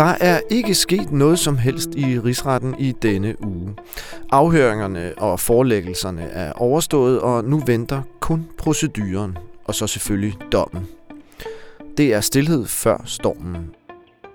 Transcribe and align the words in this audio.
Der 0.00 0.16
er 0.20 0.40
ikke 0.50 0.74
sket 0.74 1.12
noget 1.12 1.38
som 1.38 1.58
helst 1.58 1.88
i 1.96 2.20
rigsretten 2.20 2.74
i 2.78 2.92
denne 2.92 3.44
uge. 3.44 3.74
Afhøringerne 4.32 5.12
og 5.18 5.40
forelæggelserne 5.40 6.22
er 6.22 6.52
overstået, 6.52 7.20
og 7.20 7.44
nu 7.44 7.62
venter 7.66 8.02
kun 8.20 8.46
proceduren, 8.58 9.38
og 9.64 9.74
så 9.74 9.86
selvfølgelig 9.86 10.38
dommen. 10.52 10.86
Det 11.96 12.14
er 12.14 12.20
stillhed 12.20 12.66
før 12.66 13.02
stormen, 13.04 13.74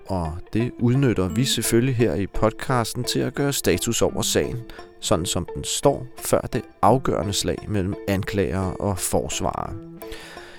og 0.08 0.32
det 0.52 0.72
udnytter 0.78 1.28
vi 1.28 1.44
selvfølgelig 1.44 1.96
her 1.96 2.14
i 2.14 2.26
podcasten 2.26 3.04
til 3.04 3.20
at 3.20 3.34
gøre 3.34 3.52
status 3.52 4.02
over 4.02 4.22
sagen, 4.22 4.56
sådan 5.00 5.26
som 5.26 5.48
den 5.54 5.64
står 5.64 6.06
før 6.18 6.40
det 6.40 6.62
afgørende 6.82 7.32
slag 7.32 7.58
mellem 7.68 7.94
anklager 8.08 8.72
og 8.80 8.98
forsvarer. 8.98 9.72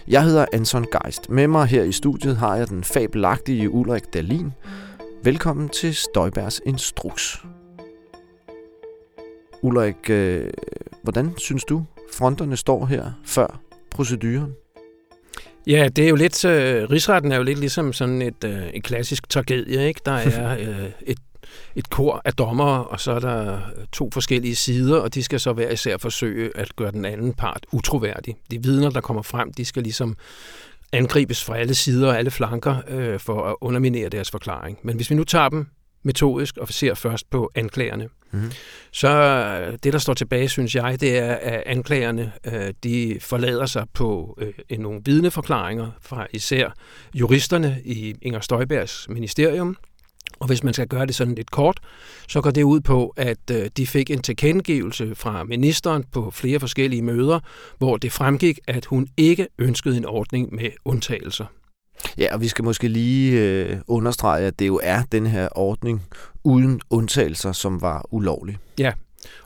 Jeg 0.07 0.23
hedder 0.23 0.45
Anton 0.53 0.85
Geist. 0.91 1.29
Med 1.29 1.47
mig 1.47 1.65
her 1.65 1.83
i 1.83 1.91
studiet 1.91 2.37
har 2.37 2.55
jeg 2.55 2.69
den 2.69 2.83
fabelagtige 2.83 3.69
Ulrik 3.69 4.13
Dalin, 4.13 4.51
Velkommen 5.23 5.69
til 5.69 5.95
Støjbergs 5.95 6.61
Instruks. 6.65 7.45
Ulrik, 9.61 10.09
øh, 10.09 10.49
hvordan 11.03 11.37
synes 11.37 11.63
du, 11.63 11.85
fronterne 12.13 12.57
står 12.57 12.85
her 12.85 13.11
før 13.25 13.59
proceduren? 13.91 14.53
Ja, 15.67 15.89
det 15.95 16.05
er 16.05 16.09
jo 16.09 16.15
lidt, 16.15 16.45
øh, 16.45 16.89
rigsretten 16.89 17.31
er 17.31 17.37
jo 17.37 17.43
lidt 17.43 17.59
ligesom 17.59 17.93
sådan 17.93 18.21
et, 18.21 18.43
øh, 18.45 18.63
en 18.73 18.81
klassisk 18.81 19.29
tragedie, 19.29 19.87
ikke? 19.87 20.01
Der 20.05 20.11
er 20.11 20.57
øh, 20.69 20.89
et, 21.01 21.17
et 21.75 21.89
kor 21.89 22.21
af 22.25 22.33
dommere, 22.33 22.83
og 22.83 22.99
så 22.99 23.11
er 23.11 23.19
der 23.19 23.59
to 23.91 24.09
forskellige 24.13 24.55
sider, 24.55 24.99
og 24.99 25.13
de 25.13 25.23
skal 25.23 25.39
så 25.39 25.53
hver 25.53 25.69
især 25.69 25.97
forsøge 25.97 26.51
at 26.57 26.75
gøre 26.75 26.91
den 26.91 27.05
anden 27.05 27.33
part 27.33 27.65
utroværdig. 27.71 28.35
De 28.51 28.63
vidner, 28.63 28.89
der 28.89 29.01
kommer 29.01 29.21
frem, 29.21 29.53
de 29.53 29.65
skal 29.65 29.83
ligesom 29.83 30.15
angribes 30.91 31.43
fra 31.43 31.57
alle 31.57 31.75
sider 31.75 32.07
og 32.07 32.17
alle 32.17 32.31
flanker 32.31 32.75
øh, 32.87 33.19
for 33.19 33.43
at 33.43 33.55
underminere 33.61 34.09
deres 34.09 34.31
forklaring. 34.31 34.79
Men 34.83 34.95
hvis 34.95 35.09
vi 35.09 35.15
nu 35.15 35.23
tager 35.23 35.49
dem 35.49 35.67
metodisk 36.03 36.57
og 36.57 36.69
ser 36.69 36.93
først 36.93 37.29
på 37.29 37.51
anklagerne, 37.55 38.09
mm-hmm. 38.31 38.51
så 38.91 39.09
øh, 39.09 39.77
det, 39.83 39.93
der 39.93 39.99
står 39.99 40.13
tilbage, 40.13 40.49
synes 40.49 40.75
jeg, 40.75 41.01
det 41.01 41.17
er, 41.17 41.35
at 41.35 41.63
anklagerne 41.65 42.31
øh, 42.45 42.73
de 42.83 43.17
forlader 43.21 43.65
sig 43.65 43.85
på 43.93 44.39
øh, 44.69 44.79
nogle 44.79 45.01
vidneforklaringer 45.05 45.91
fra 46.01 46.27
især 46.31 46.69
juristerne 47.13 47.81
i 47.85 48.15
Inger 48.21 48.39
Støjbergs 48.39 49.09
ministerium, 49.09 49.77
og 50.39 50.47
hvis 50.47 50.63
man 50.63 50.73
skal 50.73 50.87
gøre 50.87 51.05
det 51.05 51.15
sådan 51.15 51.35
lidt 51.35 51.51
kort, 51.51 51.79
så 52.27 52.41
går 52.41 52.51
det 52.51 52.63
ud 52.63 52.79
på, 52.79 53.13
at 53.15 53.51
øh, 53.51 53.69
de 53.77 53.87
fik 53.87 54.11
en 54.11 54.21
tilkendegivelse 54.21 55.15
fra 55.15 55.43
ministeren 55.43 56.03
på 56.11 56.31
flere 56.31 56.59
forskellige 56.59 57.01
møder, 57.01 57.39
hvor 57.77 57.97
det 57.97 58.11
fremgik, 58.11 58.59
at 58.67 58.85
hun 58.85 59.07
ikke 59.17 59.47
ønskede 59.59 59.97
en 59.97 60.05
ordning 60.05 60.55
med 60.55 60.69
undtagelser. 60.85 61.45
Ja, 62.17 62.33
og 62.33 62.41
vi 62.41 62.47
skal 62.47 62.65
måske 62.65 62.87
lige 62.87 63.41
øh, 63.41 63.77
understrege, 63.87 64.45
at 64.45 64.59
det 64.59 64.67
jo 64.67 64.79
er 64.83 65.01
den 65.11 65.27
her 65.27 65.47
ordning 65.51 66.03
uden 66.43 66.81
undtagelser, 66.89 67.51
som 67.51 67.81
var 67.81 68.05
ulovlig. 68.11 68.57
Ja, 68.79 68.91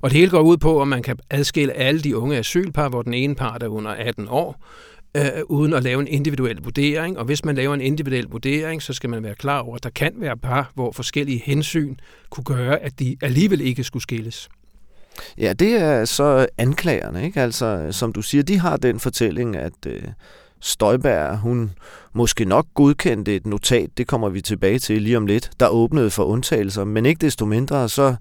og 0.02 0.10
det 0.10 0.18
hele 0.18 0.32
går 0.32 0.42
ud 0.42 0.58
på, 0.58 0.82
at 0.82 0.88
man 0.88 1.04
kan 1.04 1.18
adskille 1.30 1.74
alle 1.74 2.02
de 2.02 2.18
unge 2.18 2.38
asylpar, 2.38 2.90
hvor 2.90 3.02
den 3.02 3.14
ene 3.14 3.36
part 3.36 3.64
er 3.64 3.68
under 3.68 3.92
18 3.92 4.28
år, 4.30 4.66
øh, 5.18 5.24
uden 5.46 5.74
at 5.74 5.84
lave 5.84 6.02
en 6.02 6.08
individuel 6.08 6.58
vurdering. 6.64 7.18
Og 7.18 7.26
hvis 7.26 7.46
man 7.46 7.56
laver 7.56 7.74
en 7.74 7.82
individuel 7.82 8.26
vurdering, 8.26 8.82
så 8.82 8.94
skal 8.94 9.10
man 9.10 9.24
være 9.24 9.36
klar 9.36 9.60
over, 9.60 9.76
at 9.76 9.84
der 9.84 9.90
kan 9.90 10.14
være 10.16 10.38
par, 10.38 10.72
hvor 10.76 10.92
forskellige 10.92 11.42
hensyn 11.46 11.96
kunne 12.30 12.44
gøre, 12.44 12.80
at 12.80 13.00
de 13.00 13.18
alligevel 13.22 13.62
ikke 13.62 13.84
skulle 13.84 14.04
skilles. 14.04 14.50
Ja, 15.38 15.54
det 15.54 15.74
er 15.82 16.06
så 16.06 16.48
anklagerne, 16.58 17.26
ikke? 17.26 17.42
Altså, 17.42 17.88
som 17.92 18.14
du 18.14 18.22
siger, 18.22 18.44
de 18.44 18.60
har 18.60 18.78
den 18.78 19.00
fortælling, 19.00 19.56
at 19.56 19.86
øh, 19.88 20.04
Støjberg, 20.62 21.38
hun 21.38 21.72
måske 22.14 22.46
nok 22.46 22.68
godkendte 22.74 23.36
et 23.36 23.46
notat, 23.46 23.90
det 23.98 24.08
kommer 24.08 24.30
vi 24.30 24.42
tilbage 24.42 24.80
til 24.80 25.02
lige 25.02 25.18
om 25.18 25.26
lidt, 25.26 25.52
der 25.60 25.68
åbnede 25.68 26.10
for 26.10 26.24
undtagelser, 26.24 26.84
men 26.84 27.06
ikke 27.06 27.26
desto 27.26 27.46
mindre, 27.46 27.90
så 27.90 28.16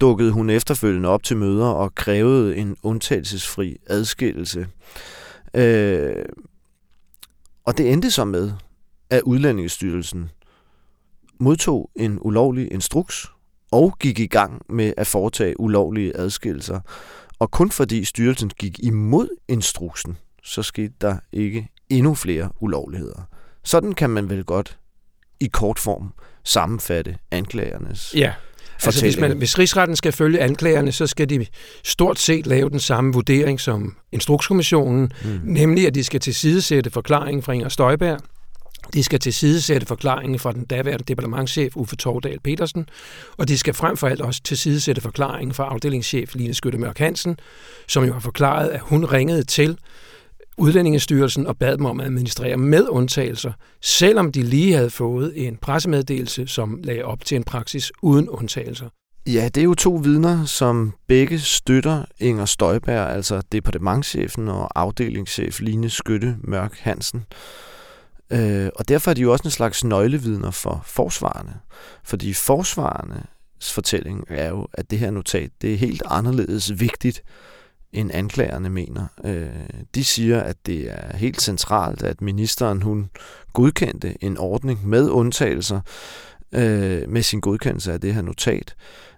dukkede 0.00 0.30
hun 0.30 0.50
efterfølgende 0.50 1.08
op 1.08 1.22
til 1.22 1.36
møder 1.36 1.66
og 1.66 1.94
krævede 1.94 2.56
en 2.56 2.76
undtagelsesfri 2.82 3.76
adskillelse. 3.86 4.66
Øh, 5.54 6.24
og 7.64 7.78
det 7.78 7.92
endte 7.92 8.10
så 8.10 8.24
med, 8.24 8.52
at 9.10 9.22
Udlændingestyrelsen 9.22 10.30
modtog 11.40 11.90
en 11.96 12.18
ulovlig 12.20 12.72
instruks 12.72 13.26
og 13.70 13.96
gik 14.00 14.18
i 14.18 14.26
gang 14.26 14.62
med 14.68 14.92
at 14.96 15.06
foretage 15.06 15.60
ulovlige 15.60 16.16
adskillelser. 16.16 16.80
Og 17.38 17.50
kun 17.50 17.70
fordi 17.70 18.04
styrelsen 18.04 18.50
gik 18.58 18.78
imod 18.78 19.28
instruksen, 19.48 20.18
så 20.48 20.62
skete 20.62 20.94
der 21.00 21.16
ikke 21.32 21.68
endnu 21.88 22.14
flere 22.14 22.50
ulovligheder. 22.60 23.28
Sådan 23.64 23.92
kan 23.92 24.10
man 24.10 24.30
vel 24.30 24.44
godt 24.44 24.78
i 25.40 25.46
kort 25.46 25.78
form 25.78 26.12
sammenfatte 26.44 27.16
anklagernes 27.30 28.14
ja. 28.16 28.32
Altså, 28.84 29.04
hvis, 29.04 29.18
man, 29.18 29.38
hvis 29.38 29.58
rigsretten 29.58 29.96
skal 29.96 30.12
følge 30.12 30.40
anklagerne, 30.40 30.92
så 30.92 31.06
skal 31.06 31.28
de 31.30 31.46
stort 31.84 32.18
set 32.18 32.46
lave 32.46 32.70
den 32.70 32.80
samme 32.80 33.12
vurdering 33.12 33.60
som 33.60 33.96
Instrukskommissionen, 34.12 35.12
mm. 35.24 35.40
nemlig 35.44 35.86
at 35.86 35.94
de 35.94 36.04
skal 36.04 36.20
tilsidesætte 36.20 36.90
forklaringen 36.90 37.42
fra 37.42 37.52
Inger 37.52 37.68
Støjberg, 37.68 38.20
de 38.94 39.04
skal 39.04 39.20
tilsidesætte 39.20 39.86
forklaringen 39.86 40.38
fra 40.38 40.52
den 40.52 40.64
daværende 40.64 41.04
departementchef 41.04 41.76
Uffe 41.76 41.96
Tordal 41.96 42.40
Petersen, 42.40 42.88
og 43.36 43.48
de 43.48 43.58
skal 43.58 43.74
frem 43.74 43.96
for 43.96 44.08
alt 44.08 44.20
også 44.20 44.40
tilsidesætte 44.44 45.00
forklaringen 45.00 45.54
fra 45.54 45.64
afdelingschef 45.64 46.34
Line 46.34 46.54
Skytte 46.54 46.78
Mørk 46.78 46.98
Hansen, 46.98 47.38
som 47.88 48.04
jo 48.04 48.12
har 48.12 48.20
forklaret, 48.20 48.68
at 48.68 48.80
hun 48.80 49.04
ringede 49.04 49.44
til 49.44 49.78
Udlændingestyrelsen 50.58 51.46
og 51.46 51.56
bad 51.56 51.76
dem 51.76 51.84
om 51.84 52.00
at 52.00 52.06
administrere 52.06 52.56
med 52.56 52.88
undtagelser, 52.88 53.52
selvom 53.82 54.32
de 54.32 54.42
lige 54.42 54.74
havde 54.74 54.90
fået 54.90 55.46
en 55.46 55.56
pressemeddelelse, 55.56 56.46
som 56.46 56.80
lagde 56.84 57.04
op 57.04 57.24
til 57.24 57.36
en 57.36 57.44
praksis 57.44 57.92
uden 58.02 58.28
undtagelser. 58.28 58.88
Ja, 59.26 59.48
det 59.54 59.60
er 59.60 59.64
jo 59.64 59.74
to 59.74 59.94
vidner, 59.94 60.44
som 60.44 60.92
begge 61.08 61.38
støtter 61.38 62.04
Inger 62.20 62.44
Støjberg, 62.44 63.10
altså 63.10 63.42
departementchefen 63.52 64.48
og 64.48 64.80
afdelingschef 64.80 65.60
Line 65.60 65.90
Skytte 65.90 66.36
Mørk 66.40 66.78
Hansen. 66.78 67.24
Øh, 68.30 68.68
og 68.74 68.88
derfor 68.88 69.10
er 69.10 69.14
de 69.14 69.20
jo 69.20 69.32
også 69.32 69.44
en 69.44 69.50
slags 69.50 69.84
nøglevidner 69.84 70.50
for 70.50 70.82
forsvarerne. 70.84 71.54
Fordi 72.04 72.32
forsvarernes 72.32 73.72
fortælling 73.72 74.24
er 74.28 74.48
jo, 74.48 74.66
at 74.72 74.90
det 74.90 74.98
her 74.98 75.10
notat 75.10 75.50
det 75.62 75.72
er 75.72 75.76
helt 75.76 76.02
anderledes 76.06 76.80
vigtigt 76.80 77.22
end 77.92 78.10
anklagerne 78.14 78.70
mener. 78.70 79.06
Øh, 79.24 79.46
de 79.94 80.04
siger, 80.04 80.40
at 80.40 80.56
det 80.66 80.90
er 80.90 81.16
helt 81.16 81.42
centralt, 81.42 82.02
at 82.02 82.20
ministeren 82.20 82.82
hun 82.82 83.10
godkendte 83.52 84.24
en 84.24 84.38
ordning 84.38 84.88
med 84.88 85.10
undtagelser 85.10 85.80
øh, 86.52 87.08
med 87.08 87.22
sin 87.22 87.40
godkendelse 87.40 87.92
af 87.92 88.00
det 88.00 88.14
her 88.14 88.22
notat. 88.22 88.74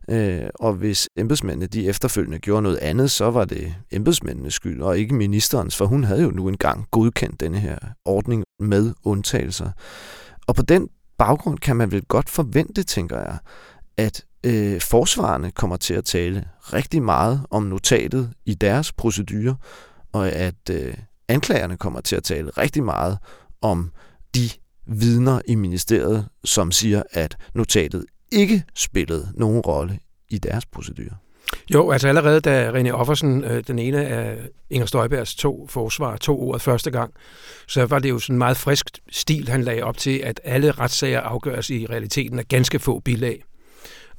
Øh, 0.09 0.49
og 0.55 0.73
hvis 0.73 1.09
embedsmændene 1.17 1.67
de 1.67 1.89
efterfølgende 1.89 2.39
gjorde 2.39 2.63
noget 2.63 2.77
andet, 2.77 3.11
så 3.11 3.31
var 3.31 3.45
det 3.45 3.75
embedsmændenes 3.91 4.55
skyld, 4.55 4.83
og 4.83 4.99
ikke 4.99 5.15
ministerens, 5.15 5.77
for 5.77 5.87
hun 5.87 6.05
havde 6.05 6.23
jo 6.23 6.31
nu 6.31 6.49
engang 6.49 6.87
godkendt 6.91 7.41
denne 7.41 7.59
her 7.59 7.79
ordning 8.05 8.45
med 8.61 8.93
undtagelser. 9.05 9.71
Og 10.47 10.55
på 10.55 10.63
den 10.63 10.89
baggrund 11.19 11.59
kan 11.59 11.77
man 11.77 11.93
vel 11.93 12.03
godt 12.03 12.31
forvente, 12.31 12.83
tænker 12.83 13.19
jeg, 13.19 13.39
at 13.97 14.25
øh, 14.47 14.81
forsvarerne 14.81 15.51
kommer 15.51 15.77
til 15.77 15.95
at 15.95 16.05
tale 16.05 16.45
rigtig 16.73 17.03
meget 17.03 17.47
om 17.51 17.63
notatet 17.63 18.33
i 18.47 18.55
deres 18.55 18.93
procedurer, 18.93 19.55
og 20.13 20.29
at 20.29 20.71
øh, 20.71 20.95
anklagerne 21.29 21.77
kommer 21.77 22.01
til 22.01 22.17
at 22.17 22.23
tale 22.23 22.51
rigtig 22.51 22.83
meget 22.83 23.19
om 23.61 23.93
de 24.35 24.51
vidner 24.87 25.41
i 25.49 25.55
ministeriet, 25.55 26.29
som 26.45 26.73
siger, 26.73 27.03
at 27.13 27.37
notatet 27.55 28.05
ikke 28.33 28.65
spillede 28.75 29.29
nogen 29.35 29.61
rolle 29.61 29.99
i 30.29 30.39
deres 30.39 30.67
procedurer. 30.67 31.15
Jo, 31.75 31.91
altså 31.91 32.09
allerede 32.09 32.41
da 32.41 32.71
René 32.71 32.91
Offersen, 32.91 33.45
øh, 33.45 33.65
den 33.67 33.79
ene 33.79 34.07
af 34.07 34.39
Inger 34.71 34.87
Støjbergs 34.87 35.35
to 35.35 35.67
forsvar, 35.71 36.17
to 36.17 36.41
ordet 36.41 36.63
første 36.63 36.91
gang, 36.91 37.15
så 37.69 37.87
var 37.87 37.99
det 37.99 38.11
jo 38.11 38.19
sådan 38.19 38.35
en 38.35 38.39
meget 38.39 38.57
frisk 38.57 38.87
stil, 39.11 39.49
han 39.49 39.63
lagde 39.63 39.83
op 39.83 39.97
til, 39.97 40.19
at 40.19 40.41
alle 40.45 40.71
retssager 40.71 41.21
afgøres 41.21 41.71
i 41.71 41.87
realiteten 41.87 42.39
af 42.39 42.49
ganske 42.49 42.79
få 42.79 42.99
bilag 43.01 43.43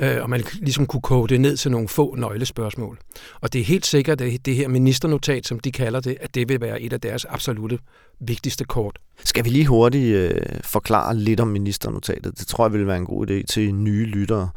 øh, 0.01 0.21
og 0.21 0.30
man 0.30 0.44
ligesom 0.53 0.86
kunne 0.86 1.01
koge 1.01 1.27
det 1.27 1.42
ned 1.42 1.57
til 1.57 1.71
nogle 1.71 1.88
få 1.88 2.15
nøglespørgsmål. 2.15 3.00
Og 3.42 3.53
det 3.53 3.62
er 3.62 3.65
helt 3.65 3.86
sikkert, 3.86 4.21
at 4.21 4.45
det 4.45 4.56
her 4.56 4.68
ministernotat, 4.68 5.48
som 5.48 5.59
de 5.59 5.71
kalder 5.71 6.00
det, 6.00 6.18
at 6.21 6.36
det 6.36 6.50
vil 6.50 6.62
være 6.62 6.81
et 6.81 6.94
af 6.94 7.01
deres 7.01 7.25
absolute 7.25 7.80
vigtigste 8.19 8.63
kort. 8.63 9.00
Skal 9.24 9.45
vi 9.45 9.50
lige 9.50 9.68
hurtigt 9.68 10.15
øh, 10.15 10.42
forklare 10.63 11.15
lidt 11.15 11.39
om 11.39 11.48
ministernotatet? 11.48 12.39
Det 12.39 12.48
tror 12.48 12.65
jeg 12.65 12.74
vil 12.74 12.88
være 12.88 12.98
en 12.98 13.06
god 13.06 13.30
idé 13.30 13.44
til 13.44 13.75
nye 13.75 14.06
lyttere. 14.06 14.50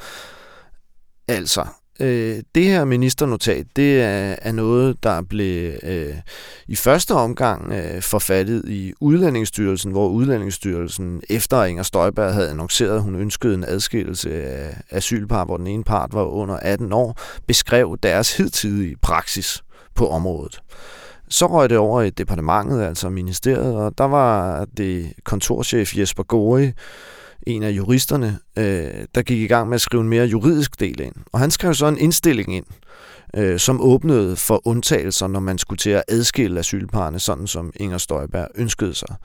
Altså, 1.28 1.66
Øh, 2.00 2.42
det 2.54 2.64
her 2.64 2.84
ministernotat, 2.84 3.66
det 3.76 4.02
er, 4.02 4.36
er 4.42 4.52
noget, 4.52 5.02
der 5.02 5.22
blev 5.22 5.72
øh, 5.82 6.14
i 6.68 6.76
første 6.76 7.14
omgang 7.14 7.72
øh, 7.72 8.02
forfattet 8.02 8.62
i 8.68 8.92
Udlændingsstyrelsen, 9.00 9.92
hvor 9.92 10.08
Udlændingsstyrelsen 10.08 11.22
efter 11.30 11.64
Inger 11.64 11.82
Støjberg 11.82 12.32
havde 12.34 12.50
annonceret, 12.50 12.96
at 12.96 13.02
hun 13.02 13.14
ønskede 13.14 13.54
en 13.54 13.64
adskillelse 13.64 14.44
af 14.44 14.76
asylpar, 14.90 15.44
hvor 15.44 15.56
den 15.56 15.66
ene 15.66 15.84
part 15.84 16.10
var 16.12 16.24
under 16.24 16.56
18 16.56 16.92
år, 16.92 17.20
beskrev 17.46 17.98
deres 18.02 18.36
hidtidige 18.36 18.96
praksis 19.02 19.62
på 19.94 20.08
området. 20.08 20.60
Så 21.28 21.46
røg 21.46 21.70
det 21.70 21.78
over 21.78 22.02
i 22.02 22.10
departementet, 22.10 22.82
altså 22.82 23.08
ministeriet, 23.08 23.76
og 23.76 23.98
der 23.98 24.04
var 24.04 24.64
det 24.76 25.12
kontorchef 25.24 25.98
Jesper 25.98 26.22
Gori, 26.22 26.70
en 27.46 27.62
af 27.62 27.70
juristerne, 27.70 28.38
øh, 28.58 28.90
der 29.14 29.22
gik 29.22 29.40
i 29.40 29.46
gang 29.46 29.68
med 29.68 29.74
at 29.74 29.80
skrive 29.80 30.02
en 30.02 30.08
mere 30.08 30.26
juridisk 30.26 30.80
del 30.80 31.00
ind. 31.00 31.14
Og 31.32 31.40
han 31.40 31.50
skrev 31.50 31.74
så 31.74 31.86
en 31.86 31.98
indstilling 31.98 32.56
ind, 32.56 32.66
øh, 33.36 33.58
som 33.58 33.80
åbnede 33.80 34.36
for 34.36 34.62
undtagelser, 34.64 35.26
når 35.26 35.40
man 35.40 35.58
skulle 35.58 35.78
til 35.78 35.90
at 35.90 36.02
adskille 36.08 36.60
asylparerne, 36.60 37.18
sådan 37.18 37.46
som 37.46 37.72
Inger 37.76 37.98
Støjberg 37.98 38.48
ønskede 38.54 38.94
sig. 38.94 39.16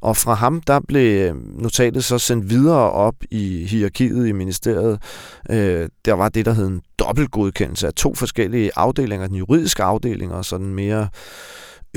Og 0.00 0.16
fra 0.16 0.34
ham, 0.34 0.60
der 0.60 0.80
blev 0.88 1.30
øh, 1.30 1.62
notatet 1.62 2.04
så 2.04 2.18
sendt 2.18 2.50
videre 2.50 2.90
op 2.90 3.14
i 3.30 3.64
hierarkiet 3.64 4.28
i 4.28 4.32
ministeriet. 4.32 5.02
Øh, 5.50 5.88
der 6.04 6.12
var 6.12 6.28
det, 6.28 6.46
der 6.46 6.52
hed 6.52 6.66
en 6.66 6.82
dobbeltgodkendelse 6.98 7.86
af 7.86 7.94
to 7.94 8.14
forskellige 8.14 8.70
afdelinger, 8.76 9.26
den 9.26 9.36
juridiske 9.36 9.82
afdeling 9.82 10.32
og 10.32 10.44
sådan 10.44 10.74
mere 10.74 11.08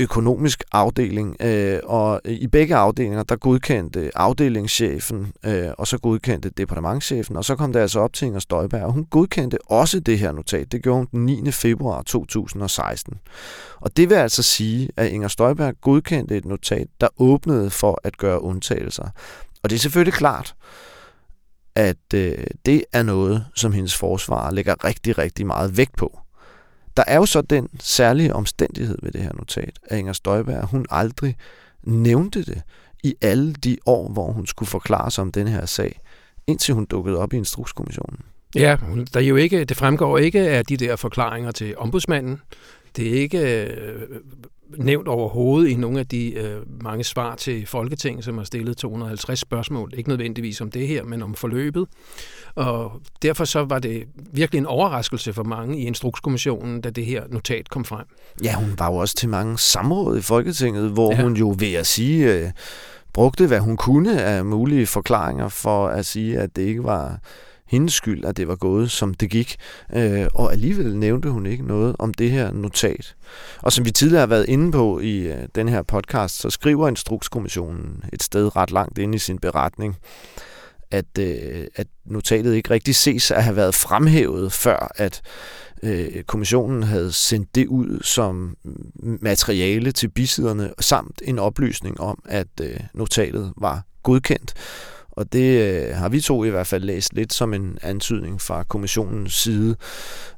økonomisk 0.00 0.64
afdeling, 0.72 1.36
øh, 1.40 1.80
og 1.84 2.20
i 2.24 2.46
begge 2.46 2.76
afdelinger, 2.76 3.22
der 3.22 3.36
godkendte 3.36 4.10
afdelingschefen, 4.14 5.32
øh, 5.44 5.68
og 5.78 5.86
så 5.86 5.98
godkendte 5.98 6.50
departementchefen, 6.50 7.36
og 7.36 7.44
så 7.44 7.56
kom 7.56 7.72
det 7.72 7.80
altså 7.80 8.00
op 8.00 8.12
til 8.12 8.26
Inger 8.26 8.40
Støjberg, 8.40 8.82
og 8.82 8.92
hun 8.92 9.04
godkendte 9.04 9.58
også 9.66 10.00
det 10.00 10.18
her 10.18 10.32
notat. 10.32 10.72
Det 10.72 10.82
gjorde 10.82 10.98
hun 10.98 11.08
den 11.12 11.26
9. 11.44 11.50
februar 11.50 12.02
2016. 12.02 13.18
Og 13.80 13.96
det 13.96 14.10
vil 14.10 14.14
altså 14.14 14.42
sige, 14.42 14.88
at 14.96 15.08
Inger 15.08 15.28
Støjberg 15.28 15.74
godkendte 15.80 16.36
et 16.36 16.44
notat, 16.44 16.86
der 17.00 17.08
åbnede 17.18 17.70
for 17.70 18.00
at 18.04 18.16
gøre 18.16 18.42
undtagelser. 18.42 19.08
Og 19.62 19.70
det 19.70 19.76
er 19.76 19.80
selvfølgelig 19.80 20.14
klart, 20.14 20.54
at 21.74 22.14
øh, 22.14 22.44
det 22.66 22.84
er 22.92 23.02
noget, 23.02 23.46
som 23.54 23.72
hendes 23.72 23.96
forsvar 23.96 24.50
lægger 24.50 24.84
rigtig, 24.84 25.18
rigtig 25.18 25.46
meget 25.46 25.76
vægt 25.76 25.96
på. 25.96 26.18
Der 26.96 27.04
er 27.06 27.16
jo 27.16 27.26
så 27.26 27.40
den 27.40 27.68
særlige 27.80 28.34
omstændighed 28.34 28.98
ved 29.02 29.12
det 29.12 29.20
her 29.20 29.32
notat, 29.34 29.78
at 29.84 29.98
Inger 29.98 30.12
Støjberg, 30.12 30.64
hun 30.64 30.86
aldrig 30.90 31.36
nævnte 31.82 32.44
det 32.44 32.62
i 33.02 33.14
alle 33.20 33.52
de 33.52 33.76
år, 33.86 34.08
hvor 34.08 34.32
hun 34.32 34.46
skulle 34.46 34.68
forklare 34.68 35.10
sig 35.10 35.22
om 35.22 35.32
den 35.32 35.48
her 35.48 35.66
sag, 35.66 36.00
indtil 36.46 36.74
hun 36.74 36.84
dukkede 36.84 37.18
op 37.18 37.32
i 37.32 37.36
Instrukskommissionen. 37.36 38.18
Ja, 38.54 38.76
der 39.14 39.20
er 39.20 39.24
jo 39.24 39.36
ikke, 39.36 39.64
det 39.64 39.76
fremgår 39.76 40.18
ikke 40.18 40.40
af 40.40 40.66
de 40.66 40.76
der 40.76 40.96
forklaringer 40.96 41.50
til 41.50 41.74
ombudsmanden. 41.78 42.40
Det 42.96 43.08
er 43.08 43.12
ikke 43.12 43.64
øh, 43.64 44.02
nævnt 44.78 45.08
overhovedet 45.08 45.68
i 45.68 45.74
nogle 45.74 45.98
af 45.98 46.06
de 46.06 46.34
øh, 46.34 46.82
mange 46.82 47.04
svar 47.04 47.34
til 47.34 47.66
Folketinget, 47.66 48.24
som 48.24 48.38
har 48.38 48.44
stillet 48.44 48.76
250 48.76 49.40
spørgsmål. 49.40 49.92
Ikke 49.96 50.08
nødvendigvis 50.08 50.60
om 50.60 50.70
det 50.70 50.88
her, 50.88 51.04
men 51.04 51.22
om 51.22 51.34
forløbet. 51.34 51.86
Og 52.54 52.92
derfor 53.22 53.44
så 53.44 53.64
var 53.64 53.78
det 53.78 54.04
virkelig 54.32 54.58
en 54.58 54.66
overraskelse 54.66 55.32
for 55.32 55.42
mange 55.42 55.78
i 55.78 55.86
Instrukskommissionen, 55.86 56.80
da 56.80 56.90
det 56.90 57.06
her 57.06 57.22
notat 57.28 57.70
kom 57.70 57.84
frem. 57.84 58.06
Ja, 58.44 58.54
hun 58.54 58.74
var 58.78 58.90
jo 58.90 58.96
også 58.96 59.14
til 59.14 59.28
mange 59.28 59.58
samråd 59.58 60.18
i 60.18 60.22
Folketinget, 60.22 60.90
hvor 60.90 61.12
ja. 61.14 61.22
hun 61.22 61.36
jo 61.36 61.54
ved 61.58 61.74
at 61.74 61.86
sige... 61.86 62.34
Øh, 62.34 62.50
brugte, 63.12 63.46
hvad 63.46 63.58
hun 63.60 63.76
kunne 63.76 64.22
af 64.22 64.44
mulige 64.44 64.86
forklaringer 64.86 65.48
for 65.48 65.88
at 65.88 66.06
sige, 66.06 66.38
at 66.38 66.56
det 66.56 66.62
ikke 66.62 66.84
var 66.84 67.18
hendes 67.70 67.94
skyld, 67.94 68.24
at 68.24 68.36
det 68.36 68.48
var 68.48 68.56
gået, 68.56 68.90
som 68.90 69.14
det 69.14 69.30
gik. 69.30 69.56
Øh, 69.94 70.26
og 70.34 70.52
alligevel 70.52 70.96
nævnte 70.96 71.30
hun 71.30 71.46
ikke 71.46 71.66
noget 71.66 71.96
om 71.98 72.14
det 72.14 72.30
her 72.30 72.52
notat. 72.52 73.14
Og 73.62 73.72
som 73.72 73.84
vi 73.84 73.90
tidligere 73.90 74.20
har 74.20 74.26
været 74.26 74.48
inde 74.48 74.72
på 74.72 75.00
i 75.00 75.18
øh, 75.18 75.48
den 75.54 75.68
her 75.68 75.82
podcast, 75.82 76.40
så 76.40 76.50
skriver 76.50 76.88
Instrukskommissionen 76.88 78.04
et 78.12 78.22
sted 78.22 78.56
ret 78.56 78.70
langt 78.70 78.98
inde 78.98 79.16
i 79.16 79.18
sin 79.18 79.38
beretning, 79.38 79.96
at, 80.90 81.18
øh, 81.18 81.66
at 81.76 81.86
notatet 82.04 82.54
ikke 82.54 82.70
rigtig 82.70 82.94
ses 82.94 83.30
at 83.30 83.44
have 83.44 83.56
været 83.56 83.74
fremhævet, 83.74 84.52
før 84.52 84.92
at 84.96 85.22
øh, 85.82 86.22
kommissionen 86.22 86.82
havde 86.82 87.12
sendt 87.12 87.54
det 87.54 87.66
ud 87.66 88.00
som 88.02 88.56
materiale 89.02 89.92
til 89.92 90.08
bisiderne, 90.08 90.72
samt 90.80 91.22
en 91.24 91.38
oplysning 91.38 92.00
om, 92.00 92.22
at 92.24 92.48
øh, 92.62 92.80
notatet 92.94 93.52
var 93.56 93.82
godkendt. 94.02 94.54
Og 95.20 95.32
det 95.32 95.60
øh, 95.60 95.96
har 95.96 96.08
vi 96.08 96.20
to 96.20 96.44
i 96.44 96.50
hvert 96.50 96.66
fald 96.66 96.84
læst 96.84 97.14
lidt 97.14 97.32
som 97.32 97.54
en 97.54 97.78
antydning 97.82 98.40
fra 98.40 98.62
kommissionens 98.62 99.34
side 99.34 99.76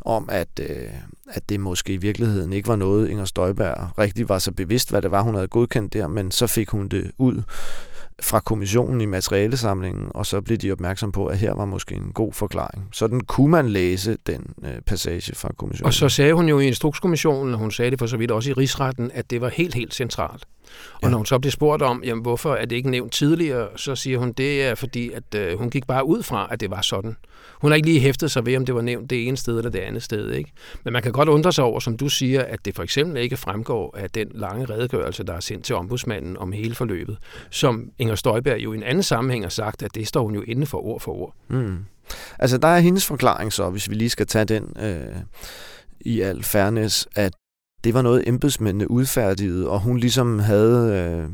om, 0.01 0.29
at, 0.33 0.49
øh, 0.61 0.87
at 1.31 1.49
det 1.49 1.61
måske 1.61 1.93
i 1.93 1.97
virkeligheden 1.97 2.53
ikke 2.53 2.69
var 2.69 2.77
noget, 2.77 3.09
Inger 3.09 3.25
Støjberg 3.25 3.99
rigtig 3.99 4.29
var 4.29 4.39
så 4.39 4.53
bevidst, 4.53 4.91
hvad 4.91 5.03
det 5.03 5.11
var, 5.11 5.23
hun 5.23 5.35
havde 5.35 5.49
godkendt 5.49 5.93
der, 5.93 6.07
men 6.09 6.31
så 6.31 6.47
fik 6.47 6.69
hun 6.69 6.89
det 6.89 7.11
ud 7.19 7.43
fra 8.21 8.41
kommissionen 8.41 9.01
i 9.01 9.07
materialesamlingen, 9.07 10.07
og 10.11 10.27
så 10.27 10.41
blev 10.41 10.59
de 10.59 10.73
opmærksom 10.73 11.13
på, 11.13 11.27
at 11.27 11.39
her 11.39 11.55
var 11.55 11.65
måske 11.65 11.95
en 11.95 12.13
god 12.15 12.33
forklaring. 12.33 12.89
Sådan 12.93 13.21
kunne 13.21 13.51
man 13.51 13.69
læse 13.69 14.17
den 14.27 14.55
øh, 14.65 14.81
passage 14.87 15.35
fra 15.35 15.49
kommissionen. 15.59 15.87
Og 15.87 15.95
så 15.95 16.09
sagde 16.09 16.35
hun 16.35 16.49
jo 16.49 16.59
i 16.59 16.67
Instrukskommissionen, 16.67 17.55
og 17.55 17.61
hun 17.61 17.71
sagde 17.71 17.91
det 17.91 17.99
for 17.99 18.07
så 18.07 18.17
vidt 18.17 18.31
også 18.31 18.51
i 18.51 18.53
rigsretten, 18.53 19.11
at 19.15 19.31
det 19.31 19.41
var 19.41 19.49
helt, 19.49 19.75
helt 19.75 19.95
centralt. 19.95 20.45
Og 20.95 21.03
ja. 21.03 21.09
når 21.09 21.17
hun 21.17 21.27
så 21.27 21.39
bliver 21.39 21.53
spurgt 21.53 21.83
om, 21.83 22.03
jamen, 22.05 22.23
hvorfor 22.23 22.55
er 22.55 22.65
det 22.65 22.77
ikke 22.77 22.91
nævnt 22.91 23.13
tidligere, 23.13 23.69
så 23.77 23.97
siger 23.97 24.19
hun, 24.19 24.33
det 24.33 24.63
er 24.63 24.75
fordi, 24.75 25.11
at 25.13 25.35
øh, 25.37 25.59
hun 25.59 25.71
gik 25.71 25.87
bare 25.87 26.07
ud 26.07 26.23
fra, 26.23 26.49
at 26.51 26.61
det 26.61 26.71
var 26.71 26.81
sådan. 26.81 27.17
Hun 27.61 27.71
har 27.71 27.77
ikke 27.77 27.89
lige 27.89 28.01
hæftet 28.01 28.31
sig 28.31 28.47
ved, 28.47 28.57
om 28.57 28.67
det 28.67 28.75
var 28.75 28.81
nævnt 28.81 29.11
det 29.11 29.29
ene 29.29 29.37
sted 29.37 29.59
eller 29.59 29.71
det 29.71 29.79
andet 29.79 30.03
sted. 30.03 30.31
Ikke? 30.31 30.53
Men 30.85 30.93
man 30.93 31.03
kan 31.03 31.13
godt 31.13 31.29
undre 31.29 31.53
sig 31.53 31.65
over, 31.65 31.81
som 31.81 31.97
du 31.97 32.09
siger, 32.09 32.43
at 32.43 32.65
det 32.65 32.77
for 32.77 32.83
eksempel 32.83 33.23
ikke 33.23 33.37
fremgår 33.37 33.97
af 33.99 34.11
den 34.11 34.29
lange 34.35 34.65
redegørelse, 34.65 35.25
der 35.25 35.33
er 35.33 35.41
sendt 35.41 35.65
til 35.65 35.75
ombudsmanden 35.75 36.37
om 36.37 36.53
hele 36.53 36.75
forløbet, 36.75 37.17
som 37.51 37.91
Inger 37.99 38.15
Støjberg 38.15 38.59
jo 38.59 38.73
i 38.73 38.77
en 38.77 38.83
anden 38.83 39.03
sammenhæng 39.03 39.45
har 39.45 39.51
sagt, 39.51 39.83
at 39.83 39.95
det 39.95 40.09
står 40.09 40.23
hun 40.23 40.35
jo 40.35 40.43
inde 40.43 40.67
for 40.67 40.87
ord 40.87 41.01
for 41.01 41.13
ord. 41.13 41.35
Mm. 41.49 41.79
Altså 42.39 42.59
der 42.59 42.69
er 42.69 42.79
hendes 42.79 43.07
forklaring 43.07 43.53
så, 43.53 43.71
hvis 43.71 43.91
vi 43.91 43.95
lige 43.95 44.11
skal 44.11 44.27
tage 44.27 44.45
den 44.45 44.77
øh, 44.83 45.17
i 46.01 46.21
al 46.21 46.43
fairness, 46.43 47.09
at 47.15 47.33
det 47.85 47.95
var 47.95 48.03
noget 48.03 48.29
embedsmændene 48.29 48.91
udfærdigede, 48.91 49.69
og 49.69 49.81
hun 49.81 49.99
ligesom 49.99 50.39
havde 50.39 50.97
øh, 50.97 51.31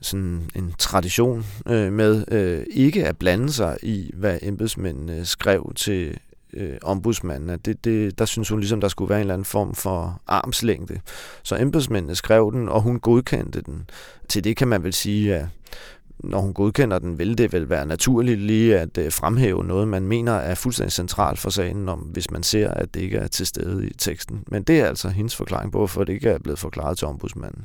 sådan 0.00 0.50
en 0.54 0.74
tradition 0.78 1.44
øh, 1.66 1.92
med 1.92 2.24
øh, 2.32 2.66
ikke 2.70 3.06
at 3.06 3.16
blande 3.16 3.52
sig 3.52 3.76
i, 3.82 4.10
hvad 4.14 4.38
embedsmændene 4.42 5.24
skrev 5.24 5.72
til 5.76 6.18
øh, 6.52 6.76
ombudsmanden. 6.82 7.58
Det, 7.64 7.84
det, 7.84 8.18
der 8.18 8.24
synes 8.24 8.48
hun 8.48 8.60
ligesom, 8.60 8.80
der 8.80 8.88
skulle 8.88 9.08
være 9.08 9.18
en 9.18 9.20
eller 9.20 9.34
anden 9.34 9.44
form 9.44 9.74
for 9.74 10.20
armslængde. 10.26 11.00
Så 11.42 11.56
embedsmændene 11.56 12.14
skrev 12.14 12.52
den, 12.52 12.68
og 12.68 12.80
hun 12.80 13.00
godkendte 13.00 13.60
den. 13.60 13.90
Til 14.28 14.44
det 14.44 14.56
kan 14.56 14.68
man 14.68 14.82
vel 14.82 14.92
sige, 14.92 15.36
at 15.36 15.46
når 16.18 16.40
hun 16.40 16.54
godkender 16.54 16.98
den, 16.98 17.18
vil 17.18 17.38
det 17.38 17.52
vel 17.52 17.70
være 17.70 17.86
naturligt 17.86 18.40
lige 18.40 18.78
at 18.78 18.98
øh, 18.98 19.12
fremhæve 19.12 19.64
noget, 19.64 19.88
man 19.88 20.02
mener 20.02 20.32
er 20.32 20.54
fuldstændig 20.54 20.92
centralt 20.92 21.38
for 21.38 21.50
sagen, 21.50 21.88
om, 21.88 21.98
hvis 21.98 22.30
man 22.30 22.42
ser, 22.42 22.70
at 22.70 22.94
det 22.94 23.00
ikke 23.00 23.16
er 23.16 23.26
til 23.26 23.46
stede 23.46 23.86
i 23.86 23.92
teksten. 23.98 24.44
Men 24.46 24.62
det 24.62 24.80
er 24.80 24.86
altså 24.86 25.08
hendes 25.08 25.36
forklaring 25.36 25.72
på, 25.72 25.78
hvorfor 25.78 26.04
det 26.04 26.12
ikke 26.12 26.28
er 26.28 26.38
blevet 26.38 26.58
forklaret 26.58 26.98
til 26.98 27.08
ombudsmanden. 27.08 27.64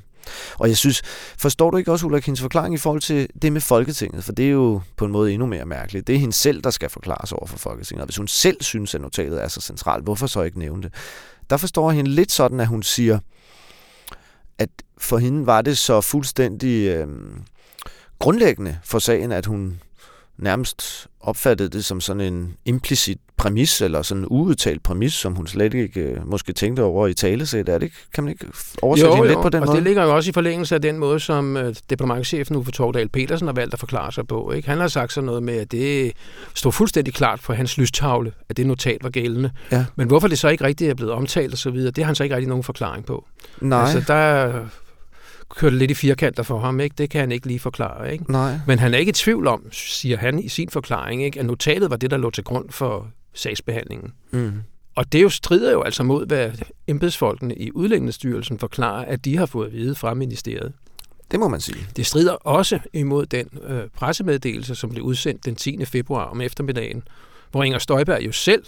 Og 0.57 0.68
jeg 0.68 0.78
synes, 0.78 1.01
forstår 1.38 1.72
du 1.72 1.78
ikke 1.78 1.92
også, 1.92 2.06
Ulla 2.06 2.20
hendes 2.25 2.41
forklaring 2.41 2.74
i 2.74 2.77
forhold 2.77 3.01
til 3.01 3.27
det 3.41 3.53
med 3.53 3.62
Folketinget? 3.62 4.24
For 4.24 4.32
det 4.32 4.46
er 4.46 4.50
jo 4.50 4.82
på 4.98 5.06
en 5.06 5.12
måde 5.12 5.34
endnu 5.34 5.48
mere 5.48 5.65
mærkeligt. 5.65 6.08
Det 6.08 6.15
er 6.15 6.20
hende 6.20 6.34
selv, 6.34 6.62
der 6.62 6.70
skal 6.70 6.89
forklares 6.89 7.32
over 7.32 7.46
for 7.46 7.58
Folketinget. 7.58 8.01
Og 8.01 8.06
hvis 8.08 8.18
hun 8.18 8.27
selv 8.27 8.58
synes, 8.62 8.96
at 8.96 9.01
notatet 9.01 9.44
er 9.44 9.48
så 9.48 9.62
centralt, 9.62 10.03
hvorfor 10.03 10.27
så 10.27 10.41
ikke 10.41 10.60
nævne 10.60 10.84
det? 10.84 10.94
Der 11.50 11.58
forstår 11.58 11.91
jeg 11.91 11.96
hende 11.96 12.12
lidt 12.12 12.32
sådan, 12.32 12.60
at 12.60 12.68
hun 12.68 12.84
siger, 12.84 13.20
at 14.58 14.70
for 14.98 15.18
hende 15.18 15.46
var 15.46 15.62
det 15.62 15.77
så 15.77 16.01
fuldstændig... 16.01 16.88
Øh, 16.88 17.08
grundlæggende 18.20 18.78
for 18.84 19.00
sagen, 19.00 19.32
at 19.32 19.46
hun 19.46 19.80
nærmest 20.38 21.08
opfattede 21.20 21.70
det 21.70 21.86
som 21.86 22.02
sådan 22.02 22.22
en 22.22 22.56
implicit 22.66 23.18
præmis, 23.38 23.82
eller 23.82 24.02
sådan 24.02 24.24
en 24.24 24.28
uudtalt 24.30 24.84
præmis, 24.84 25.14
som 25.14 25.36
hun 25.36 25.48
slet 25.48 25.74
ikke 25.74 26.02
øh, 26.02 26.28
måske 26.28 26.54
tænkte 26.54 26.84
over 26.84 27.08
i 27.08 27.14
talesæt. 27.14 27.70
Er 27.70 27.78
det 27.78 27.84
ikke, 27.84 27.96
kan 28.14 28.24
man 28.24 28.32
ikke 28.34 28.46
oversætte 28.82 29.10
jo, 29.10 29.18
jo, 29.18 29.24
lidt 29.24 29.42
på 29.42 29.50
den 29.50 29.62
og 29.62 29.68
måde? 29.68 29.78
det 29.78 29.84
ligger 29.84 30.04
jo 30.04 30.16
også 30.16 30.30
i 30.30 30.34
forlængelse 30.34 30.76
af 30.76 30.82
den 30.82 30.98
måde, 30.98 31.20
som 31.20 31.56
uh, 31.56 31.74
departementchefen 31.90 32.56
Uffe 32.56 32.72
Tordal 32.72 33.10
Petersen 33.10 33.48
har 33.48 33.54
valgt 33.54 33.74
at 33.74 33.80
forklare 33.80 34.12
sig 34.12 34.28
på. 34.28 34.52
Ikke? 34.52 34.70
Han 34.70 34.78
har 34.78 34.88
sagt 34.88 35.14
sådan 35.14 35.26
noget 35.26 35.44
med, 35.44 35.54
at 35.54 35.72
det 35.72 36.12
stod 36.54 36.72
fuldstændig 36.72 37.14
klart 37.14 37.40
på 37.42 37.54
hans 37.54 37.78
lystavle, 37.78 38.32
at 38.50 38.58
det 38.58 38.68
notat 38.68 39.04
var 39.04 39.10
gældende. 39.10 39.52
Ja. 39.72 39.86
Men 39.96 40.08
hvorfor 40.08 40.28
det 40.28 40.40
så 40.40 40.50
ikke 40.50 40.64
rigtig 40.64 40.90
er 40.90 40.94
blevet 40.94 41.14
omtalt 41.14 41.54
osv., 41.54 41.78
det 41.78 41.98
har 41.98 42.06
han 42.06 42.16
så 42.16 42.24
ikke 42.24 42.36
rigtig 42.36 42.50
nogen 42.50 42.64
forklaring 42.64 43.06
på. 43.06 43.26
Nej. 43.62 43.82
Altså, 43.82 44.14
der 44.14 44.54
kørte 45.50 45.77
lidt 45.77 45.91
i 45.91 45.94
firkanter 45.94 46.44
for 46.44 46.60
ham, 46.60 46.79
ikke? 46.79 46.96
Det 46.98 47.10
kan 47.10 47.20
han 47.20 47.32
ikke 47.32 47.48
lige 47.48 47.60
forklare, 47.60 48.13
ikke? 48.13 48.32
Nej. 48.32 48.60
Men 48.68 48.79
han 48.79 48.94
er 48.94 48.98
ikke 48.98 49.10
i 49.10 49.13
tvivl 49.13 49.48
om, 49.48 49.72
siger 49.72 50.18
han 50.18 50.39
i 50.39 50.48
sin 50.48 50.70
forklaring, 50.70 51.24
ikke? 51.24 51.39
At 51.39 51.46
notatet 51.46 51.89
var 51.89 51.96
det, 51.96 52.12
der 52.12 52.18
lå 52.18 52.29
til 52.29 52.44
grund 52.44 52.70
for 52.70 53.08
sagsbehandlingen. 53.34 54.13
Mm. 54.32 54.53
Og 54.96 55.12
det 55.12 55.24
jo 55.24 55.29
strider 55.29 55.72
jo 55.72 55.82
altså 55.82 56.03
mod, 56.03 56.25
hvad 56.25 56.51
embedsfolkene 56.88 57.56
i 57.56 57.72
Udlændingsstyrelsen 57.72 58.60
forklarer, 58.60 59.06
at 59.06 59.25
de 59.25 59.38
har 59.38 59.46
fået 59.46 59.68
at 59.68 59.74
vide 59.74 59.96
fra 59.96 60.13
ministeriet. 60.13 60.74
Det 61.32 61.39
må 61.39 61.48
man 61.48 61.62
sige. 61.62 61.88
Det 61.96 62.06
strider 62.06 62.34
også 62.34 62.79
imod 62.94 63.25
den 63.25 63.50
øh, 63.68 63.84
pressemeddelelse, 63.96 64.75
som 64.75 64.89
blev 64.89 65.03
udsendt 65.03 65.46
den 65.46 65.56
10. 65.56 65.86
februar 65.86 66.24
om 66.24 66.41
eftermiddagen, 66.41 67.03
hvor 67.51 67.63
Inger 67.63 67.79
Støjberg 67.79 68.25
jo 68.25 68.32
selv 68.32 68.63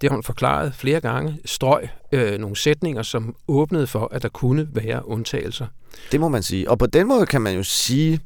det 0.00 0.10
har 0.10 0.16
hun 0.16 0.22
forklaret 0.22 0.74
flere 0.74 1.00
gange, 1.00 1.38
strøg 1.44 1.88
øh, 2.14 2.38
nogle 2.38 2.56
sætninger, 2.56 3.02
som 3.02 3.36
åbnede 3.48 3.86
for, 3.86 4.08
at 4.12 4.22
der 4.22 4.28
kunne 4.28 4.68
være 4.72 5.08
undtagelser. 5.08 5.66
Det 6.12 6.20
må 6.20 6.28
man 6.28 6.42
sige. 6.42 6.70
Og 6.70 6.78
på 6.78 6.86
den 6.86 7.08
måde 7.08 7.26
kan 7.26 7.40
man 7.40 7.54
jo 7.54 7.62
sige, 7.62 8.20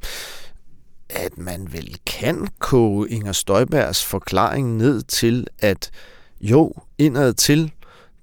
at 1.09 1.37
man 1.37 1.67
vel 1.71 1.97
kan 2.05 2.47
koge 2.59 3.09
Inger 3.09 3.31
Støjbergs 3.31 4.05
forklaring 4.05 4.77
ned 4.77 5.01
til, 5.01 5.47
at 5.59 5.91
jo, 6.41 6.73
indad 6.97 7.33
til, 7.33 7.71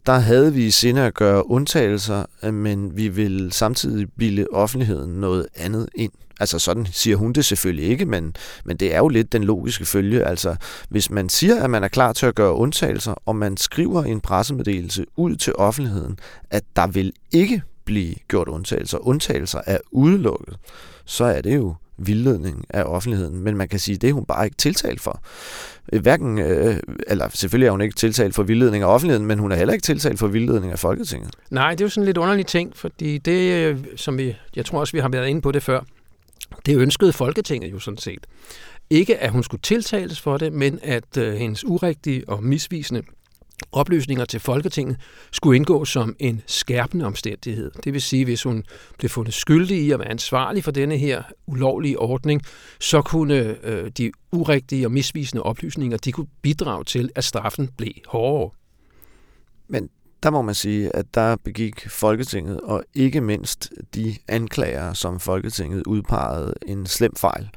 der 0.07 0.19
havde 0.19 0.55
vi 0.55 0.67
i 0.67 0.71
sinde 0.71 1.03
at 1.03 1.15
gøre 1.15 1.51
undtagelser, 1.51 2.25
øh, 2.43 2.55
men 2.55 2.97
vi 2.97 3.09
vil 3.09 3.53
samtidig 3.53 4.07
bilde 4.19 4.47
offentligheden 4.53 5.21
noget 5.21 5.47
andet 5.57 5.89
ind. 5.95 6.13
Altså 6.41 6.59
sådan 6.59 6.87
siger 6.87 7.17
hun 7.17 7.33
det 7.33 7.45
selvfølgelig 7.45 7.89
ikke, 7.89 8.07
men, 8.07 8.37
men 8.65 8.77
det 8.77 8.95
er 8.95 8.99
jo 8.99 9.09
lidt 9.09 9.33
den 9.33 9.45
logiske 9.45 9.85
følge. 9.85 10.25
Altså 10.25 10.57
hvis 10.89 11.11
man 11.11 11.29
siger, 11.29 11.65
at 11.65 11.71
man 11.71 11.85
er 11.85 11.89
klar 11.89 12.13
til 12.13 12.27
at 12.27 12.35
gøre 12.35 12.53
undtagelser, 12.53 13.15
og 13.27 13.37
man 13.37 13.57
skriver 13.57 14.05
en 14.05 14.21
pressemeddelelse 14.21 15.05
ud 15.17 15.37
til 15.37 15.53
offentligheden, 15.57 16.19
at 16.51 16.65
der 16.77 16.87
vil 16.87 17.13
ikke 17.33 17.63
blive 17.85 18.15
gjort 18.29 18.49
undtagelser, 18.49 18.99
undtagelser 18.99 19.61
er 19.67 19.79
udelukket, 19.91 20.57
så 21.05 21.25
er 21.25 21.41
det 21.41 21.57
jo 21.57 21.75
vildledning 21.99 22.65
af 22.71 22.85
offentligheden, 22.85 23.41
men 23.41 23.57
man 23.57 23.69
kan 23.69 23.79
sige, 23.79 23.95
at 23.95 24.03
det 24.03 24.11
er 24.11 24.15
hun 24.15 24.25
bare 24.25 24.45
ikke 24.45 24.57
tiltalt 24.57 25.01
for. 25.01 25.23
Øh, 25.93 26.03
hverken, 26.03 26.39
øh, 26.39 26.77
eller 27.07 27.29
selvfølgelig 27.35 27.67
er 27.67 27.71
hun 27.71 27.81
ikke 27.81 27.97
tiltalt 27.97 28.35
for 28.35 28.43
vildledning 28.43 28.83
af 28.83 28.89
offentligheden, 28.89 29.27
men 29.27 29.39
hun 29.39 29.53
er 29.53 29.57
heller 29.57 29.75
ikke 29.75 29.85
tiltalt 29.85 30.19
for 30.19 30.27
vildledning 30.27 30.73
af 30.73 30.79
Folketinget. 30.79 31.35
Nej, 31.51 31.71
det 31.71 31.81
er 31.81 31.85
jo 31.85 31.89
sådan 31.89 32.03
en 32.03 32.07
lidt 32.07 32.19
underlig 32.19 32.47
ting, 32.47 32.77
fordi 32.77 33.19
det, 33.19 33.53
øh, 33.53 33.79
som 33.97 34.19
vi, 34.19 34.37
jeg 34.57 34.65
tror 34.65 34.81
også, 34.81 34.93
vi 34.93 35.01
har 35.01 35.09
været 35.09 35.29
inde 35.29 35.41
på 35.41 35.53
det 35.53 35.63
før, 35.63 35.81
det 36.67 36.77
ønskede 36.77 37.13
Folketinget 37.13 37.73
jo 37.73 37.79
sådan 37.79 37.99
set. 37.99 38.27
Ikke 38.91 39.19
at 39.19 39.31
hun 39.31 39.43
skulle 39.43 39.61
tiltales 39.63 40.21
for 40.21 40.37
det, 40.37 40.53
men 40.53 40.79
at 40.83 41.17
øh, 41.19 41.35
hendes 41.35 41.65
urigtige 41.65 42.29
og 42.29 42.45
misvisende 42.45 43.03
oplysninger 43.73 44.25
til 44.25 44.41
Folketinget 44.41 44.97
skulle 45.33 45.57
indgå 45.57 45.85
som 45.85 46.17
en 46.19 46.43
skærpende 46.47 47.05
omstændighed. 47.05 47.71
Det 47.85 47.93
vil 47.93 48.03
sige, 48.03 48.25
hvis 48.25 48.43
hun 48.43 48.65
blev 48.99 49.09
fundet 49.09 49.35
skyldig 49.35 49.79
i 49.79 49.91
at 49.91 49.99
være 49.99 50.09
ansvarlig 50.09 50.65
for 50.65 50.71
denne 50.71 50.99
her 50.99 51.23
ulovlige 51.47 51.99
ordning, 51.99 52.43
så 52.81 53.03
kunne 53.03 53.57
øh, 53.63 53.91
de 53.91 54.13
urigtige 54.33 54.87
og 54.87 54.93
misvisende 54.93 55.43
oplysninger, 55.43 55.97
de 55.97 56.13
kunne 56.13 56.29
bidrage 56.43 56.85
til, 56.85 57.11
at 57.15 57.25
straffen 57.25 57.69
blev 57.77 57.93
hårdere. 58.07 58.51
Men 59.69 59.89
der 60.23 60.31
må 60.31 60.43
man 60.43 60.55
sige, 60.55 60.97
at 60.97 61.07
der 61.15 61.37
begik 61.37 61.89
Folketinget, 61.89 62.61
og 62.61 62.85
ikke 62.95 63.21
mindst 63.21 63.73
de 63.95 64.17
anklager, 64.29 64.93
som 64.93 65.21
Folketinget 65.21 65.83
udpegede, 65.87 66.55
en 66.67 66.87
slem 66.87 67.15
fejl. 67.17 67.51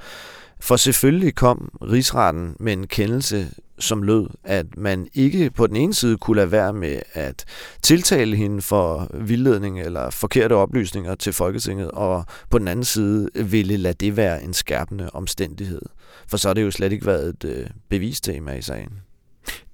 For 0.59 0.75
selvfølgelig 0.75 1.35
kom 1.35 1.79
rigsretten 1.81 2.55
med 2.59 2.73
en 2.73 2.87
kendelse, 2.87 3.47
som 3.79 4.03
lød, 4.03 4.27
at 4.43 4.77
man 4.77 5.07
ikke 5.13 5.49
på 5.49 5.67
den 5.67 5.75
ene 5.75 5.93
side 5.93 6.17
kunne 6.17 6.35
lade 6.35 6.51
være 6.51 6.73
med 6.73 6.99
at 7.13 7.45
tiltale 7.81 8.35
hende 8.35 8.61
for 8.61 9.07
vildledning 9.13 9.81
eller 9.81 10.09
forkerte 10.09 10.53
oplysninger 10.53 11.15
til 11.15 11.33
Folketinget, 11.33 11.91
og 11.91 12.25
på 12.49 12.59
den 12.59 12.67
anden 12.67 12.85
side 12.85 13.29
ville 13.35 13.77
lade 13.77 13.93
det 13.93 14.17
være 14.17 14.43
en 14.43 14.53
skærpende 14.53 15.09
omstændighed. 15.13 15.81
For 16.27 16.37
så 16.37 16.49
har 16.49 16.53
det 16.53 16.63
jo 16.63 16.71
slet 16.71 16.91
ikke 16.91 17.05
været 17.05 17.29
et 17.29 17.43
øh, 17.43 17.67
bevistema 17.89 18.53
i 18.53 18.61
sagen. 18.61 18.91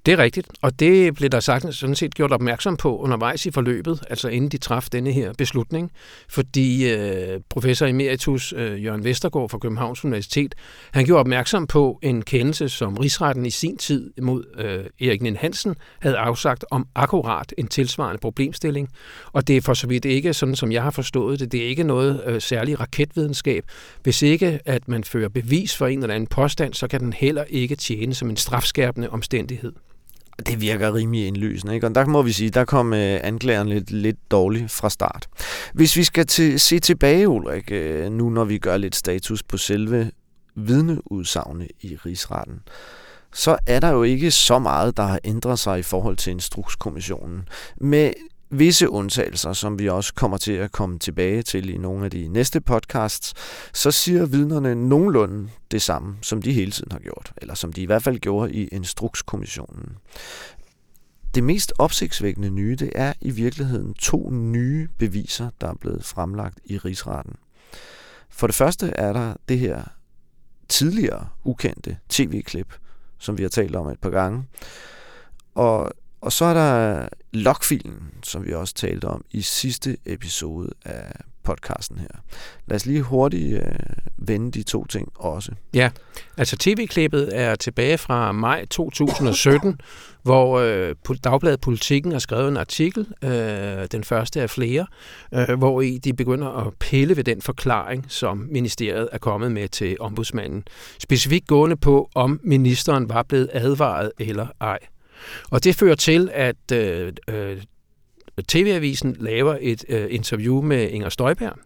Det 0.05 0.11
er 0.11 0.17
rigtigt, 0.17 0.47
og 0.61 0.79
det 0.79 1.15
blev 1.15 1.29
der 1.29 1.39
sagt, 1.39 1.75
sådan 1.75 1.95
set 1.95 2.15
gjort 2.15 2.31
opmærksom 2.31 2.77
på 2.77 2.97
undervejs 2.97 3.45
i 3.45 3.51
forløbet, 3.51 4.03
altså 4.09 4.27
inden 4.27 4.49
de 4.49 4.57
traf 4.57 4.87
denne 4.91 5.11
her 5.11 5.33
beslutning, 5.37 5.91
fordi 6.29 6.91
øh, 6.91 7.39
professor 7.49 7.85
emeritus 7.85 8.53
øh, 8.57 8.83
Jørgen 8.83 9.03
Vestergaard 9.03 9.49
fra 9.49 9.57
Københavns 9.57 10.05
Universitet, 10.05 10.55
han 10.91 11.05
gjorde 11.05 11.19
opmærksom 11.19 11.67
på 11.67 11.99
en 12.01 12.21
kendelse, 12.21 12.69
som 12.69 12.97
rigsretten 12.97 13.45
i 13.45 13.49
sin 13.49 13.77
tid 13.77 14.11
mod 14.21 14.43
øh, 14.57 15.07
Erik 15.07 15.21
Nien 15.21 15.35
Hansen 15.35 15.75
havde 15.99 16.17
afsagt 16.17 16.65
om 16.71 16.87
akkurat 16.95 17.53
en 17.57 17.67
tilsvarende 17.67 18.19
problemstilling, 18.21 18.89
og 19.31 19.47
det 19.47 19.57
er 19.57 19.61
for 19.61 19.73
så 19.73 19.87
vidt 19.87 20.05
ikke, 20.05 20.33
sådan 20.33 20.55
som 20.55 20.71
jeg 20.71 20.83
har 20.83 20.91
forstået 20.91 21.39
det, 21.39 21.51
det 21.51 21.63
er 21.63 21.67
ikke 21.67 21.83
noget 21.83 22.23
øh, 22.25 22.41
særlig 22.41 22.79
raketvidenskab. 22.79 23.63
Hvis 24.03 24.21
ikke 24.21 24.59
at 24.65 24.87
man 24.87 25.03
fører 25.03 25.29
bevis 25.29 25.77
for 25.77 25.87
en 25.87 26.01
eller 26.01 26.15
anden 26.15 26.27
påstand, 26.27 26.73
så 26.73 26.87
kan 26.87 26.99
den 26.99 27.13
heller 27.13 27.43
ikke 27.49 27.75
tjene 27.75 28.13
som 28.13 28.29
en 28.29 28.37
strafskærpende 28.37 29.09
omstændighed. 29.09 29.73
Det 30.39 30.61
virker 30.61 30.93
rimelig 30.93 31.27
indlysende, 31.27 31.75
ikke? 31.75 31.87
Og 31.87 31.95
der 31.95 32.05
må 32.05 32.21
vi 32.21 32.31
sige, 32.31 32.49
der 32.49 32.65
kom 32.65 32.93
øh, 32.93 33.19
anklageren 33.23 33.69
lidt, 33.69 33.91
lidt 33.91 34.31
dårligt 34.31 34.71
fra 34.71 34.89
start. 34.89 35.27
Hvis 35.73 35.95
vi 35.95 36.03
skal 36.03 36.27
til, 36.27 36.59
se 36.59 36.79
tilbage, 36.79 37.29
Ulrik, 37.29 37.71
øh, 37.71 38.11
nu 38.11 38.29
når 38.29 38.43
vi 38.43 38.57
gør 38.57 38.77
lidt 38.77 38.95
status 38.95 39.43
på 39.43 39.57
selve 39.57 40.11
vidneudsagene 40.55 41.67
i 41.81 41.95
rigsretten, 42.05 42.59
så 43.33 43.57
er 43.67 43.79
der 43.79 43.89
jo 43.89 44.03
ikke 44.03 44.31
så 44.31 44.59
meget, 44.59 44.97
der 44.97 45.03
har 45.03 45.19
ændret 45.23 45.59
sig 45.59 45.79
i 45.79 45.83
forhold 45.83 46.17
til 46.17 46.31
Instrukskommissionen. 46.31 47.47
Med 47.77 48.13
visse 48.59 48.89
undtagelser, 48.89 49.53
som 49.53 49.79
vi 49.79 49.89
også 49.89 50.13
kommer 50.13 50.37
til 50.37 50.51
at 50.51 50.71
komme 50.71 50.99
tilbage 50.99 51.41
til 51.41 51.69
i 51.69 51.77
nogle 51.77 52.05
af 52.05 52.11
de 52.11 52.27
næste 52.27 52.61
podcasts, 52.61 53.33
så 53.73 53.91
siger 53.91 54.25
vidnerne 54.25 54.75
nogenlunde 54.75 55.49
det 55.71 55.81
samme, 55.81 56.17
som 56.21 56.41
de 56.41 56.53
hele 56.53 56.71
tiden 56.71 56.91
har 56.91 56.99
gjort, 56.99 57.33
eller 57.37 57.55
som 57.55 57.73
de 57.73 57.81
i 57.81 57.85
hvert 57.85 58.03
fald 58.03 58.19
gjorde 58.19 58.53
i 58.53 58.67
Instrukskommissionen. 58.67 59.97
Det 61.35 61.43
mest 61.43 61.73
opsigtsvækkende 61.77 62.49
nye, 62.49 62.75
det 62.75 62.91
er 62.95 63.13
i 63.21 63.31
virkeligheden 63.31 63.93
to 63.93 64.29
nye 64.31 64.87
beviser, 64.97 65.49
der 65.61 65.67
er 65.67 65.75
blevet 65.81 66.05
fremlagt 66.05 66.59
i 66.65 66.77
rigsretten. 66.77 67.35
For 68.29 68.47
det 68.47 68.55
første 68.55 68.87
er 68.87 69.13
der 69.13 69.33
det 69.49 69.59
her 69.59 69.83
tidligere 70.69 71.27
ukendte 71.43 71.97
tv-klip, 72.09 72.73
som 73.17 73.37
vi 73.37 73.43
har 73.43 73.49
talt 73.49 73.75
om 73.75 73.87
et 73.87 73.99
par 73.99 74.09
gange. 74.09 74.43
Og 75.55 75.91
og 76.25 76.31
så 76.31 76.45
er 76.45 76.53
der 76.53 77.07
logfilen, 77.33 78.03
som 78.23 78.45
vi 78.45 78.53
også 78.53 78.73
talte 78.73 79.05
om 79.05 79.25
i 79.31 79.41
sidste 79.41 79.97
episode 80.05 80.69
af 80.85 81.11
podcasten 81.43 81.99
her. 81.99 82.21
Lad 82.67 82.75
os 82.75 82.85
lige 82.85 83.01
hurtigt 83.01 83.57
øh, 83.57 83.61
vende 84.17 84.51
de 84.51 84.63
to 84.63 84.85
ting 84.85 85.11
også. 85.15 85.51
Ja, 85.73 85.89
altså 86.37 86.57
tv-klippet 86.57 87.29
er 87.39 87.55
tilbage 87.55 87.97
fra 87.97 88.31
maj 88.31 88.65
2017, 88.65 89.79
hvor 90.23 90.59
øh, 90.59 90.95
Dagbladet 91.23 91.61
Politikken 91.61 92.11
har 92.11 92.19
skrevet 92.19 92.47
en 92.47 92.57
artikel, 92.57 93.07
øh, 93.23 93.87
den 93.91 94.03
første 94.03 94.41
af 94.41 94.49
flere, 94.49 94.85
øh, 95.33 95.57
hvor 95.57 95.81
i 95.81 95.97
de 95.97 96.13
begynder 96.13 96.67
at 96.67 96.73
pille 96.79 97.17
ved 97.17 97.23
den 97.23 97.41
forklaring, 97.41 98.05
som 98.07 98.47
ministeriet 98.51 99.09
er 99.11 99.17
kommet 99.17 99.51
med 99.51 99.67
til 99.67 99.97
ombudsmanden. 99.99 100.63
Specifikt 100.99 101.47
gående 101.47 101.75
på, 101.75 102.09
om 102.15 102.39
ministeren 102.43 103.09
var 103.09 103.23
blevet 103.23 103.49
advaret 103.53 104.11
eller 104.19 104.47
ej. 104.61 104.79
Og 105.49 105.63
det 105.63 105.75
fører 105.75 105.95
til, 105.95 106.29
at 106.33 106.71
øh, 106.73 107.13
øh, 107.29 107.61
TV-avisen 108.47 109.15
laver 109.19 109.57
et 109.61 109.85
øh, 109.89 110.07
interview 110.09 110.61
med 110.61 110.89
Inger 110.89 111.09
Støjberg, 111.09 111.57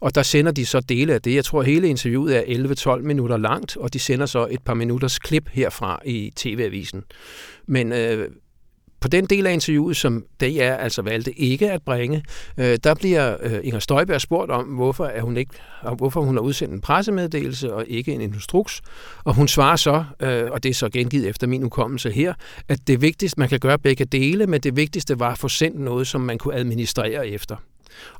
og 0.00 0.14
der 0.14 0.22
sender 0.22 0.52
de 0.52 0.66
så 0.66 0.80
dele 0.80 1.14
af 1.14 1.22
det. 1.22 1.34
Jeg 1.34 1.44
tror, 1.44 1.62
hele 1.62 1.88
interviewet 1.88 2.36
er 2.36 2.96
11-12 2.96 3.02
minutter 3.02 3.36
langt, 3.36 3.76
og 3.76 3.92
de 3.92 3.98
sender 3.98 4.26
så 4.26 4.46
et 4.50 4.62
par 4.62 4.74
minutters 4.74 5.18
klip 5.18 5.48
herfra 5.52 6.00
i 6.04 6.32
TV-avisen. 6.36 7.04
Men 7.66 7.92
øh, 7.92 8.28
på 9.02 9.08
den 9.08 9.24
del 9.24 9.46
af 9.46 9.52
interviewet, 9.52 9.96
som 9.96 10.24
DR 10.40 10.72
altså 10.74 11.02
valgte 11.02 11.40
ikke 11.40 11.70
at 11.70 11.82
bringe, 11.82 12.22
øh, 12.58 12.78
der 12.84 12.94
bliver 12.94 13.36
øh, 13.42 13.60
Inger 13.62 13.78
Støjberg 13.78 14.20
spurgt 14.20 14.50
om, 14.50 14.64
hvorfor, 14.64 15.06
er 15.06 15.22
hun 15.22 15.36
ikke, 15.36 15.54
hvorfor 15.96 16.20
hun 16.20 16.36
har 16.36 16.42
udsendt 16.42 16.74
en 16.74 16.80
pressemeddelelse 16.80 17.74
og 17.74 17.84
ikke 17.88 18.12
en 18.12 18.20
instruks. 18.20 18.82
Og 19.24 19.34
hun 19.34 19.48
svarer 19.48 19.76
så, 19.76 20.04
øh, 20.20 20.50
og 20.50 20.62
det 20.62 20.68
er 20.68 20.74
så 20.74 20.88
gengivet 20.88 21.28
efter 21.28 21.46
min 21.46 21.64
ukommelse 21.64 22.10
her, 22.10 22.34
at 22.68 22.78
det 22.86 23.00
vigtigste, 23.00 23.40
man 23.40 23.48
kan 23.48 23.60
gøre 23.60 23.78
begge 23.78 24.04
dele, 24.04 24.46
men 24.46 24.60
det 24.60 24.76
vigtigste 24.76 25.20
var 25.20 25.32
at 25.32 25.38
få 25.38 25.48
sendt 25.48 25.80
noget, 25.80 26.06
som 26.06 26.20
man 26.20 26.38
kunne 26.38 26.54
administrere 26.54 27.28
efter. 27.28 27.56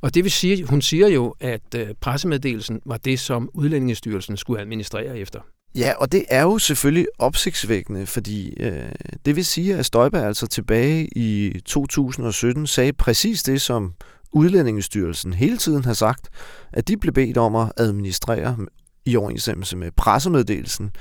Og 0.01 0.13
det 0.13 0.23
vil 0.23 0.31
sige, 0.31 0.65
hun 0.65 0.81
siger 0.81 1.07
jo, 1.07 1.35
at 1.39 1.75
øh, 1.75 1.87
pressemeddelelsen 2.01 2.81
var 2.85 2.97
det, 2.97 3.19
som 3.19 3.49
Udlændingestyrelsen 3.53 4.37
skulle 4.37 4.61
administrere 4.61 5.17
efter. 5.17 5.39
Ja, 5.75 5.93
og 5.97 6.11
det 6.11 6.25
er 6.29 6.41
jo 6.41 6.57
selvfølgelig 6.57 7.07
opsigtsvækkende, 7.19 8.05
fordi 8.05 8.53
øh, 8.59 8.91
det 9.25 9.35
vil 9.35 9.45
sige, 9.45 9.75
at 9.75 9.85
Støjberg 9.85 10.23
altså 10.23 10.47
tilbage 10.47 11.07
i 11.15 11.59
2017 11.65 12.67
sagde 12.67 12.93
præcis 12.93 13.43
det, 13.43 13.61
som 13.61 13.93
Udlændingestyrelsen 14.31 15.33
hele 15.33 15.57
tiden 15.57 15.85
har 15.85 15.93
sagt, 15.93 16.29
at 16.71 16.87
de 16.87 16.97
blev 16.97 17.13
bedt 17.13 17.37
om 17.37 17.55
at 17.55 17.71
administrere 17.77 18.57
i 19.05 19.15
overensstemmelse 19.15 19.77
med 19.77 19.91
pressemeddelelsen. 19.91 20.91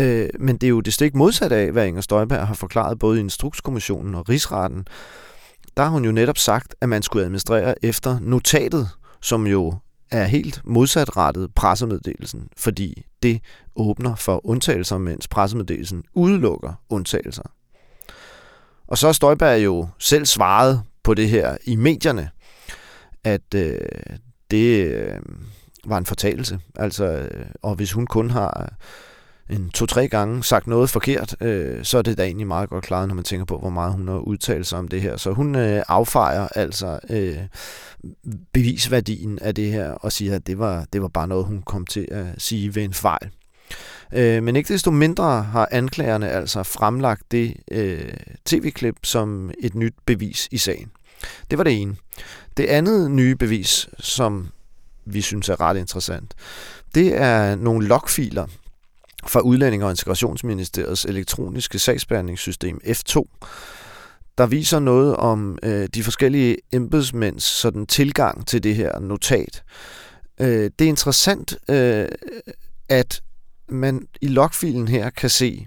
Øh, 0.00 0.28
men 0.40 0.56
det 0.56 0.66
er 0.66 0.70
jo 0.70 0.80
det 0.80 0.94
stik 0.94 1.14
modsat 1.14 1.52
af, 1.52 1.72
hvad 1.72 1.86
Inger 1.86 2.00
Støjberg 2.00 2.46
har 2.46 2.54
forklaret 2.54 2.98
både 2.98 3.18
i 3.18 3.20
Instrukskommissionen 3.20 4.14
og 4.14 4.28
Rigsretten. 4.28 4.86
Der 5.76 5.82
har 5.82 5.90
hun 5.90 6.04
jo 6.04 6.12
netop 6.12 6.38
sagt, 6.38 6.74
at 6.80 6.88
man 6.88 7.02
skulle 7.02 7.24
administrere 7.24 7.84
efter 7.84 8.18
notatet, 8.20 8.88
som 9.20 9.46
jo 9.46 9.74
er 10.10 10.24
helt 10.24 10.60
modsatrettet 10.64 11.54
pressemeddelelsen, 11.54 12.48
fordi 12.56 13.04
det 13.22 13.40
åbner 13.76 14.14
for 14.14 14.46
undtagelser, 14.46 14.98
mens 14.98 15.28
pressemeddelelsen 15.28 16.04
udelukker 16.14 16.72
undtagelser. 16.88 17.42
Og 18.86 18.98
så 18.98 19.06
har 19.06 19.12
Støjberg 19.12 19.64
jo 19.64 19.88
selv 19.98 20.26
svaret 20.26 20.82
på 21.02 21.14
det 21.14 21.28
her 21.28 21.56
i 21.64 21.76
medierne, 21.76 22.30
at 23.24 23.54
øh, 23.54 23.78
det 24.50 24.84
øh, 24.84 25.18
var 25.84 25.98
en 25.98 26.06
fortalelse. 26.06 26.60
Altså, 26.76 27.04
øh, 27.04 27.46
og 27.62 27.74
hvis 27.74 27.92
hun 27.92 28.06
kun 28.06 28.30
har 28.30 28.74
en 29.50 29.70
to-tre 29.70 30.08
gange 30.08 30.44
sagt 30.44 30.66
noget 30.66 30.90
forkert, 30.90 31.36
øh, 31.40 31.84
så 31.84 31.98
er 31.98 32.02
det 32.02 32.18
da 32.18 32.24
egentlig 32.24 32.46
meget 32.46 32.70
godt 32.70 32.84
klaret, 32.84 33.08
når 33.08 33.14
man 33.14 33.24
tænker 33.24 33.44
på, 33.44 33.58
hvor 33.58 33.70
meget 33.70 33.92
hun 33.92 34.08
har 34.08 34.18
udtalt 34.18 34.66
sig 34.66 34.78
om 34.78 34.88
det 34.88 35.00
her. 35.00 35.16
Så 35.16 35.32
hun 35.32 35.54
øh, 35.54 35.82
affejer 35.88 36.48
altså 36.54 36.98
øh, 37.10 37.36
bevisværdien 38.52 39.38
af 39.38 39.54
det 39.54 39.72
her, 39.72 39.90
og 39.90 40.12
siger, 40.12 40.34
at 40.34 40.46
det 40.46 40.58
var, 40.58 40.86
det 40.92 41.02
var 41.02 41.08
bare 41.08 41.28
noget, 41.28 41.44
hun 41.44 41.62
kom 41.62 41.86
til 41.86 42.08
at 42.10 42.26
sige 42.38 42.74
ved 42.74 42.82
en 42.82 42.94
fejl. 42.94 43.30
Øh, 44.12 44.42
men 44.42 44.56
ikke 44.56 44.72
desto 44.72 44.90
mindre 44.90 45.42
har 45.42 45.68
anklagerne 45.70 46.30
altså 46.30 46.62
fremlagt 46.62 47.32
det 47.32 47.56
øh, 47.70 48.12
tv-klip 48.44 48.96
som 49.02 49.50
et 49.60 49.74
nyt 49.74 49.94
bevis 50.06 50.48
i 50.50 50.58
sagen. 50.58 50.90
Det 51.50 51.58
var 51.58 51.64
det 51.64 51.80
ene. 51.80 51.96
Det 52.56 52.66
andet 52.66 53.10
nye 53.10 53.36
bevis, 53.36 53.88
som 53.98 54.48
vi 55.04 55.20
synes 55.20 55.48
er 55.48 55.60
ret 55.60 55.76
interessant, 55.76 56.34
det 56.94 57.16
er 57.16 57.54
nogle 57.56 57.86
logfiler 57.86 58.46
fra 59.26 59.40
Udlænding- 59.40 59.84
og 59.84 59.90
Integrationsministeriets 59.90 61.04
elektroniske 61.04 61.78
sagsbehandlingssystem 61.78 62.80
F2, 62.84 63.24
der 64.38 64.46
viser 64.46 64.78
noget 64.78 65.16
om 65.16 65.58
øh, 65.62 65.88
de 65.94 66.02
forskellige 66.02 66.56
embedsmænds 66.72 67.44
sådan, 67.44 67.86
tilgang 67.86 68.46
til 68.46 68.62
det 68.62 68.74
her 68.76 68.98
notat. 68.98 69.62
Øh, 70.40 70.70
det 70.78 70.84
er 70.84 70.88
interessant, 70.88 71.56
øh, 71.70 72.08
at 72.88 73.22
man 73.68 74.06
i 74.20 74.26
logfilen 74.26 74.88
her 74.88 75.10
kan 75.10 75.30
se, 75.30 75.66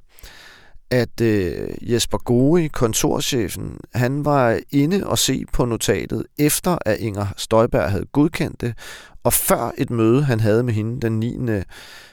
at 0.91 1.21
øh, 1.21 1.67
Jesper 1.81 2.17
Gori, 2.17 2.67
kontorchefen, 2.67 3.79
han 3.93 4.25
var 4.25 4.59
inde 4.71 5.07
og 5.07 5.19
se 5.19 5.45
på 5.53 5.65
notatet, 5.65 6.25
efter 6.39 6.77
at 6.85 6.99
Inger 6.99 7.27
Støjberg 7.37 7.91
havde 7.91 8.05
godkendt 8.11 8.61
det, 8.61 8.73
og 9.23 9.33
før 9.33 9.71
et 9.77 9.89
møde, 9.89 10.23
han 10.23 10.39
havde 10.39 10.63
med 10.63 10.73
hende 10.73 11.01
den 11.01 11.19
9. 11.19 11.37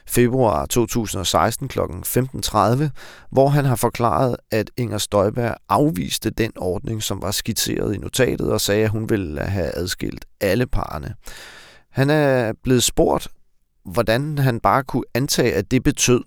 februar 0.07 0.65
2016 0.65 1.67
kl. 1.67 1.79
15.30, 1.79 2.83
hvor 3.31 3.47
han 3.47 3.65
har 3.65 3.75
forklaret, 3.75 4.35
at 4.51 4.71
Inger 4.77 4.97
Støjberg 4.97 5.55
afviste 5.69 6.29
den 6.29 6.51
ordning, 6.55 7.03
som 7.03 7.21
var 7.21 7.31
skitseret 7.31 7.95
i 7.95 7.97
notatet, 7.97 8.51
og 8.51 8.61
sagde, 8.61 8.83
at 8.83 8.89
hun 8.89 9.09
ville 9.09 9.41
have 9.41 9.77
adskilt 9.77 10.25
alle 10.41 10.67
parerne. 10.67 11.13
Han 11.91 12.09
er 12.09 12.53
blevet 12.63 12.83
spurgt, 12.83 13.27
hvordan 13.85 14.37
han 14.37 14.59
bare 14.59 14.83
kunne 14.83 15.03
antage, 15.13 15.53
at 15.53 15.71
det 15.71 15.83
betød, 15.83 16.23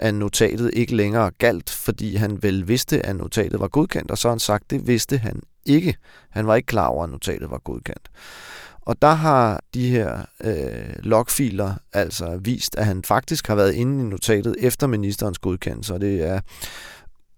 at 0.00 0.14
notatet 0.14 0.70
ikke 0.74 0.96
længere 0.96 1.30
galt, 1.38 1.70
fordi 1.70 2.16
han 2.16 2.42
vel 2.42 2.68
vidste, 2.68 3.06
at 3.06 3.16
notatet 3.16 3.60
var 3.60 3.68
godkendt, 3.68 4.10
og 4.10 4.18
så 4.18 4.28
har 4.28 4.32
han 4.32 4.38
sagt, 4.40 4.64
at 4.64 4.70
det 4.70 4.86
vidste 4.86 5.18
han 5.18 5.42
ikke. 5.64 5.96
Han 6.30 6.46
var 6.46 6.54
ikke 6.54 6.66
klar 6.66 6.86
over, 6.86 7.04
at 7.04 7.10
notatet 7.10 7.50
var 7.50 7.58
godkendt. 7.58 8.10
Og 8.86 9.02
der 9.02 9.14
har 9.14 9.60
de 9.74 9.90
her 9.90 10.24
øh, 10.44 11.04
logfiler 11.04 11.74
altså 11.92 12.40
vist, 12.42 12.76
at 12.76 12.86
han 12.86 13.02
faktisk 13.02 13.46
har 13.46 13.54
været 13.54 13.72
inde 13.72 14.04
i 14.04 14.06
notatet 14.06 14.56
efter 14.58 14.86
ministerens 14.86 15.38
godkendelse, 15.38 15.94
og 15.94 16.00
det 16.00 16.22
er 16.22 16.40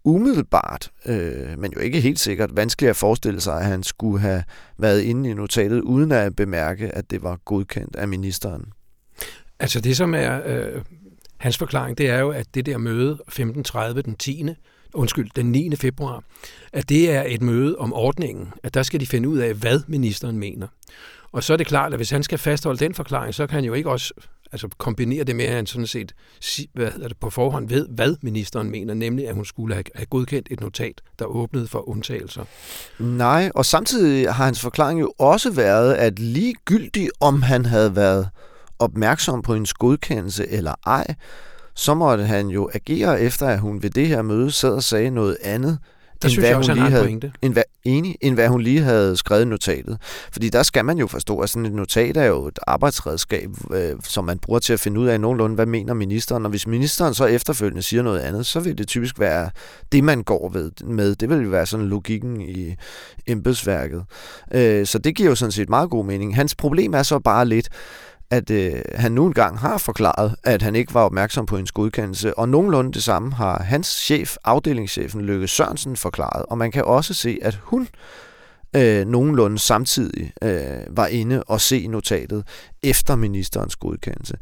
umiddelbart, 0.04 0.90
øh, 1.06 1.58
men 1.58 1.72
jo 1.72 1.80
ikke 1.80 2.00
helt 2.00 2.20
sikkert, 2.20 2.56
vanskeligt 2.56 2.90
at 2.90 2.96
forestille 2.96 3.40
sig, 3.40 3.60
at 3.60 3.64
han 3.64 3.82
skulle 3.82 4.20
have 4.20 4.44
været 4.78 5.00
inde 5.00 5.30
i 5.30 5.34
notatet, 5.34 5.80
uden 5.80 6.12
at 6.12 6.36
bemærke, 6.36 6.94
at 6.94 7.10
det 7.10 7.22
var 7.22 7.36
godkendt 7.44 7.96
af 7.96 8.08
ministeren. 8.08 8.72
Altså 9.60 9.80
det, 9.80 9.96
som 9.96 10.14
er 10.14 10.40
øh, 10.46 10.82
hans 11.36 11.58
forklaring, 11.58 11.98
det 11.98 12.08
er 12.10 12.18
jo, 12.18 12.30
at 12.30 12.46
det 12.54 12.66
der 12.66 12.78
møde 12.78 13.18
15.30 13.30 14.00
den 14.00 14.14
10 14.14 14.44
undskyld, 14.94 15.30
den 15.36 15.52
9. 15.52 15.76
februar, 15.76 16.24
at 16.72 16.88
det 16.88 17.10
er 17.10 17.24
et 17.26 17.42
møde 17.42 17.78
om 17.78 17.92
ordningen, 17.92 18.48
at 18.62 18.74
der 18.74 18.82
skal 18.82 19.00
de 19.00 19.06
finde 19.06 19.28
ud 19.28 19.38
af, 19.38 19.54
hvad 19.54 19.80
ministeren 19.86 20.38
mener. 20.38 20.66
Og 21.38 21.44
så 21.44 21.52
er 21.52 21.56
det 21.56 21.66
klart, 21.66 21.92
at 21.92 21.98
hvis 21.98 22.10
han 22.10 22.22
skal 22.22 22.38
fastholde 22.38 22.84
den 22.84 22.94
forklaring, 22.94 23.34
så 23.34 23.46
kan 23.46 23.54
han 23.54 23.64
jo 23.64 23.74
ikke 23.74 23.90
også 23.90 24.14
altså 24.52 24.68
kombinere 24.78 25.24
det 25.24 25.36
med, 25.36 25.44
at 25.44 25.54
han 25.54 25.66
sådan 25.66 25.86
set 25.86 26.14
hvad 26.74 26.90
hedder 26.90 27.08
det, 27.08 27.16
på 27.16 27.30
forhånd 27.30 27.68
ved, 27.68 27.88
hvad 27.88 28.16
ministeren 28.22 28.70
mener, 28.70 28.94
nemlig 28.94 29.28
at 29.28 29.34
hun 29.34 29.44
skulle 29.44 29.74
have, 29.74 30.06
godkendt 30.10 30.48
et 30.50 30.60
notat, 30.60 31.00
der 31.18 31.24
åbnede 31.24 31.66
for 31.66 31.88
undtagelser. 31.88 32.44
Nej, 32.98 33.50
og 33.54 33.64
samtidig 33.64 34.32
har 34.32 34.44
hans 34.44 34.60
forklaring 34.60 35.00
jo 35.00 35.12
også 35.18 35.50
været, 35.50 35.94
at 35.94 36.18
ligegyldigt 36.18 37.10
om 37.20 37.42
han 37.42 37.64
havde 37.64 37.96
været 37.96 38.28
opmærksom 38.78 39.42
på 39.42 39.54
hendes 39.54 39.72
godkendelse 39.72 40.48
eller 40.48 40.74
ej, 40.86 41.14
så 41.74 41.94
måtte 41.94 42.24
han 42.24 42.48
jo 42.48 42.70
agere 42.74 43.20
efter, 43.20 43.46
at 43.46 43.60
hun 43.60 43.82
ved 43.82 43.90
det 43.90 44.06
her 44.06 44.22
møde 44.22 44.50
sad 44.50 44.70
og 44.70 44.82
sagde 44.82 45.10
noget 45.10 45.36
andet, 45.42 45.78
der 46.22 46.28
synes 46.28 46.42
hvad 46.42 46.48
jeg 46.48 46.56
også, 46.56 46.72
hun 46.72 46.82
lige 46.82 46.90
havde, 46.90 47.32
end 47.42 47.52
hvad, 47.52 47.62
enig, 47.84 48.16
end 48.20 48.34
hvad 48.34 48.48
hun 48.48 48.60
lige 48.60 48.80
havde 48.80 49.16
skrevet 49.16 49.42
i 49.42 49.44
notatet. 49.44 49.98
Fordi 50.32 50.48
der 50.48 50.62
skal 50.62 50.84
man 50.84 50.98
jo 50.98 51.06
forstå, 51.06 51.38
at 51.38 51.50
sådan 51.50 51.66
et 51.66 51.72
notat 51.72 52.16
er 52.16 52.24
jo 52.24 52.46
et 52.46 52.58
arbejdsredskab, 52.66 53.50
øh, 53.70 53.96
som 54.04 54.24
man 54.24 54.38
bruger 54.38 54.60
til 54.60 54.72
at 54.72 54.80
finde 54.80 55.00
ud 55.00 55.06
af 55.06 55.20
nogenlunde, 55.20 55.54
hvad 55.54 55.66
mener 55.66 55.94
ministeren. 55.94 56.44
Og 56.44 56.50
hvis 56.50 56.66
ministeren 56.66 57.14
så 57.14 57.24
efterfølgende 57.24 57.82
siger 57.82 58.02
noget 58.02 58.20
andet, 58.20 58.46
så 58.46 58.60
vil 58.60 58.78
det 58.78 58.88
typisk 58.88 59.20
være 59.20 59.50
det, 59.92 60.04
man 60.04 60.22
går 60.22 60.48
ved, 60.48 60.70
med. 60.84 61.14
Det 61.14 61.30
vil 61.30 61.42
jo 61.42 61.48
være 61.48 61.66
sådan 61.66 61.86
logikken 61.86 62.40
i 62.40 62.74
embedsværket. 63.26 64.04
Øh, 64.54 64.86
så 64.86 64.98
det 64.98 65.16
giver 65.16 65.28
jo 65.28 65.34
sådan 65.34 65.52
set 65.52 65.68
meget 65.68 65.90
god 65.90 66.04
mening. 66.04 66.36
Hans 66.36 66.54
problem 66.54 66.94
er 66.94 67.02
så 67.02 67.18
bare 67.18 67.46
lidt, 67.46 67.68
at 68.30 68.50
øh, 68.50 68.82
han 68.94 69.12
nu 69.12 69.26
engang 69.26 69.58
har 69.58 69.78
forklaret, 69.78 70.34
at 70.44 70.62
han 70.62 70.76
ikke 70.76 70.94
var 70.94 71.04
opmærksom 71.04 71.46
på 71.46 71.56
hendes 71.56 71.72
godkendelse, 71.72 72.38
og 72.38 72.48
nogenlunde 72.48 72.92
det 72.92 73.02
samme 73.02 73.32
har 73.32 73.62
hans 73.62 73.86
chef, 73.86 74.36
afdelingschefen 74.44 75.20
Lykke 75.20 75.48
Sørensen, 75.48 75.96
forklaret. 75.96 76.46
Og 76.46 76.58
man 76.58 76.70
kan 76.70 76.84
også 76.84 77.14
se, 77.14 77.38
at 77.42 77.58
hun 77.62 77.88
øh, 78.76 79.06
nogenlunde 79.06 79.58
samtidig 79.58 80.32
øh, 80.42 80.96
var 80.96 81.06
inde 81.06 81.42
og 81.42 81.60
se 81.60 81.86
notatet 81.86 82.44
efter 82.82 83.16
ministerens 83.16 83.76
godkendelse. 83.76 84.34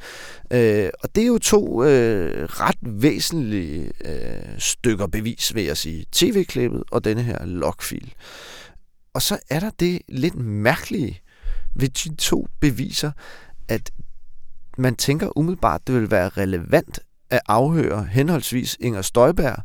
Øh, 0.51 0.88
og 1.03 1.14
det 1.14 1.22
er 1.22 1.27
jo 1.27 1.38
to 1.38 1.85
øh, 1.85 2.44
ret 2.44 2.79
væsentlige 2.83 3.90
øh, 4.05 4.59
stykker 4.59 5.07
bevis, 5.07 5.55
vil 5.55 5.64
jeg 5.64 5.77
sige. 5.77 6.07
TV-klippet 6.12 6.83
og 6.90 7.05
denne 7.05 7.22
her 7.22 7.44
logfil. 7.44 8.14
Og 9.14 9.22
så 9.22 9.38
er 9.51 9.61
der 9.61 9.70
det 9.81 10.03
lidt 10.09 10.35
mærkelige 10.35 11.20
ved 11.75 11.88
de 11.88 12.14
to 12.14 12.49
beviser, 12.61 13.11
at 13.68 13.90
man 14.79 14.96
tænker 14.96 15.38
umiddelbart, 15.38 15.87
det 15.87 15.94
vil 15.94 16.11
være 16.11 16.29
relevant 16.29 17.00
at 17.31 17.40
afhøre 17.48 18.05
henholdsvis 18.05 18.76
Inger 18.81 19.02
Støjberg 19.02 19.57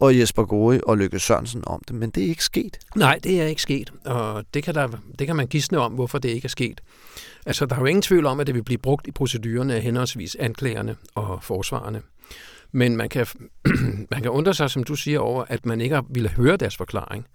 og 0.00 0.18
Jesper 0.18 0.44
Gori 0.44 0.80
og 0.86 0.98
Lykke 0.98 1.18
Sørensen 1.18 1.62
om 1.66 1.82
det, 1.88 1.96
men 1.96 2.10
det 2.10 2.24
er 2.24 2.28
ikke 2.28 2.44
sket. 2.44 2.78
Nej, 2.96 3.18
det 3.24 3.40
er 3.40 3.46
ikke 3.46 3.62
sket, 3.62 3.92
og 4.04 4.44
det 4.54 4.62
kan, 4.62 4.74
der, 4.74 4.88
det 5.18 5.26
kan 5.26 5.36
man 5.36 5.46
gisne 5.46 5.78
om, 5.78 5.92
hvorfor 5.92 6.18
det 6.18 6.28
ikke 6.28 6.46
er 6.46 6.50
sket. 6.50 6.80
Altså, 7.46 7.66
der 7.66 7.76
er 7.76 7.80
jo 7.80 7.86
ingen 7.86 8.02
tvivl 8.02 8.26
om, 8.26 8.40
at 8.40 8.46
det 8.46 8.54
vil 8.54 8.64
blive 8.64 8.78
brugt 8.78 9.06
i 9.06 9.10
procedurerne 9.10 9.74
af 9.74 9.82
henholdsvis 9.82 10.36
anklagerne 10.40 10.96
og 11.14 11.42
forsvarerne. 11.42 12.02
Men 12.76 12.96
man 12.96 13.08
kan, 13.08 13.26
man 14.10 14.22
kan 14.22 14.30
undre 14.30 14.54
sig, 14.54 14.70
som 14.70 14.84
du 14.84 14.94
siger, 14.94 15.18
over, 15.18 15.44
at 15.48 15.66
man 15.66 15.80
ikke 15.80 16.02
ville 16.10 16.28
høre 16.28 16.56
deres 16.56 16.76
forklaring. 16.76 17.26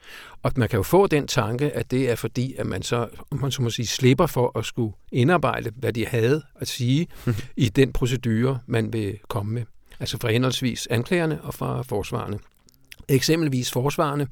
Og 0.43 0.51
man 0.55 0.69
kan 0.69 0.77
jo 0.77 0.83
få 0.83 1.07
den 1.07 1.27
tanke, 1.27 1.71
at 1.71 1.91
det 1.91 2.11
er 2.11 2.15
fordi, 2.15 2.55
at 2.57 2.65
man 2.65 2.81
så, 2.81 3.07
man 3.31 3.51
så 3.51 3.61
må 3.61 3.69
sige, 3.69 3.87
slipper 3.87 4.25
for 4.25 4.59
at 4.59 4.65
skulle 4.65 4.93
indarbejde, 5.11 5.71
hvad 5.75 5.93
de 5.93 6.05
havde 6.05 6.41
at 6.55 6.67
sige 6.67 7.07
i 7.57 7.69
den 7.69 7.93
procedure, 7.93 8.59
man 8.67 8.93
vil 8.93 9.19
komme 9.27 9.53
med. 9.53 9.63
Altså 9.99 10.17
fra 10.21 10.31
henholdsvis 10.31 10.87
anklagerne 10.91 11.41
og 11.41 11.53
fra 11.53 11.81
forsvarerne. 11.81 12.39
Eksempelvis 13.07 13.71
forsvarerne. 13.71 14.27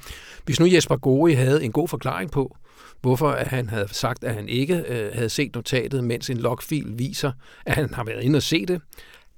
Hvis 0.46 0.60
nu 0.60 0.66
Jesper 0.66 0.98
Gori 0.98 1.34
havde 1.34 1.64
en 1.64 1.72
god 1.72 1.88
forklaring 1.88 2.32
på, 2.32 2.58
hvorfor 3.02 3.30
at 3.30 3.48
han 3.48 3.70
havde 3.70 3.88
sagt, 3.92 4.24
at 4.24 4.34
han 4.34 4.50
ikke 4.50 4.84
øh, 4.88 5.14
havde 5.14 5.30
set 5.30 5.56
notatet, 5.56 6.04
mens 6.04 6.30
en 6.30 6.38
logfil 6.38 6.94
viser, 6.98 7.32
at 7.66 7.76
han 7.76 7.94
har 7.94 8.04
været 8.04 8.24
inde 8.24 8.38
og 8.38 8.44
se 8.44 8.66
det, 8.66 8.82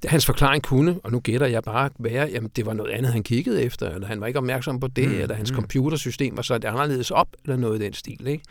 Hans 0.06 0.26
forklaring 0.26 0.64
kunne, 0.64 1.00
og 1.04 1.12
nu 1.12 1.20
gætter 1.20 1.48
jeg 1.48 1.64
bare, 1.64 1.90
være, 2.00 2.30
at 2.30 2.44
det 2.56 2.66
var 2.66 2.74
noget 2.74 2.92
andet, 2.92 3.12
han 3.12 3.24
kiggede 3.24 3.64
efter, 3.64 3.90
eller 3.90 4.08
han 4.08 4.22
var 4.22 4.28
ikke 4.28 4.40
opmærksom 4.40 4.80
på 4.80 4.88
det, 4.88 5.08
mm, 5.08 5.20
eller 5.20 5.36
hans 5.36 5.52
mm. 5.52 5.56
computersystem 5.56 6.38
var 6.38 6.44
sat 6.44 6.66
anderledes 6.66 7.12
op, 7.12 7.28
eller 7.44 7.56
noget 7.58 7.82
i 7.82 7.86
den 7.86 7.94
stil. 7.94 8.28
Ikke? 8.28 8.44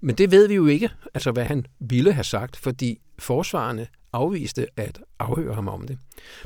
Men 0.00 0.14
det 0.14 0.30
ved 0.30 0.48
vi 0.48 0.54
jo 0.54 0.66
ikke, 0.66 0.90
altså 1.14 1.32
hvad 1.32 1.44
han 1.44 1.66
ville 1.80 2.12
have 2.12 2.24
sagt, 2.24 2.56
fordi 2.56 2.98
forsvarerne 3.18 3.86
afviste 4.12 4.66
at 4.76 5.00
afhøre 5.18 5.54
ham 5.54 5.68
om 5.68 5.86
det. 5.86 5.98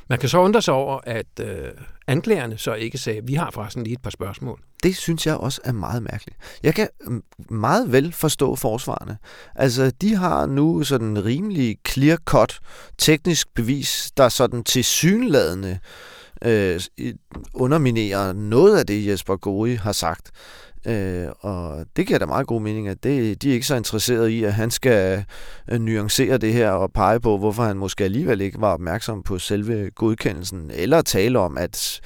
Man 0.09 0.19
kan 0.19 0.29
så 0.29 0.39
undre 0.39 0.63
sig 0.63 0.75
over, 0.75 1.01
at 1.03 1.27
øh, 1.41 1.71
anklagerne 2.07 2.59
så 2.59 2.75
ikke 2.75 2.99
sagde, 2.99 3.21
vi 3.25 3.35
har 3.35 3.51
forresten 3.51 3.85
lige 3.85 3.95
et 3.95 4.03
par 4.03 4.11
spørgsmål. 4.11 4.61
Det 4.83 4.97
synes 4.97 5.27
jeg 5.27 5.37
også 5.37 5.61
er 5.65 5.73
meget 5.73 6.03
mærkeligt. 6.03 6.39
Jeg 6.63 6.75
kan 6.75 6.89
mm, 7.07 7.23
meget 7.51 7.93
vel 7.93 8.13
forstå 8.13 8.57
forsvarerne. 8.57 9.19
Altså, 9.55 9.91
de 9.91 10.15
har 10.15 10.47
nu 10.47 10.85
sådan 10.85 11.07
en 11.07 11.25
rimelig 11.25 11.79
clear-cut 11.89 12.59
teknisk 12.99 13.55
bevis, 13.55 14.13
der 14.17 14.29
sådan 14.29 14.65
til 14.65 14.85
synladende 14.85 15.79
øh, 16.43 16.81
underminerer 17.55 18.33
noget 18.33 18.79
af 18.79 18.87
det, 18.87 19.07
Jesper 19.07 19.37
Gori 19.37 19.75
har 19.75 19.93
sagt. 19.93 20.31
Øh, 20.87 21.29
og 21.41 21.87
det 21.97 22.07
giver 22.07 22.19
da 22.19 22.27
meget 22.27 22.47
god 22.47 22.61
mening, 22.61 22.89
at 22.89 23.05
det, 23.05 23.43
de 23.43 23.51
er 23.51 23.55
ikke 23.55 23.67
så 23.67 23.77
interesserede 23.77 24.33
i, 24.33 24.45
at 24.45 24.55
han 24.55 24.71
skal 24.71 25.25
øh, 25.69 25.81
nuancere 25.81 26.39
det 26.39 26.53
her 26.53 26.71
og 26.71 26.93
pege 26.93 27.21
på, 27.21 27.39
hvorfor 27.39 27.63
han 27.63 27.77
måske 27.77 28.05
alligevel 28.05 28.41
ikke 28.41 28.61
var 28.61 28.73
opmærksom 28.73 29.23
på 29.23 29.39
selve 29.39 29.91
godkendelsen, 29.91 30.71
eller 30.75 31.03
tale 31.03 31.39
om, 31.39 31.59
at 31.59 32.01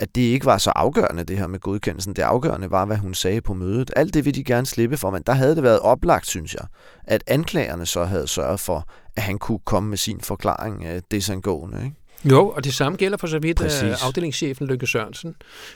at 0.00 0.14
det 0.14 0.20
ikke 0.20 0.46
var 0.46 0.58
så 0.58 0.70
afgørende, 0.70 1.24
det 1.24 1.38
her 1.38 1.46
med 1.46 1.60
godkendelsen. 1.60 2.16
Det 2.16 2.22
afgørende 2.22 2.70
var, 2.70 2.84
hvad 2.84 2.96
hun 2.96 3.14
sagde 3.14 3.40
på 3.40 3.54
mødet. 3.54 3.90
Alt 3.96 4.14
det 4.14 4.24
vil 4.24 4.34
de 4.34 4.44
gerne 4.44 4.66
slippe 4.66 4.96
for, 4.96 5.10
men 5.10 5.22
der 5.26 5.32
havde 5.32 5.54
det 5.54 5.62
været 5.62 5.80
oplagt, 5.80 6.26
synes 6.26 6.54
jeg, 6.54 6.64
at 7.04 7.24
anklagerne 7.26 7.86
så 7.86 8.04
havde 8.04 8.26
sørget 8.26 8.60
for, 8.60 8.88
at 9.16 9.22
han 9.22 9.38
kunne 9.38 9.58
komme 9.64 9.88
med 9.88 9.96
sin 9.96 10.20
forklaring 10.20 10.84
øh, 10.84 11.02
desangående. 11.10 11.84
Ikke? 11.84 11.99
Jo, 12.24 12.48
og 12.48 12.64
det 12.64 12.74
samme 12.74 12.98
gælder 12.98 13.18
for 13.18 13.26
så 13.26 13.38
vidt 13.38 13.60
øh, 13.60 13.66
Præcis. 13.66 14.02
afdelingschefen 14.02 14.66
Lykke 14.66 14.86
Sørensen. 14.86 15.34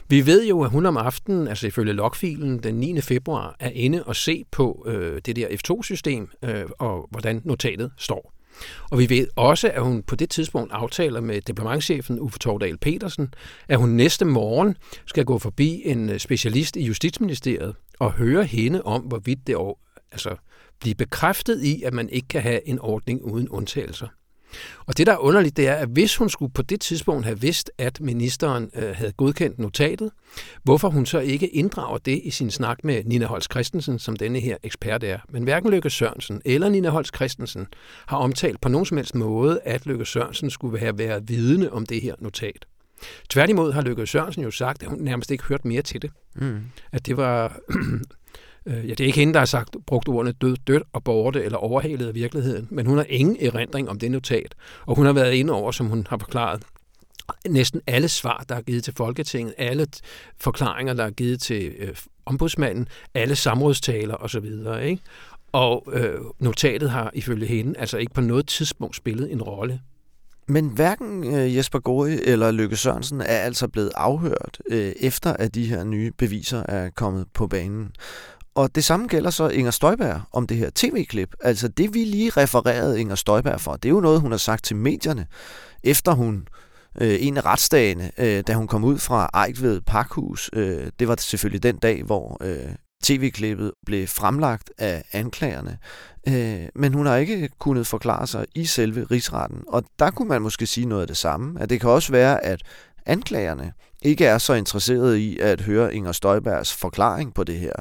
Vi 0.09 0.27
ved 0.27 0.47
jo, 0.47 0.63
at 0.63 0.71
hun 0.71 0.87
om 0.87 0.97
aftenen, 0.97 1.49
altså 1.49 1.67
ifølge 1.67 1.93
logfilen 1.93 2.63
den 2.63 2.75
9. 2.75 3.01
februar, 3.01 3.57
er 3.61 3.71
inde 3.71 4.05
og 4.05 4.17
se 4.17 4.45
på 4.51 4.85
øh, 4.87 5.21
det 5.27 5.37
der 5.37 5.47
F2-system 5.49 6.29
øh, 6.43 6.65
og 6.79 7.09
hvordan 7.11 7.41
notatet 7.45 7.91
står. 7.99 8.35
Og 8.91 8.99
vi 8.99 9.09
ved 9.09 9.27
også, 9.37 9.71
at 9.75 9.83
hun 9.83 10.03
på 10.03 10.17
det 10.17 10.31
tidspunkt 10.31 10.73
aftaler 10.73 11.21
med 11.21 11.41
diplomatchefen 11.41 12.21
Uffe 12.21 12.39
Tordal 12.39 12.79
Petersen, 12.79 13.35
at 13.69 13.79
hun 13.79 13.89
næste 13.89 14.25
morgen 14.25 14.77
skal 15.07 15.25
gå 15.25 15.39
forbi 15.39 15.83
en 15.85 16.11
øh, 16.11 16.19
specialist 16.19 16.77
i 16.77 16.85
Justitsministeriet 16.85 17.75
og 17.99 18.13
høre 18.13 18.45
hende 18.45 18.83
om, 18.83 19.03
hvorvidt 19.03 19.47
det 19.47 19.57
altså, 20.13 20.37
bliver 20.81 20.95
bekræftet 20.95 21.63
i, 21.63 21.83
at 21.83 21.93
man 21.93 22.09
ikke 22.09 22.29
kan 22.29 22.43
have 22.43 22.69
en 22.69 22.79
ordning 22.79 23.25
uden 23.25 23.49
undtagelser. 23.49 24.09
Og 24.87 24.99
det, 24.99 25.07
der 25.07 25.13
er 25.13 25.19
underligt, 25.19 25.57
det 25.57 25.69
er, 25.69 25.75
at 25.75 25.89
hvis 25.89 26.17
hun 26.17 26.29
skulle 26.29 26.53
på 26.53 26.63
det 26.63 26.81
tidspunkt 26.81 27.25
have 27.25 27.41
vidst, 27.41 27.71
at 27.79 28.01
ministeren 28.01 28.71
øh, 28.75 28.97
havde 28.97 29.13
godkendt 29.13 29.59
notatet, 29.59 30.11
hvorfor 30.63 30.89
hun 30.89 31.07
så 31.07 31.19
ikke 31.19 31.49
inddrager 31.49 31.99
det 31.99 32.21
i 32.25 32.31
sin 32.31 32.51
snak 32.51 32.85
med 32.85 33.05
Nina 33.05 33.27
Holst 33.27 33.51
Christensen, 33.51 33.99
som 33.99 34.17
denne 34.17 34.41
her 34.41 34.57
ekspert 34.63 35.05
er. 35.05 35.19
Men 35.29 35.43
hverken 35.43 35.71
Løkke 35.71 35.91
Sørensen 35.91 36.43
eller 36.45 36.69
Nina 36.69 36.89
Holst 36.89 37.15
Christensen 37.15 37.67
har 38.07 38.17
omtalt 38.17 38.61
på 38.61 38.69
nogen 38.69 38.87
som 38.87 38.97
helst 38.97 39.15
måde, 39.15 39.61
at 39.65 39.87
Løkke 39.87 40.05
Sørensen 40.05 40.51
skulle 40.51 40.79
have 40.79 40.99
været 40.99 41.29
vidne 41.29 41.73
om 41.73 41.87
det 41.87 42.03
her 42.03 42.15
notat. 42.19 42.67
Tværtimod 43.31 43.73
har 43.73 43.83
Løkke 43.83 44.07
Sørensen 44.07 44.43
jo 44.43 44.51
sagt, 44.51 44.83
at 44.83 44.89
hun 44.89 44.99
nærmest 44.99 45.31
ikke 45.31 45.45
hørt 45.45 45.65
mere 45.65 45.83
til 45.83 46.03
det. 46.03 46.11
Mm. 46.35 46.61
At 46.93 47.07
det 47.07 47.17
var 47.17 47.59
Øh, 48.67 48.89
ja, 48.89 48.95
det 48.95 49.01
er 49.01 49.05
ikke 49.05 49.19
hende, 49.19 49.33
der 49.33 49.39
har 49.39 49.47
sagt, 49.47 49.77
brugt 49.87 50.09
ordene 50.09 50.33
død, 50.33 50.57
dødt 50.67 50.83
og 50.93 51.05
borte 51.05 51.45
eller 51.45 51.59
overhalet 51.59 52.09
af 52.09 52.15
virkeligheden, 52.15 52.69
men 52.71 52.87
hun 52.87 52.97
har 52.97 53.07
ingen 53.09 53.37
erindring 53.41 53.89
om 53.89 53.99
det 53.99 54.11
notat. 54.11 54.55
Og 54.87 54.97
hun 54.97 55.07
har 55.07 55.13
været 55.13 55.33
inde 55.33 55.53
over, 55.53 55.71
som 55.71 55.87
hun 55.87 56.07
har 56.11 56.19
forklaret, 56.19 56.63
næsten 57.49 57.81
alle 57.87 58.09
svar, 58.09 58.45
der 58.49 58.55
er 58.55 58.63
givet 58.63 58.85
til 58.85 58.95
Folketinget, 58.97 59.55
alle 59.59 59.87
forklaringer, 60.39 60.95
der 60.95 61.05
er 61.05 61.11
givet 61.11 61.41
til 61.41 61.73
øh, 61.79 61.97
ombudsmanden, 62.27 62.89
alle 63.15 63.37
samrådstaler 63.37 64.15
osv. 64.15 64.45
Ikke? 64.83 65.03
Og 65.53 65.87
øh, 65.93 66.15
notatet 66.39 66.91
har 66.91 67.11
ifølge 67.15 67.47
hende 67.47 67.79
altså 67.79 67.99
ikke 67.99 68.15
på 68.15 68.21
noget 68.21 68.47
tidspunkt 68.47 68.97
spillet 68.97 69.33
en 69.33 69.43
rolle 69.43 69.81
men 70.47 70.69
hverken 70.69 71.35
øh, 71.35 71.57
Jesper 71.57 71.79
Gori 71.79 72.19
eller 72.25 72.51
Lykke 72.51 72.77
Sørensen 72.77 73.21
er 73.21 73.25
altså 73.25 73.69
blevet 73.69 73.91
afhørt, 73.95 74.61
øh, 74.71 74.93
efter 75.01 75.33
at 75.33 75.55
de 75.55 75.67
her 75.67 75.85
nye 75.85 76.13
beviser 76.19 76.63
er 76.69 76.91
kommet 76.91 77.27
på 77.35 77.47
banen. 77.47 77.91
Og 78.55 78.75
det 78.75 78.85
samme 78.85 79.07
gælder 79.07 79.31
så 79.31 79.49
Inger 79.49 79.71
Støjberg 79.71 80.21
om 80.33 80.47
det 80.47 80.57
her 80.57 80.71
tv-klip. 80.75 81.35
Altså 81.41 81.69
det, 81.69 81.95
vi 81.95 82.05
lige 82.05 82.31
refererede 82.31 83.01
Inger 83.01 83.15
Støjberg 83.15 83.61
for, 83.61 83.73
det 83.73 83.89
er 83.89 83.91
jo 83.91 84.01
noget, 84.01 84.21
hun 84.21 84.31
har 84.31 84.39
sagt 84.39 84.65
til 84.65 84.77
medierne, 84.77 85.27
efter 85.85 86.13
hun 86.13 86.49
øh, 87.01 87.17
en 87.21 87.37
af 87.37 87.45
retsdagene, 87.45 88.11
øh, 88.19 88.45
da 88.47 88.55
hun 88.55 88.67
kom 88.67 88.85
ud 88.85 88.99
fra 88.99 89.31
Ejkved 89.35 89.81
Parkhus. 89.81 90.51
Øh, 90.53 90.91
det 90.99 91.09
var 91.09 91.17
selvfølgelig 91.19 91.63
den 91.63 91.77
dag, 91.77 92.03
hvor 92.03 92.39
øh, 92.41 92.75
tv-klippet 93.03 93.73
blev 93.87 94.07
fremlagt 94.07 94.71
af 94.79 95.05
anklagerne. 95.13 95.79
Øh, 96.29 96.69
men 96.75 96.95
hun 96.95 97.07
har 97.07 97.17
ikke 97.17 97.49
kunnet 97.59 97.87
forklare 97.87 98.27
sig 98.27 98.47
i 98.55 98.65
selve 98.65 99.07
rigsretten. 99.11 99.65
Og 99.69 99.85
der 99.99 100.11
kunne 100.11 100.29
man 100.29 100.43
måske 100.43 100.67
sige 100.67 100.87
noget 100.87 101.03
af 101.03 101.09
det 101.09 101.17
samme. 101.17 101.61
At 101.61 101.71
det 101.71 101.81
kan 101.81 101.91
også 101.91 102.13
være, 102.13 102.45
at 102.45 102.63
anklagerne 103.07 103.73
ikke 104.05 104.27
er 104.27 104.39
så 104.39 104.55
interesserede 104.55 105.21
i 105.21 105.39
at 105.39 105.61
høre 105.61 105.95
Inger 105.95 106.13
Støjbergs 106.13 106.75
forklaring 106.75 107.35
på 107.35 107.45
det 107.45 107.59
her. 107.59 107.73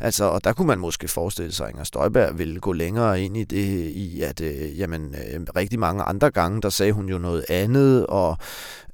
Altså, 0.00 0.24
og 0.24 0.44
der 0.44 0.52
kunne 0.52 0.66
man 0.66 0.78
måske 0.78 1.08
forestille 1.08 1.52
sig, 1.52 1.66
at 1.66 1.70
Inger 1.70 1.84
Støjberg 1.84 2.38
ville 2.38 2.60
gå 2.60 2.72
længere 2.72 3.22
ind 3.22 3.36
i 3.36 3.44
det, 3.44 3.90
i 3.90 4.22
at 4.22 4.40
øh, 4.40 4.78
jamen, 4.78 5.14
øh, 5.14 5.40
rigtig 5.56 5.78
mange 5.78 6.02
andre 6.02 6.30
gange, 6.30 6.62
der 6.62 6.68
sagde 6.68 6.92
hun 6.92 7.08
jo 7.08 7.18
noget 7.18 7.44
andet, 7.48 8.06
og 8.06 8.36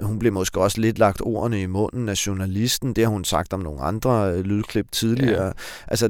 hun 0.01 0.19
blev 0.19 0.33
måske 0.33 0.61
også 0.61 0.81
lidt 0.81 0.99
lagt 0.99 1.21
ordene 1.21 1.63
i 1.63 1.67
munden 1.67 2.09
af 2.09 2.27
journalisten. 2.27 2.93
Det 2.93 3.05
har 3.05 3.11
hun 3.11 3.25
sagt 3.25 3.53
om 3.53 3.61
nogle 3.61 3.81
andre 3.81 4.33
øh, 4.33 4.41
lydklip 4.41 4.93
tidligere. 4.93 5.45
Ja. 5.45 5.53
Altså, 5.89 6.09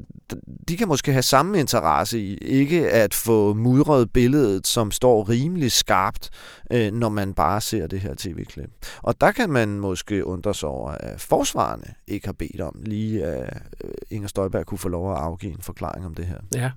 de 0.68 0.77
kan 0.77 0.88
måske 0.88 1.12
have 1.12 1.22
samme 1.22 1.61
interesse 1.61 2.20
i 2.20 2.35
ikke 2.37 2.90
at 2.90 3.14
få 3.14 3.55
mudret 3.55 4.11
billedet, 4.12 4.66
som 4.66 4.90
står 4.90 5.29
rimelig 5.29 5.72
skarpt, 5.72 6.31
øh, 6.72 6.92
når 6.92 7.09
man 7.09 7.35
bare 7.35 7.61
ser 7.61 7.87
det 7.87 8.00
her 8.00 8.14
tv-klip. 8.16 8.70
Og 9.03 9.20
der 9.20 9.33
kan 9.33 9.50
man 9.50 9.68
måske 9.68 10.27
undre 10.27 10.55
sig 10.55 10.68
over, 10.68 10.90
at 10.90 11.20
forsvarerne 11.20 11.94
ikke 12.07 12.27
har 12.27 12.33
bedt 12.33 12.61
om 12.61 12.83
lige, 12.83 13.24
at 13.24 13.62
øh, 13.85 13.90
Inger 14.11 14.29
Støjberg 14.29 14.66
kunne 14.66 14.79
få 14.79 14.88
lov 14.88 15.12
at 15.12 15.18
afgive 15.18 15.53
en 15.53 15.62
forklaring 15.62 16.07
om 16.07 16.14
det 16.14 16.27
her. 16.27 16.38
Ja. 16.55 16.70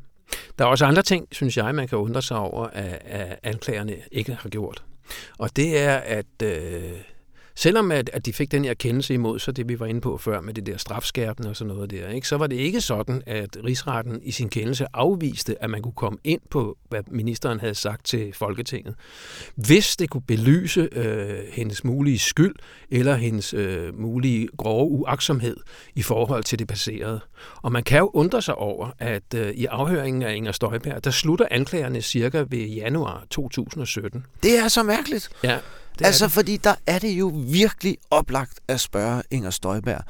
Der 0.60 0.66
er 0.66 0.70
også 0.70 0.86
andre 0.86 1.02
ting, 1.02 1.28
synes 1.32 1.58
jeg, 1.58 1.76
man 1.76 1.88
kan 1.88 1.98
undre 1.98 2.22
sig 2.22 2.38
over, 2.38 2.68
at, 2.68 3.02
at 3.06 3.40
anklagerne 3.44 3.96
ikke 4.12 4.34
har 4.34 4.50
gjort. 4.50 4.84
Og 5.38 5.56
det 5.56 5.80
er, 5.80 5.96
at 5.96 6.42
øh, 6.44 6.92
selvom 7.58 7.92
at, 7.92 8.10
at 8.14 8.26
de 8.26 8.34
fik 8.34 8.52
den 8.52 8.66
her 8.66 8.74
kendelse 8.74 9.14
imod 9.14 9.40
så 9.40 9.52
det 9.52 9.70
vi 9.70 9.80
var 9.80 9.86
inde 9.86 10.02
på 10.02 10.18
før 10.18 10.42
med 10.42 10.54
det 10.54 10.66
der 10.66 10.78
strafskærpende 10.78 11.50
og 11.50 11.56
sådan 11.56 11.74
noget 11.74 11.92
der, 11.92 12.10
ikke, 12.10 12.28
så 12.28 12.38
var 12.38 12.48
det 12.48 12.56
ikke 12.56 12.82
sådan, 12.82 13.22
at 13.26 13.58
rigsretten 13.66 14.20
i 14.24 14.32
sin 14.32 14.50
kendelse 14.50 14.86
afviste, 14.94 15.64
at 15.64 15.70
man 15.70 15.82
kunne 15.82 15.94
komme 15.94 16.20
ind 16.24 16.42
på, 16.50 16.78
hvad 16.90 17.02
ministeren 17.08 17.60
havde 17.60 17.76
sagt 17.76 18.06
til 18.06 18.34
Folketinget. 18.34 18.96
Hvis 19.56 19.96
det 19.96 20.10
kunne 20.10 20.22
belyse 20.28 20.90
øh, 20.92 21.40
hendes 21.52 21.84
mulige 21.84 22.20
skyld 22.20 22.56
eller 22.92 23.16
hendes 23.16 23.54
øh, 23.54 24.00
mulige 24.00 24.48
grove 24.58 24.92
uaksomhed 24.92 25.58
i 25.96 26.02
forhold 26.02 26.44
til 26.44 26.60
det 26.60 26.68
baserede. 26.68 27.20
Og 27.62 27.72
man 27.72 27.84
kan 27.84 28.00
jo 28.00 28.12
undre 28.14 28.42
sig 28.42 28.56
over, 28.56 28.90
at 29.00 29.34
øh, 29.36 29.52
i 29.52 29.66
afhøringen 29.66 30.22
af 30.22 30.36
Inger 30.36 30.52
Støjberg, 30.52 31.04
der 31.04 31.12
slutter 31.12 31.46
anklagerne 31.52 32.02
cirka 32.02 32.44
ved 32.50 32.60
januar 32.60 33.26
2017. 33.30 34.26
Det 34.44 34.60
er 34.60 34.68
så 34.68 34.84
mærkeligt. 34.84 35.30
Ja. 35.44 35.58
Det 36.00 36.06
altså, 36.06 36.26
det. 36.26 36.32
fordi 36.32 36.58
der 36.58 36.76
er 36.88 37.00
det 37.00 37.12
jo 37.12 37.32
virkelig 37.36 37.98
oplagt 38.12 38.60
at 38.68 38.80
spørge 38.80 39.24
Inger 39.32 39.50
Støjberg, 39.50 40.02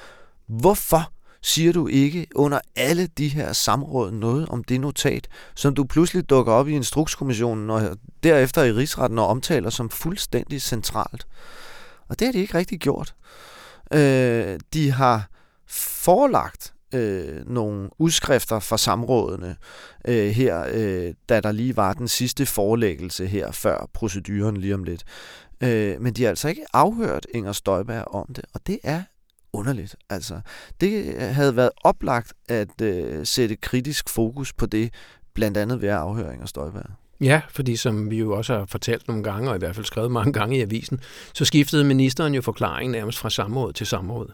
hvorfor 0.47 1.12
siger 1.41 1.73
du 1.73 1.88
ikke 1.88 2.28
under 2.36 2.60
alle 2.76 3.08
de 3.08 3.28
her 3.28 3.54
samråd 3.54 4.12
noget 4.12 4.50
om 4.50 4.63
det 4.63 4.82
notat, 4.82 5.28
som 5.56 5.76
du 5.76 5.84
pludselig 5.84 6.30
dukker 6.30 6.54
op 6.54 6.67
i 6.67 6.71
Instrukskommissionen 6.71 7.69
og 7.69 7.97
derefter 8.23 8.63
i 8.63 8.71
rigsretten 8.71 9.19
og 9.19 9.28
omtaler 9.28 9.69
som 9.69 9.89
fuldstændig 9.89 10.62
centralt? 10.62 11.28
Og 12.08 12.19
det 12.19 12.28
har 12.28 12.32
de 12.32 12.39
ikke 12.39 12.58
rigtig 12.58 12.80
gjort. 12.80 13.15
Øh, 13.93 14.60
de 14.73 14.91
har 14.91 15.30
forelagt 15.67 16.73
øh, 16.93 17.50
nogle 17.50 17.89
udskrifter 18.00 18.60
fra 18.60 18.78
samrådene 18.78 19.56
øh, 20.08 20.30
her, 20.30 20.65
øh, 20.71 21.13
da 21.30 21.39
der 21.39 21.52
lige 21.52 21.76
var 21.76 21.93
den 21.93 22.08
sidste 22.08 22.45
forelæggelse 22.45 23.28
her 23.28 23.52
før 23.52 23.89
proceduren 23.93 24.58
lige 24.58 24.73
om 24.73 24.84
lidt. 24.84 25.04
Øh, 25.63 26.01
men 26.01 26.13
de 26.13 26.23
har 26.23 26.29
altså 26.29 26.47
ikke 26.47 26.65
afhørt 26.73 27.25
Inger 27.33 27.51
Støjberg 27.51 28.07
om 28.07 28.33
det, 28.33 28.45
og 28.53 28.67
det 28.67 28.79
er 28.83 29.03
underligt. 29.53 29.95
Altså, 30.09 30.41
det 30.81 31.05
øh, 31.05 31.21
havde 31.21 31.55
været 31.55 31.69
oplagt 31.83 32.33
at 32.49 32.81
øh, 32.81 33.25
sætte 33.25 33.55
kritisk 33.55 34.09
fokus 34.09 34.53
på 34.53 34.65
det, 34.65 34.93
blandt 35.33 35.57
andet 35.57 35.81
ved 35.81 35.89
at 35.89 35.95
afhøre 35.95 36.33
Inger 36.33 36.45
Støjberg. 36.45 36.89
Ja, 37.21 37.41
fordi 37.49 37.75
som 37.75 38.09
vi 38.09 38.17
jo 38.17 38.37
også 38.37 38.57
har 38.57 38.65
fortalt 38.65 39.07
nogle 39.07 39.23
gange, 39.23 39.49
og 39.49 39.55
i 39.55 39.59
hvert 39.59 39.75
fald 39.75 39.85
skrevet 39.85 40.11
mange 40.11 40.33
gange 40.33 40.57
i 40.57 40.61
avisen, 40.61 40.99
så 41.33 41.45
skiftede 41.45 41.83
ministeren 41.83 42.35
jo 42.35 42.41
forklaringen 42.41 42.91
nærmest 42.91 43.19
fra 43.19 43.29
samråd 43.29 43.73
til 43.73 43.87
samråd. 43.87 44.31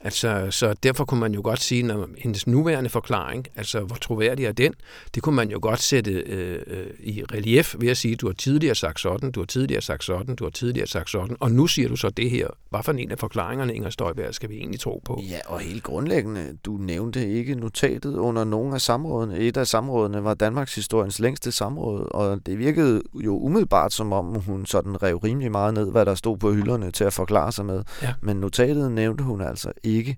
Altså, 0.00 0.46
så 0.50 0.74
derfor 0.82 1.04
kunne 1.04 1.20
man 1.20 1.34
jo 1.34 1.40
godt 1.44 1.60
sige, 1.60 1.92
at 1.92 1.98
hendes 2.18 2.46
nuværende 2.46 2.90
forklaring, 2.90 3.46
altså 3.56 3.80
hvor 3.80 3.96
troværdig 3.96 4.44
er 4.44 4.52
den, 4.52 4.74
det 5.14 5.22
kunne 5.22 5.36
man 5.36 5.50
jo 5.50 5.58
godt 5.62 5.82
sætte 5.82 6.10
øh, 6.10 6.62
øh, 6.66 6.86
i 7.00 7.22
relief 7.32 7.74
ved 7.78 7.88
at 7.88 7.96
sige, 7.96 8.16
du 8.16 8.26
har 8.26 8.34
tidligere 8.34 8.74
sagt 8.74 9.00
sådan, 9.00 9.30
du 9.30 9.40
har 9.40 9.46
tidligere 9.46 9.82
sagt 9.82 10.04
sådan, 10.04 10.36
du 10.36 10.44
har 10.44 10.50
tidligere 10.50 10.86
sagt 10.86 11.10
sådan, 11.10 11.36
og 11.40 11.50
nu 11.50 11.66
siger 11.66 11.88
du 11.88 11.96
så 11.96 12.10
det 12.10 12.30
her. 12.30 12.48
Hvad 12.70 12.80
for 12.82 12.92
en 12.92 13.10
af 13.10 13.18
forklaringerne, 13.18 13.74
Inger 13.74 13.90
Støjberg, 13.90 14.34
skal 14.34 14.50
vi 14.50 14.56
egentlig 14.56 14.80
tro 14.80 15.02
på? 15.04 15.22
Ja, 15.30 15.38
og 15.46 15.60
helt 15.60 15.82
grundlæggende, 15.82 16.58
du 16.64 16.72
nævnte 16.72 17.28
ikke 17.28 17.54
notatet 17.54 18.16
under 18.16 18.44
nogen 18.44 18.74
af 18.74 18.80
samrådene. 18.80 19.38
Et 19.38 19.56
af 19.56 19.66
samrådene 19.66 20.24
var 20.24 20.34
Danmarks 20.34 20.74
historiens 20.74 21.18
længste 21.18 21.52
samråd, 21.52 22.06
og 22.10 22.46
det 22.46 22.58
virkede 22.58 23.02
jo 23.14 23.38
umiddelbart 23.38 23.92
som 23.92 24.12
om, 24.12 24.40
hun 24.40 24.66
sådan 24.66 25.02
rev 25.02 25.16
rimelig 25.16 25.50
meget 25.50 25.74
ned, 25.74 25.90
hvad 25.90 26.06
der 26.06 26.14
stod 26.14 26.36
på 26.36 26.52
hylderne 26.52 26.90
til 26.90 27.04
at 27.04 27.12
forklare 27.12 27.52
sig 27.52 27.64
med. 27.64 27.82
Ja. 28.02 28.14
Men 28.20 28.36
notatet 28.36 28.92
nævnte 28.92 29.24
hun 29.24 29.40
altså 29.40 29.72
ikke. 29.96 30.16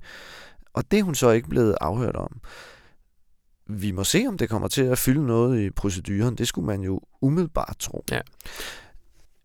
Og 0.74 0.84
det 0.90 0.98
er 0.98 1.02
hun 1.02 1.14
så 1.14 1.30
ikke 1.30 1.48
blevet 1.48 1.76
afhørt 1.80 2.16
om. 2.16 2.40
Vi 3.66 3.90
må 3.90 4.04
se, 4.04 4.24
om 4.28 4.38
det 4.38 4.48
kommer 4.48 4.68
til 4.68 4.82
at 4.82 4.98
fylde 4.98 5.26
noget 5.26 5.60
i 5.60 5.70
proceduren. 5.70 6.34
Det 6.34 6.48
skulle 6.48 6.66
man 6.66 6.80
jo 6.80 7.00
umiddelbart 7.22 7.76
tro. 7.78 8.04
Ja. 8.10 8.20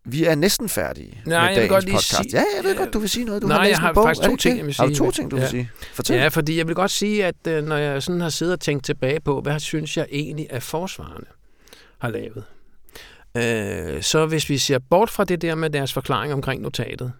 Vi 0.08 0.24
er 0.24 0.34
næsten 0.34 0.68
færdige 0.68 1.22
Nej, 1.26 1.48
med 1.48 1.56
dagens 1.56 1.70
godt 1.70 1.84
podcast. 1.84 2.08
Sige, 2.08 2.28
ja, 2.32 2.44
jeg 2.56 2.64
ved 2.64 2.76
godt, 2.76 2.92
du 2.92 2.98
vil 2.98 3.08
sige 3.08 3.24
noget. 3.24 3.42
Du 3.42 3.46
nej, 3.46 3.58
har 3.58 3.66
jeg 3.66 3.78
har 3.78 3.92
bog. 3.92 4.04
faktisk 4.04 4.28
to 4.28 4.36
ting, 4.36 4.58
jeg 4.58 4.66
vil 4.66 4.74
sige. 4.74 4.86
Har 4.86 4.88
du 4.88 4.96
to 4.96 5.10
ting, 5.10 5.30
du 5.30 5.36
ja. 5.36 5.42
vil 5.42 5.50
sige? 5.50 5.70
Fortæl. 5.94 6.16
Ja, 6.16 6.28
fordi 6.28 6.58
jeg 6.58 6.66
vil 6.66 6.74
godt 6.74 6.90
sige, 6.90 7.26
at 7.26 7.46
øh, 7.48 7.64
når 7.64 7.76
jeg 7.76 8.02
sådan 8.02 8.20
har 8.20 8.28
siddet 8.28 8.52
og 8.52 8.60
tænkt 8.60 8.84
tilbage 8.84 9.20
på, 9.20 9.40
hvad 9.40 9.60
synes 9.60 9.96
jeg 9.96 10.06
egentlig, 10.10 10.46
at 10.50 10.62
forsvarerne 10.62 11.26
har 11.98 12.08
lavet, 12.08 12.44
øh, 13.36 14.02
så 14.02 14.26
hvis 14.26 14.48
vi 14.48 14.58
ser 14.58 14.78
bort 14.78 15.10
fra 15.10 15.24
det 15.24 15.42
der 15.42 15.54
med 15.54 15.70
deres 15.70 15.92
forklaring 15.92 16.32
omkring 16.32 16.62
notatet, 16.62 17.12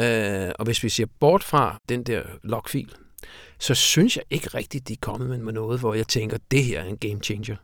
Øh, 0.00 0.50
og 0.58 0.64
hvis 0.64 0.82
vi 0.82 0.88
ser 0.88 1.06
bort 1.20 1.44
fra 1.44 1.78
den 1.88 2.02
der 2.02 2.22
logfil, 2.42 2.94
så 3.58 3.74
synes 3.74 4.16
jeg 4.16 4.24
ikke 4.30 4.48
rigtigt, 4.48 4.88
de 4.88 4.92
er 4.92 4.98
kommet 5.00 5.40
med 5.40 5.52
noget, 5.52 5.80
hvor 5.80 5.94
jeg 5.94 6.08
tænker, 6.08 6.38
det 6.50 6.64
her 6.64 6.80
er 6.80 6.84
en 6.84 6.96
game 6.96 7.20
changer. 7.22 7.56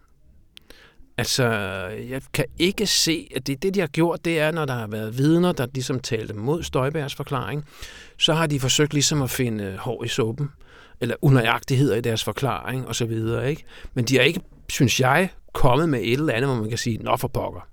Altså, 1.18 1.44
jeg 2.08 2.22
kan 2.32 2.44
ikke 2.58 2.86
se, 2.86 3.28
at 3.36 3.46
det, 3.46 3.62
det, 3.62 3.74
de 3.74 3.80
har 3.80 3.86
gjort, 3.86 4.24
det 4.24 4.38
er, 4.38 4.50
når 4.50 4.64
der 4.64 4.74
har 4.74 4.86
været 4.86 5.18
vidner, 5.18 5.52
der 5.52 5.66
ligesom 5.74 6.00
talte 6.00 6.34
mod 6.34 6.62
Støjbergs 6.62 7.14
forklaring, 7.14 7.64
så 8.18 8.34
har 8.34 8.46
de 8.46 8.60
forsøgt 8.60 8.92
ligesom 8.92 9.22
at 9.22 9.30
finde 9.30 9.76
hår 9.76 10.04
i 10.04 10.08
suppen, 10.08 10.50
eller 11.00 11.16
unøjagtigheder 11.22 11.96
i 11.96 12.00
deres 12.00 12.24
forklaring 12.24 12.88
og 12.88 12.94
så 12.94 13.04
videre, 13.04 13.50
ikke? 13.50 13.64
Men 13.94 14.04
de 14.04 14.16
har 14.16 14.22
ikke, 14.22 14.40
synes 14.68 15.00
jeg, 15.00 15.28
kommet 15.52 15.88
med 15.88 16.00
et 16.00 16.12
eller 16.12 16.32
andet, 16.32 16.50
hvor 16.50 16.60
man 16.60 16.68
kan 16.68 16.78
sige, 16.78 16.98
nå 16.98 17.16
for 17.16 17.28
pokker. 17.28 17.68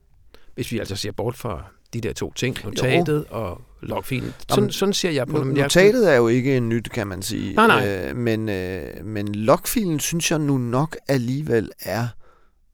hvis 0.55 0.71
vi 0.71 0.79
altså 0.79 0.95
ser 0.95 1.11
bort 1.11 1.35
fra 1.35 1.65
de 1.93 2.01
der 2.01 2.13
to 2.13 2.33
ting, 2.33 2.57
notatet 2.63 3.25
jo. 3.31 3.37
og 3.37 3.61
logfilen. 3.81 4.33
Sådan, 4.49 4.71
sådan 4.71 4.93
ser 4.93 5.11
jeg 5.11 5.27
på 5.27 5.37
det. 5.37 5.47
Notatet 5.47 6.11
er 6.11 6.15
jo 6.15 6.27
ikke 6.27 6.59
nyt, 6.59 6.89
kan 6.89 7.07
man 7.07 7.21
sige. 7.21 7.53
Nej, 7.53 7.67
nej. 7.67 8.09
Øh, 8.09 8.15
men, 8.15 8.49
øh, 8.49 9.05
men 9.05 9.35
logfilen 9.35 9.99
synes 9.99 10.31
jeg 10.31 10.39
nu 10.39 10.57
nok 10.57 10.97
alligevel 11.07 11.71
er 11.79 12.07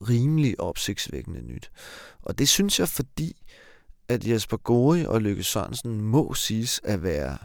rimelig 0.09 0.59
opsigtsvækkende 0.59 1.41
nyt. 1.41 1.71
Og 2.21 2.39
det 2.39 2.49
synes 2.49 2.79
jeg, 2.79 2.89
fordi 2.89 3.43
at 4.07 4.27
Jesper 4.27 4.57
Gori 4.57 5.05
og 5.05 5.21
Lykke 5.21 5.43
Sørensen 5.43 6.01
må 6.01 6.33
siges 6.33 6.81
at 6.83 7.03
være 7.03 7.37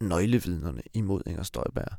nøglevidnerne 0.00 0.82
imod 0.94 1.20
Inger 1.26 1.42
Støjberg. 1.42 1.96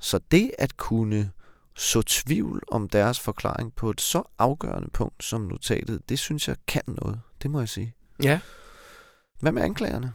Så 0.00 0.20
det 0.30 0.50
at 0.58 0.76
kunne 0.76 1.30
så 1.76 2.02
tvivl 2.02 2.62
om 2.68 2.88
deres 2.88 3.20
forklaring 3.20 3.74
på 3.74 3.90
et 3.90 4.00
så 4.00 4.22
afgørende 4.38 4.88
punkt 4.92 5.24
som 5.24 5.40
notatet, 5.40 6.08
det 6.08 6.18
synes 6.18 6.48
jeg 6.48 6.56
kan 6.66 6.82
noget. 6.86 7.20
Det 7.42 7.50
må 7.50 7.58
jeg 7.58 7.68
sige. 7.68 7.94
Ja. 8.22 8.40
Hvad 9.40 9.52
med 9.52 9.62
anklagerne? 9.62 10.12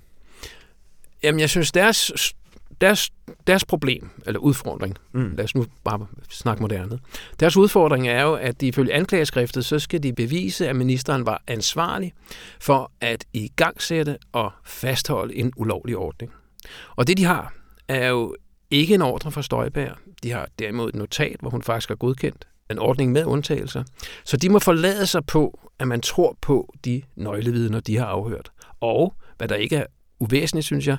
Jamen, 1.24 1.40
jeg 1.40 1.50
synes, 1.50 1.72
deres, 1.72 2.34
deres, 2.82 3.12
deres 3.48 3.66
problem, 3.66 4.10
eller 4.26 4.40
udfordring, 4.40 4.98
mm. 5.12 5.34
lad 5.36 5.44
os 5.44 5.56
nu 5.56 5.66
bare 5.84 6.08
snakke 6.30 6.62
moderne, 6.62 7.00
deres 7.40 7.58
udfordring 7.58 8.08
er 8.08 8.24
jo, 8.24 8.34
at 8.34 8.62
de 8.62 8.68
ifølge 8.68 8.94
anklageskriftet, 8.94 9.66
så 9.66 9.80
skal 9.80 10.04
de 10.04 10.14
bevise, 10.14 10.70
at 10.70 10.76
ministeren 10.76 11.26
var 11.26 11.44
ansvarlig 11.48 12.14
for 12.60 12.92
at 13.02 13.26
igangsætte 13.34 14.18
og 14.32 14.52
fastholde 14.66 15.36
en 15.36 15.54
ulovlig 15.58 15.98
ordning. 15.98 16.32
Og 16.96 17.08
det, 17.08 17.18
de 17.18 17.24
har, 17.24 17.54
er 17.88 18.08
jo 18.08 18.36
ikke 18.72 18.94
en 18.94 19.02
ordre 19.02 19.32
fra 19.32 19.42
Støjberg. 19.42 19.98
De 20.24 20.32
har 20.32 20.48
derimod 20.60 20.90
et 20.90 20.96
notat, 20.96 21.36
hvor 21.40 21.50
hun 21.50 21.62
faktisk 21.62 21.90
har 21.90 21.96
godkendt 21.96 22.48
en 22.72 22.80
ordning 22.80 23.12
med 23.12 23.26
undtagelser. 23.26 23.84
Så 24.26 24.38
de 24.38 24.50
må 24.50 24.60
forlade 24.60 25.08
sig 25.08 25.26
på, 25.26 25.60
at 25.80 25.88
man 25.88 26.02
tror 26.02 26.38
på 26.42 26.74
de 26.86 27.02
nøglevidner, 27.16 27.80
de 27.80 27.98
har 27.98 28.06
afhørt. 28.06 28.52
Og, 28.80 29.16
hvad 29.38 29.48
der 29.48 29.56
ikke 29.56 29.76
er 29.76 29.86
uvæsentligt, 30.20 30.66
synes 30.66 30.88
jeg, 30.88 30.98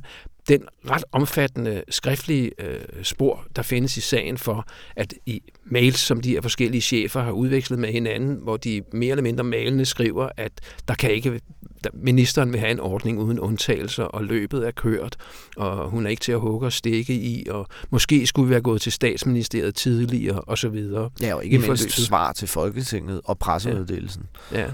den 0.48 0.62
ret 0.90 1.04
omfattende 1.12 1.82
skriftlige 1.88 2.50
øh, 2.58 2.80
spor, 3.02 3.46
der 3.56 3.62
findes 3.62 3.96
i 3.96 4.00
sagen 4.00 4.38
for, 4.38 4.66
at 4.96 5.14
i 5.26 5.42
mails, 5.64 5.98
som 5.98 6.20
de 6.20 6.30
her 6.30 6.40
forskellige 6.40 6.80
chefer 6.80 7.22
har 7.22 7.30
udvekslet 7.30 7.78
med 7.78 7.92
hinanden, 7.92 8.38
hvor 8.42 8.56
de 8.56 8.82
mere 8.92 9.10
eller 9.10 9.22
mindre 9.22 9.44
malende 9.44 9.84
skriver, 9.84 10.28
at 10.36 10.52
der 10.88 10.94
kan 10.94 11.10
ikke 11.10 11.40
ministeren 11.92 12.52
vil 12.52 12.60
have 12.60 12.70
en 12.70 12.80
ordning 12.80 13.18
uden 13.18 13.40
undtagelser, 13.40 14.04
og 14.04 14.24
løbet 14.24 14.66
er 14.66 14.70
kørt, 14.70 15.16
og 15.56 15.90
hun 15.90 16.06
er 16.06 16.10
ikke 16.10 16.20
til 16.20 16.32
at 16.32 16.40
hugge 16.40 16.66
og 16.66 16.72
stikke 16.72 17.14
i, 17.14 17.46
og 17.50 17.66
måske 17.90 18.26
skulle 18.26 18.46
vi 18.46 18.50
være 18.50 18.60
gået 18.60 18.80
til 18.80 18.92
statsministeriet 18.92 19.74
tidligere, 19.74 20.40
og 20.40 20.58
så 20.58 20.68
videre. 20.68 21.10
Ja, 21.20 21.34
og 21.34 21.44
ikke 21.44 21.58
mindst 21.58 21.90
svar 21.90 22.32
til 22.32 22.48
Folketinget 22.48 23.20
og 23.24 23.38
pressemeddelelsen. 23.38 24.22
Ja. 24.52 24.60
ja. 24.60 24.66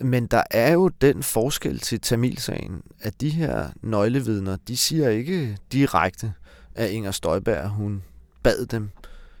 Men 0.00 0.26
der 0.26 0.42
er 0.50 0.72
jo 0.72 0.88
den 0.88 1.22
forskel 1.22 1.78
til 1.78 2.00
Tamilsagen, 2.00 2.82
at 3.00 3.20
de 3.20 3.30
her 3.30 3.70
nøglevidner, 3.82 4.56
de 4.68 4.76
siger 4.76 5.08
ikke 5.08 5.58
direkte, 5.72 6.32
at 6.74 6.90
Inger 6.90 7.10
Støjberg, 7.10 7.68
hun 7.68 8.02
bad 8.42 8.66
dem 8.66 8.82
Nej. 8.82 8.90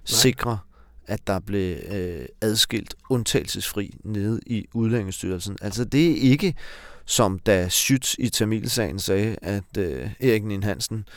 sikre, 0.04 0.58
at 1.06 1.26
der 1.26 1.38
blev 1.38 1.76
øh, 1.90 2.26
adskilt 2.40 2.94
undtagelsesfri 3.10 3.96
nede 4.04 4.40
i 4.46 4.66
udlændingsstyrelsen. 4.74 5.56
Altså 5.62 5.84
det 5.84 6.10
er 6.10 6.30
ikke 6.30 6.54
som 7.04 7.38
da 7.38 7.66
Schütz 7.66 8.14
i 8.18 8.28
Tamilsagen 8.28 8.98
sagde, 8.98 9.36
at 9.42 9.76
øh, 9.78 10.10
Erik 10.20 10.44
Nien 10.44 10.62
Hansen, 10.62 11.08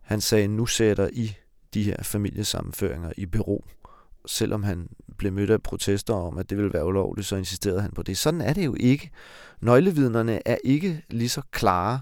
han 0.00 0.20
sagde, 0.20 0.48
nu 0.48 0.66
sætter 0.66 1.08
I 1.12 1.36
de 1.74 1.82
her 1.82 2.02
familiesammenføringer 2.02 3.12
i 3.16 3.26
bero 3.26 3.64
selvom 4.28 4.62
han 4.62 4.88
blev 5.18 5.32
mødt 5.32 5.50
af 5.50 5.62
protester 5.62 6.14
om, 6.14 6.38
at 6.38 6.50
det 6.50 6.58
ville 6.58 6.72
være 6.72 6.86
ulovligt, 6.86 7.26
så 7.26 7.36
insisterede 7.36 7.82
han 7.82 7.90
på 7.90 8.02
det. 8.02 8.18
Sådan 8.18 8.40
er 8.40 8.52
det 8.52 8.64
jo 8.64 8.76
ikke. 8.80 9.10
Nøglevidnerne 9.60 10.48
er 10.48 10.56
ikke 10.64 11.02
lige 11.10 11.28
så 11.28 11.42
klare 11.52 12.00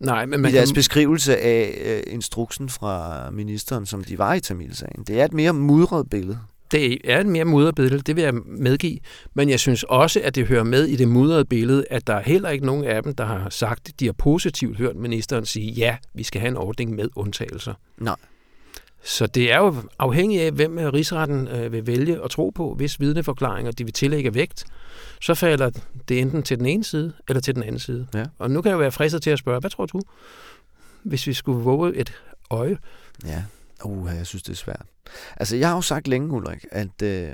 Nej, 0.00 0.26
men 0.26 0.40
man 0.40 0.50
i 0.50 0.54
deres 0.54 0.70
kan... 0.70 0.74
beskrivelse 0.74 1.36
af 1.36 1.78
øh, 1.84 2.14
instruksen 2.14 2.68
fra 2.68 3.30
ministeren, 3.30 3.86
som 3.86 4.04
de 4.04 4.18
var 4.18 4.34
i 4.34 4.40
Tamilsagen. 4.40 5.04
Det 5.04 5.20
er 5.20 5.24
et 5.24 5.32
mere 5.32 5.52
mudret 5.52 6.10
billede. 6.10 6.38
Det 6.70 6.98
er 7.04 7.20
et 7.20 7.26
mere 7.26 7.44
mudret 7.44 7.74
billede, 7.74 8.02
det 8.02 8.16
vil 8.16 8.24
jeg 8.24 8.34
medgive. 8.46 8.98
Men 9.34 9.50
jeg 9.50 9.60
synes 9.60 9.82
også, 9.82 10.20
at 10.24 10.34
det 10.34 10.46
hører 10.46 10.64
med 10.64 10.84
i 10.84 10.96
det 10.96 11.08
mudrede 11.08 11.44
billede, 11.44 11.84
at 11.90 12.06
der 12.06 12.14
er 12.14 12.22
heller 12.22 12.48
ikke 12.48 12.66
nogen 12.66 12.84
af 12.84 13.02
dem, 13.02 13.14
der 13.14 13.24
har 13.24 13.50
sagt, 13.50 13.88
at 13.88 14.00
de 14.00 14.06
har 14.06 14.12
positivt 14.12 14.76
hørt 14.76 14.96
ministeren 14.96 15.46
sige, 15.46 15.72
ja, 15.72 15.96
vi 16.14 16.22
skal 16.22 16.40
have 16.40 16.48
en 16.48 16.56
ordning 16.56 16.94
med 16.94 17.08
undtagelser. 17.16 17.74
Nej. 17.98 18.16
Så 19.02 19.26
det 19.26 19.52
er 19.52 19.58
jo 19.58 19.74
afhængigt 19.98 20.42
af, 20.42 20.52
hvem 20.52 20.76
rigsretten 20.76 21.48
øh, 21.48 21.72
vil 21.72 21.86
vælge 21.86 22.24
at 22.24 22.30
tro 22.30 22.50
på, 22.50 22.74
hvis 22.74 23.00
vidneforklaringer 23.00 23.72
de 23.72 23.84
vil 23.84 23.92
tillægge 23.92 24.34
vægt, 24.34 24.64
så 25.20 25.34
falder 25.34 25.70
det 26.08 26.20
enten 26.20 26.42
til 26.42 26.58
den 26.58 26.66
ene 26.66 26.84
side 26.84 27.12
eller 27.28 27.40
til 27.40 27.54
den 27.54 27.62
anden 27.62 27.78
side. 27.78 28.06
Ja. 28.14 28.24
Og 28.38 28.50
nu 28.50 28.62
kan 28.62 28.70
jeg 28.70 28.78
være 28.78 28.92
fristet 28.92 29.22
til 29.22 29.30
at 29.30 29.38
spørge, 29.38 29.60
hvad 29.60 29.70
tror 29.70 29.86
du, 29.86 30.00
hvis 31.02 31.26
vi 31.26 31.32
skulle 31.32 31.64
våge 31.64 31.94
et 31.96 32.12
øje? 32.50 32.78
Ja, 33.24 33.44
uh, 33.84 34.10
jeg 34.16 34.26
synes, 34.26 34.42
det 34.42 34.52
er 34.52 34.56
svært. 34.56 34.86
Altså, 35.36 35.56
jeg 35.56 35.68
har 35.68 35.74
jo 35.74 35.80
sagt 35.80 36.08
længe, 36.08 36.30
Ulrik, 36.30 36.66
at, 36.70 37.02
øh, 37.02 37.30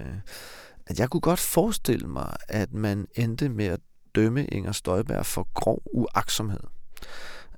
at 0.87 0.99
jeg 0.99 1.11
kunne 1.11 1.21
godt 1.21 1.41
forestille 1.41 2.07
mig, 2.07 2.37
at 2.49 2.73
man 2.73 3.07
endte 3.15 3.49
med 3.49 3.67
at 3.67 3.81
dømme 4.15 4.45
Inger 4.45 4.73
Støjberg 4.73 5.27
for 5.27 5.49
grov 5.55 5.83
uaksomhed. 5.93 6.61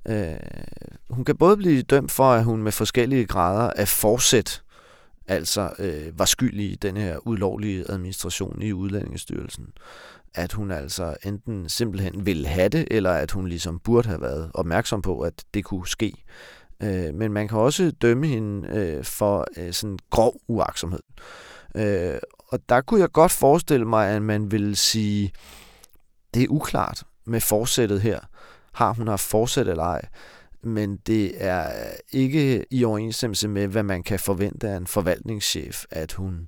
Øh, 0.05 0.33
hun 1.09 1.25
kan 1.25 1.37
både 1.37 1.57
blive 1.57 1.81
dømt 1.81 2.11
for, 2.11 2.31
at 2.31 2.43
hun 2.43 2.63
med 2.63 2.71
forskellige 2.71 3.25
grader 3.25 3.71
af 3.75 3.87
forsæt 3.87 4.61
altså 5.27 5.73
øh, 5.79 6.19
var 6.19 6.25
skyldig 6.25 6.71
i 6.71 6.75
den 6.75 6.97
her 6.97 7.27
ulovlige 7.27 7.85
administration 7.91 8.61
i 8.61 8.73
Udlændingestyrelsen. 8.73 9.67
At 10.35 10.53
hun 10.53 10.71
altså 10.71 11.15
enten 11.25 11.69
simpelthen 11.69 12.25
ville 12.25 12.47
have 12.47 12.69
det, 12.69 12.87
eller 12.91 13.11
at 13.11 13.31
hun 13.31 13.47
ligesom 13.47 13.79
burde 13.79 14.07
have 14.07 14.21
været 14.21 14.51
opmærksom 14.53 15.01
på, 15.01 15.19
at 15.19 15.33
det 15.53 15.65
kunne 15.65 15.87
ske. 15.87 16.13
Øh, 16.83 17.13
men 17.13 17.31
man 17.31 17.47
kan 17.47 17.57
også 17.57 17.91
dømme 17.91 18.27
hende 18.27 18.67
øh, 18.67 19.03
for 19.03 19.47
øh, 19.57 19.73
sådan 19.73 19.99
grov 20.09 20.41
uaksomhed. 20.47 21.03
Øh, 21.75 22.17
og 22.47 22.59
der 22.69 22.81
kunne 22.81 22.99
jeg 22.99 23.11
godt 23.11 23.31
forestille 23.31 23.85
mig, 23.85 24.07
at 24.07 24.21
man 24.21 24.51
ville 24.51 24.75
sige, 24.75 25.31
det 26.33 26.43
er 26.43 26.47
uklart 26.49 27.03
med 27.25 27.41
forsættet 27.41 28.01
her 28.01 28.19
har 28.77 28.93
hun 28.93 29.07
haft 29.07 29.21
forsæt 29.21 29.67
eller 29.67 29.83
ej. 29.83 30.01
Men 30.63 30.97
det 30.97 31.43
er 31.43 31.71
ikke 32.11 32.65
i 32.71 32.83
overensstemmelse 32.83 33.47
med, 33.47 33.67
hvad 33.67 33.83
man 33.83 34.03
kan 34.03 34.19
forvente 34.19 34.69
af 34.69 34.77
en 34.77 34.87
forvaltningschef, 34.87 35.85
at 35.91 36.13
hun 36.13 36.47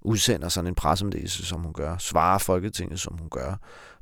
udsender 0.00 0.48
sådan 0.48 0.68
en 0.68 0.74
pressemeddelelse, 0.74 1.46
som 1.46 1.60
hun 1.60 1.72
gør, 1.72 1.98
svarer 1.98 2.38
Folketinget, 2.38 3.00
som 3.00 3.18
hun 3.18 3.28
gør. 3.30 3.54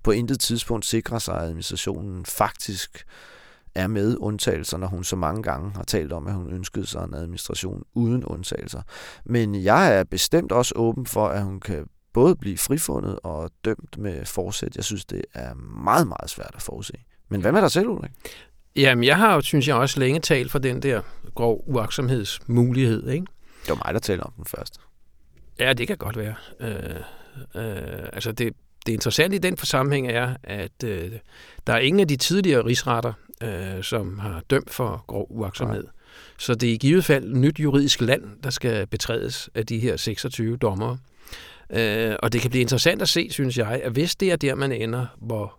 På 0.03 0.11
intet 0.11 0.41
tidspunkt 0.41 0.87
sikrer 0.87 1.19
sig, 1.19 1.37
at 1.37 1.43
administrationen 1.43 2.25
faktisk 2.25 3.05
er 3.75 3.87
med 3.87 4.17
undtagelser, 4.21 4.77
når 4.77 4.87
hun 4.87 5.05
så 5.05 5.17
mange 5.17 5.43
gange 5.43 5.71
har 5.71 5.83
talt 5.83 6.13
om, 6.13 6.27
at 6.27 6.35
hun 6.35 6.53
ønskede 6.53 6.87
sig 6.87 7.05
en 7.05 7.15
administration 7.15 7.83
uden 7.95 8.25
undtagelser. 8.25 8.83
Men 9.25 9.55
jeg 9.55 9.99
er 9.99 10.05
bestemt 10.05 10.53
også 10.53 10.73
åben 10.77 11.07
for, 11.07 11.29
at 11.29 11.43
hun 11.43 11.61
kan 11.61 11.87
både 12.13 12.37
blive 12.37 12.59
frifundet 12.59 13.19
og 13.23 13.51
dømt 13.65 13.99
med 13.99 14.25
forsæt. 14.25 14.77
Jeg 14.77 14.85
synes, 14.85 15.05
det 15.05 15.25
er 15.35 15.55
meget, 15.55 16.07
meget 16.09 16.31
svært 16.31 16.53
at 16.55 16.63
forudse. 16.63 16.93
Men 17.29 17.41
hvad 17.41 17.53
med 17.53 17.63
dig 17.63 17.71
selv, 17.71 17.89
Ulrik? 17.89 18.11
Jamen, 18.77 19.05
jeg 19.05 19.17
har 19.17 19.35
jo, 19.35 19.41
synes 19.41 19.69
jeg, 19.69 19.77
også 19.77 20.01
længe 20.01 20.21
talt 20.21 20.51
for 20.51 20.59
den 20.59 20.83
der 20.83 21.03
grov 21.35 21.65
uaksomhedsmulighed, 21.67 23.11
ikke? 23.11 23.27
Det 23.63 23.69
var 23.69 23.83
mig, 23.85 23.95
der 23.95 24.01
talte 24.01 24.23
om 24.23 24.33
den 24.37 24.45
først. 24.45 24.81
Ja, 25.59 25.73
det 25.73 25.87
kan 25.87 25.97
godt 25.97 26.17
være. 26.17 26.35
Øh, 26.61 27.01
øh, 27.55 28.09
altså, 28.13 28.33
det, 28.33 28.53
det 28.87 28.93
interessante 28.93 29.37
i 29.37 29.39
den 29.39 29.57
forsammenhæng 29.57 30.09
er, 30.09 30.37
at 30.43 30.85
øh, 30.85 31.13
der 31.67 31.73
er 31.73 31.79
ingen 31.79 32.01
af 32.01 32.09
de 32.09 32.17
tidligere 32.17 32.65
rigsretter, 32.65 33.13
øh, 33.43 33.83
som 33.83 34.19
har 34.19 34.43
dømt 34.51 34.71
for 34.71 35.05
grov 35.07 35.27
uaksomhed. 35.31 35.83
Nej. 35.83 35.93
Så 36.39 36.55
det 36.55 36.69
er 36.69 36.73
i 36.73 36.77
givet 36.77 37.05
fald 37.05 37.35
nyt 37.35 37.61
juridisk 37.61 38.01
land, 38.01 38.25
der 38.43 38.51
skal 38.51 38.87
betrædes 38.87 39.51
af 39.55 39.67
de 39.67 39.79
her 39.79 39.97
26 39.97 40.57
dommere. 40.57 40.99
Øh, 41.71 42.17
og 42.23 42.33
det 42.33 42.41
kan 42.41 42.51
blive 42.51 42.63
interessant 42.63 43.03
at 43.03 43.09
se, 43.09 43.29
synes 43.31 43.59
jeg, 43.59 43.81
at 43.85 43.93
hvis 43.93 44.17
det 44.17 44.33
er 44.33 44.37
der, 44.37 44.55
man 44.55 44.73
ender, 44.73 45.07
hvor 45.21 45.59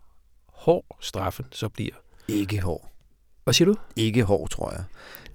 hård 0.60 0.98
straffen 1.02 1.45
så 1.52 1.69
bliver. 1.69 1.93
Ikke 2.28 2.62
hård. 2.62 2.91
Hvad 3.43 3.54
siger 3.54 3.65
du? 3.65 3.76
Ikke 3.95 4.24
hård, 4.24 4.50
tror 4.50 4.72
jeg. 4.72 4.84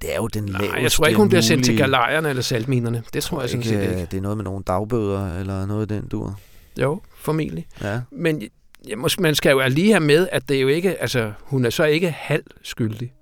Det 0.02 0.12
er 0.12 0.16
jo 0.16 0.26
den 0.26 0.44
Nej, 0.44 0.60
laveste 0.60 0.82
jeg 0.82 0.92
tror 0.92 1.06
ikke, 1.06 1.18
hun 1.18 1.28
bliver 1.28 1.42
sendt 1.42 1.64
til 1.64 1.76
galejerne 1.76 2.28
eller 2.28 2.42
saltminerne. 2.42 3.02
Det 3.12 3.22
tror 3.22 3.38
jeg, 3.38 3.42
jeg 3.42 3.50
sådan 3.50 3.64
set 3.64 3.82
ikke. 3.82 4.06
Det 4.10 4.16
er 4.16 4.20
noget 4.20 4.36
med 4.36 4.44
nogle 4.44 4.64
dagbøder 4.66 5.38
eller 5.40 5.66
noget 5.66 5.90
i 5.90 5.94
den 5.94 6.08
dur. 6.08 6.40
Jo, 6.80 7.00
formentlig. 7.16 7.66
Ja. 7.82 8.00
Men 8.10 8.42
ja, 8.88 8.94
man 9.18 9.34
skal 9.34 9.50
jo 9.50 9.62
lige 9.68 9.92
have 9.92 10.04
med, 10.04 10.28
at 10.32 10.48
det 10.48 10.56
er 10.56 10.60
jo 10.60 10.68
ikke, 10.68 11.00
altså, 11.00 11.32
hun 11.40 11.64
er 11.64 11.70
så 11.70 11.84
ikke 11.84 12.10
halv 12.10 12.44
skyldig. 12.62 13.12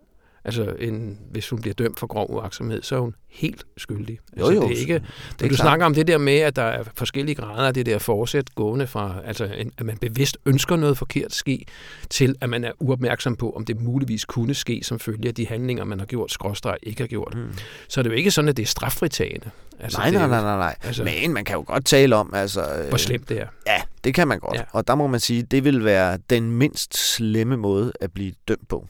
Altså, 0.45 0.75
en, 0.79 1.19
hvis 1.31 1.49
hun 1.49 1.61
bliver 1.61 1.75
dømt 1.75 1.99
for 2.01 2.07
grov 2.07 2.27
uaksomhed, 2.31 2.83
så 2.83 2.97
er 2.97 3.01
hun 3.01 3.15
helt 3.31 3.65
skyldig. 3.77 4.19
Altså, 4.37 4.53
jo, 4.53 4.63
det 4.69 4.77
er 4.77 4.81
ikke, 4.81 4.95
det 4.95 5.03
er 5.45 5.49
du 5.49 5.55
klart. 5.55 5.59
snakker 5.59 5.87
om 5.87 5.95
det 5.95 6.07
der 6.07 6.19
med, 6.19 6.39
at 6.39 6.57
der 6.57 6.63
er 6.63 6.85
forskellige 6.97 7.35
grader 7.35 7.67
af 7.69 7.75
det 7.75 7.87
der 7.87 7.99
forsæt 7.99 8.55
gående 8.55 8.87
fra, 8.87 9.15
altså, 9.25 9.45
en, 9.45 9.73
at 9.79 9.87
man 9.87 9.97
bevidst 9.99 10.39
ønsker 10.47 10.77
noget 10.77 10.99
forkert 10.99 11.35
ske, 11.35 11.67
til 12.11 12.35
at 12.41 12.49
man 12.51 12.65
er 12.65 12.73
uopmærksom 12.81 13.37
på, 13.37 13.51
om 13.51 13.65
det 13.65 13.81
muligvis 13.81 14.25
kunne 14.25 14.55
ske 14.55 14.81
som 14.85 14.99
følge 14.99 15.29
af 15.29 15.35
de 15.35 15.47
handlinger, 15.47 15.85
man 15.85 15.99
har 15.99 16.07
gjort, 16.07 16.33
skråstreg 16.33 16.77
ikke 16.83 17.03
har 17.03 17.09
gjort. 17.09 17.35
Mm. 17.37 17.53
Så 17.89 18.01
er 18.01 18.03
det 18.03 18.11
jo 18.11 18.15
ikke 18.17 18.31
sådan, 18.31 18.49
at 18.49 18.57
det 18.57 18.63
er 18.63 18.67
straffritagende. 18.67 19.51
Altså, 19.81 19.99
nej, 19.99 20.11
nej, 20.11 20.27
nej, 20.29 20.41
nej, 20.43 20.57
nej. 20.57 20.77
altså- 20.83 21.05
Men 21.05 21.33
man 21.33 21.45
kan 21.45 21.57
jo 21.57 21.65
godt 21.67 21.85
tale 21.85 22.17
om, 22.17 22.35
altså... 22.35 22.61
øh, 22.75 22.89
Hvor 22.89 22.99
slemt 22.99 23.29
det 23.29 23.41
er. 23.41 23.47
Ja, 23.67 23.83
det 24.05 24.15
kan 24.15 24.29
man 24.29 24.39
godt. 24.39 24.57
Ja. 24.59 24.63
Og 24.73 24.87
der 24.89 24.95
må 24.95 25.07
man 25.07 25.21
sige, 25.21 25.43
det 25.43 25.65
vil 25.65 25.85
være 25.85 26.19
den 26.31 26.51
mindst 26.51 26.97
slemme 26.97 27.57
måde 27.57 27.93
at 28.01 28.13
blive 28.13 28.33
dømt 28.49 28.69
på. 28.69 28.87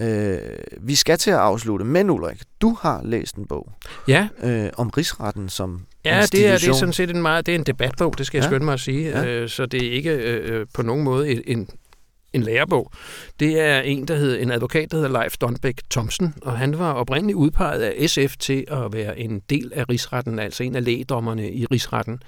Øh, 0.00 0.38
vi 0.80 0.94
skal 0.94 1.18
til 1.18 1.30
at 1.30 1.36
afslutte, 1.36 1.84
men 1.84 2.10
Ulrik, 2.10 2.42
du 2.60 2.76
har 2.80 3.00
læst 3.04 3.36
en 3.36 3.46
bog 3.46 3.72
Ja, 4.08 4.28
øh, 4.42 4.70
om 4.76 4.88
rigsretten 4.88 5.48
som 5.48 5.80
Ja, 6.04 6.22
det 6.32 6.46
er, 6.46 6.58
det 6.58 6.68
er 6.68 6.72
sådan 6.72 6.92
set 6.92 7.10
en 7.10 7.22
meget, 7.22 7.46
det 7.46 7.54
er 7.54 7.58
en 7.58 7.64
debatbog, 7.64 8.18
det 8.18 8.26
skal 8.26 8.38
jeg 8.38 8.44
Ja. 8.44 8.48
skynde 8.48 8.64
mig 8.64 8.74
at 8.74 8.80
sige. 8.80 9.08
Ja. 9.08 9.24
Øh, 9.26 9.48
så 9.48 9.66
det 9.66 9.86
er 9.86 9.92
ikke 9.92 10.10
øh, 10.10 10.60
øh, 10.60 10.66
på 10.74 10.82
nogen 10.82 11.04
måde 11.04 11.48
en, 11.48 11.68
en, 12.32 12.42
lærebog. 12.42 12.92
Det 13.40 13.60
er 13.60 13.80
en, 13.80 14.08
der 14.08 14.16
hedder, 14.16 14.38
en 14.38 14.50
advokat, 14.50 14.90
der 14.90 14.96
hedder 14.96 15.20
Leif 15.20 15.36
Donbæk 15.36 15.80
Thomsen, 15.90 16.34
og 16.42 16.58
han 16.58 16.78
var 16.78 16.92
oprindeligt 16.92 17.36
udpeget 17.36 17.82
af 17.82 18.10
SF 18.10 18.36
til 18.36 18.64
at 18.68 18.92
være 18.92 19.18
en 19.18 19.42
del 19.50 19.72
af 19.74 19.88
rigsretten, 19.88 20.38
altså 20.38 20.62
en 20.62 20.76
af 20.76 20.84
lægedommerne 20.84 21.52
i 21.52 21.66
rigsretten. 21.66 22.22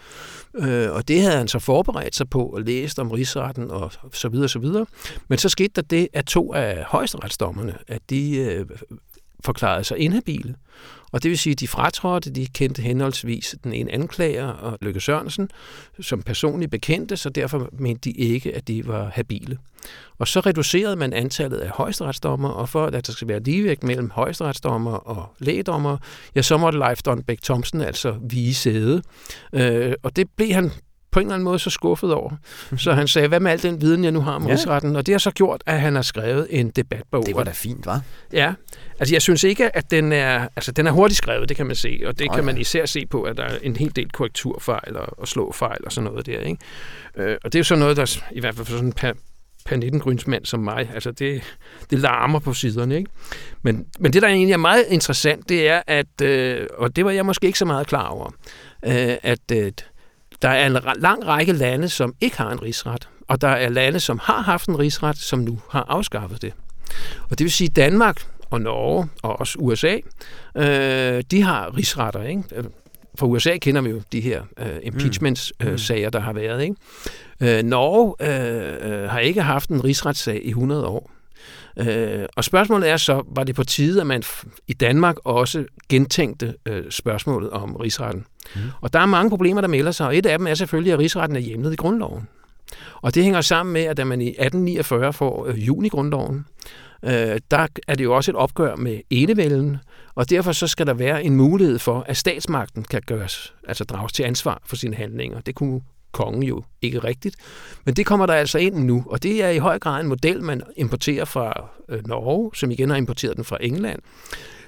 Øh, 0.54 0.90
og 0.90 1.08
det 1.08 1.22
havde 1.22 1.36
han 1.36 1.48
så 1.48 1.58
forberedt 1.58 2.16
sig 2.16 2.30
på 2.30 2.46
og 2.46 2.60
læst 2.60 2.98
om 2.98 3.10
rigsretten 3.10 3.70
og 3.70 3.92
så 4.12 4.28
videre, 4.28 4.48
så 4.48 4.58
videre. 4.58 4.86
Men 5.28 5.38
så 5.38 5.48
skete 5.48 5.72
der 5.76 5.82
det, 5.82 6.08
at 6.12 6.26
to 6.26 6.52
af 6.52 6.84
højesteretsdommerne, 6.88 7.78
at 7.88 8.02
de 8.10 8.36
øh, 8.36 8.66
forklarede 9.44 9.84
sig 9.84 9.98
inhabile. 9.98 10.54
Og 11.12 11.22
det 11.22 11.28
vil 11.28 11.38
sige, 11.38 11.52
at 11.52 11.60
de 11.60 11.68
fratrådte, 11.68 12.30
de 12.30 12.46
kendte 12.46 12.82
henholdsvis 12.82 13.54
den 13.64 13.72
ene 13.72 13.92
anklager 13.92 14.46
og 14.46 14.78
Løkke 14.80 15.00
Sørensen 15.00 15.48
som 16.00 16.22
personligt 16.22 16.70
bekendte, 16.70 17.16
så 17.16 17.28
derfor 17.30 17.68
mente 17.72 18.10
de 18.10 18.16
ikke, 18.16 18.56
at 18.56 18.68
de 18.68 18.86
var 18.86 19.10
habile. 19.14 19.58
Og 20.18 20.28
så 20.28 20.40
reducerede 20.40 20.96
man 20.96 21.12
antallet 21.12 21.58
af 21.58 21.70
højesteretsdommer, 21.70 22.48
og 22.48 22.68
for 22.68 22.86
at 22.86 23.06
der 23.06 23.12
skal 23.12 23.28
være 23.28 23.40
ligevægt 23.40 23.82
mellem 23.82 24.10
højesteretsdommer 24.10 24.92
og 24.92 25.34
lægedommer, 25.38 25.96
ja, 26.34 26.42
så 26.42 26.56
måtte 26.56 26.78
Leif 26.78 27.02
Donbæk 27.02 27.42
Thomsen 27.42 27.80
altså 27.80 28.16
vige 28.30 28.54
sæde. 28.54 29.02
Øh, 29.52 29.92
og 30.02 30.16
det 30.16 30.26
blev 30.36 30.52
han 30.52 30.70
på 31.12 31.20
en 31.20 31.26
eller 31.26 31.34
anden 31.34 31.44
måde 31.44 31.58
så 31.58 31.70
skuffet 31.70 32.12
over. 32.14 32.30
Så 32.76 32.92
han 32.92 33.08
sagde, 33.08 33.28
hvad 33.28 33.40
med 33.40 33.50
al 33.50 33.62
den 33.62 33.80
viden, 33.80 34.04
jeg 34.04 34.12
nu 34.12 34.20
har 34.20 34.32
om 34.32 34.46
Ja. 34.46 34.52
rigsretten? 34.52 34.96
Og 34.96 35.06
det 35.06 35.14
har 35.14 35.18
så 35.18 35.30
gjort, 35.30 35.62
at 35.66 35.80
han 35.80 35.94
har 35.94 36.02
skrevet 36.02 36.46
en 36.50 36.70
debatbog. 36.70 37.26
Det 37.26 37.34
var 37.34 37.44
da 37.44 37.50
fint, 37.50 37.86
var? 37.86 38.00
Ja, 38.32 38.52
altså 38.98 39.14
jeg 39.14 39.22
synes 39.22 39.44
ikke, 39.44 39.76
at 39.76 39.90
den 39.90 40.12
er, 40.12 40.48
altså 40.56 40.72
den 40.72 40.86
er 40.86 40.90
hurtigt 40.90 41.18
skrevet, 41.18 41.48
det 41.48 41.56
kan 41.56 41.66
man 41.66 41.76
se, 41.76 42.00
og 42.06 42.18
det 42.18 42.26
Nå 42.26 42.32
kan 42.32 42.42
ja. 42.42 42.46
man 42.46 42.58
især 42.58 42.86
se 42.86 43.06
på, 43.06 43.22
at 43.22 43.36
der 43.36 43.44
er 43.44 43.58
en 43.62 43.76
hel 43.76 43.96
del 43.96 44.10
korrekturfejl 44.10 44.96
og, 44.96 45.18
og 45.18 45.28
slåfejl 45.28 45.78
og 45.86 45.92
sådan 45.92 46.10
noget 46.10 46.26
der, 46.26 46.40
ikke? 46.40 46.58
Øh, 47.16 47.36
og 47.44 47.52
det 47.52 47.54
er 47.54 47.60
jo 47.60 47.64
sådan 47.64 47.80
noget, 47.80 47.96
der 47.96 48.22
i 48.32 48.40
hvert 48.40 48.54
fald 48.54 48.66
for 48.66 48.72
sådan 48.72 48.86
en 48.86 48.92
per, 48.92 49.12
per 49.64 49.76
19 49.76 50.20
mand 50.26 50.44
som 50.44 50.60
mig, 50.60 50.90
altså 50.94 51.10
det, 51.10 51.42
det 51.90 51.98
larmer 51.98 52.38
på 52.38 52.52
siderne, 52.54 52.96
ikke? 52.96 53.10
Men, 53.62 53.86
men 53.98 54.12
det, 54.12 54.22
der 54.22 54.28
egentlig 54.28 54.52
er 54.52 54.56
meget 54.56 54.84
interessant, 54.88 55.48
det 55.48 55.68
er, 55.68 55.82
at, 55.86 56.20
øh, 56.22 56.66
og 56.78 56.96
det 56.96 57.04
var 57.04 57.10
jeg 57.10 57.26
måske 57.26 57.46
ikke 57.46 57.58
så 57.58 57.64
meget 57.64 57.86
klar 57.86 58.06
over, 58.06 58.30
øh, 58.86 59.16
at 59.22 59.50
øh, 59.52 59.72
der 60.42 60.48
er 60.48 60.66
en 60.66 60.76
lang 60.96 61.26
række 61.26 61.52
lande, 61.52 61.88
som 61.88 62.14
ikke 62.20 62.38
har 62.38 62.50
en 62.50 62.62
rigsret, 62.62 63.08
og 63.28 63.40
der 63.40 63.48
er 63.48 63.68
lande, 63.68 64.00
som 64.00 64.20
har 64.22 64.42
haft 64.42 64.68
en 64.68 64.78
rigsret, 64.78 65.18
som 65.18 65.38
nu 65.38 65.60
har 65.70 65.86
afskaffet 65.88 66.42
det. 66.42 66.52
Og 67.30 67.38
det 67.38 67.44
vil 67.44 67.52
sige, 67.52 67.68
Danmark 67.68 68.26
og 68.50 68.60
Norge 68.60 69.08
og 69.22 69.40
også 69.40 69.58
USA, 69.58 69.96
øh, 70.56 71.22
de 71.30 71.42
har 71.42 71.76
rigsretter. 71.76 72.22
Ikke? 72.22 72.42
For 73.14 73.26
USA 73.26 73.56
kender 73.56 73.80
vi 73.80 73.90
jo 73.90 74.02
de 74.12 74.20
her 74.20 74.42
øh, 74.58 74.76
impeachment-sager, 74.82 76.10
der 76.10 76.20
har 76.20 76.32
været. 76.32 76.62
Ikke? 76.62 77.58
Øh, 77.58 77.62
Norge 77.62 78.14
øh, 78.20 79.02
øh, 79.02 79.10
har 79.10 79.18
ikke 79.18 79.42
haft 79.42 79.70
en 79.70 79.84
rigsretssag 79.84 80.40
i 80.44 80.48
100 80.48 80.86
år. 80.86 81.10
Øh, 81.76 82.26
og 82.36 82.44
spørgsmålet 82.44 82.90
er 82.90 82.96
så, 82.96 83.22
var 83.34 83.44
det 83.44 83.54
på 83.54 83.64
tide, 83.64 84.00
at 84.00 84.06
man 84.06 84.22
i 84.68 84.72
Danmark 84.72 85.16
også 85.24 85.64
gentænkte 85.88 86.54
øh, 86.66 86.90
spørgsmålet 86.90 87.50
om 87.50 87.76
rigsretten? 87.76 88.24
Mm. 88.54 88.60
Og 88.80 88.92
der 88.92 88.98
er 88.98 89.06
mange 89.06 89.30
problemer, 89.30 89.60
der 89.60 89.68
melder 89.68 89.92
sig, 89.92 90.06
og 90.06 90.16
et 90.16 90.26
af 90.26 90.38
dem 90.38 90.46
er 90.46 90.54
selvfølgelig, 90.54 90.92
at 90.92 90.98
rigsretten 90.98 91.36
er 91.36 91.40
hjemlet 91.40 91.72
i 91.72 91.76
grundloven. 91.76 92.28
Og 93.02 93.14
det 93.14 93.24
hænger 93.24 93.40
sammen 93.40 93.72
med, 93.72 93.82
at 93.82 93.96
da 93.96 94.04
man 94.04 94.20
i 94.20 94.28
1849 94.28 95.12
får 95.12 95.46
øh, 95.46 95.66
junigrundloven, 95.66 96.46
øh, 97.02 97.40
der 97.50 97.66
er 97.88 97.94
det 97.94 98.04
jo 98.04 98.14
også 98.14 98.30
et 98.30 98.36
opgør 98.36 98.76
med 98.76 99.00
enevælden, 99.10 99.76
og 100.14 100.30
derfor 100.30 100.52
så 100.52 100.66
skal 100.66 100.86
der 100.86 100.94
være 100.94 101.24
en 101.24 101.36
mulighed 101.36 101.78
for, 101.78 102.04
at 102.08 102.16
statsmagten 102.16 102.84
kan 102.84 103.02
gøres, 103.06 103.54
altså 103.68 103.84
drages 103.84 104.12
til 104.12 104.22
ansvar 104.22 104.62
for 104.66 104.76
sine 104.76 104.96
handlinger. 104.96 105.40
Det 105.40 105.54
kunne 105.54 105.80
kongen 106.12 106.42
jo 106.42 106.62
ikke 106.82 106.98
rigtigt. 106.98 107.36
Men 107.84 107.94
det 107.94 108.06
kommer 108.06 108.26
der 108.26 108.34
altså 108.34 108.58
ind 108.58 108.74
nu, 108.74 109.04
og 109.06 109.22
det 109.22 109.44
er 109.44 109.48
i 109.48 109.58
høj 109.58 109.78
grad 109.78 110.00
en 110.00 110.06
model, 110.06 110.42
man 110.42 110.62
importerer 110.76 111.24
fra 111.24 111.70
øh, 111.88 112.06
Norge, 112.06 112.50
som 112.54 112.70
igen 112.70 112.90
har 112.90 112.96
importeret 112.96 113.36
den 113.36 113.44
fra 113.44 113.58
England. 113.60 114.00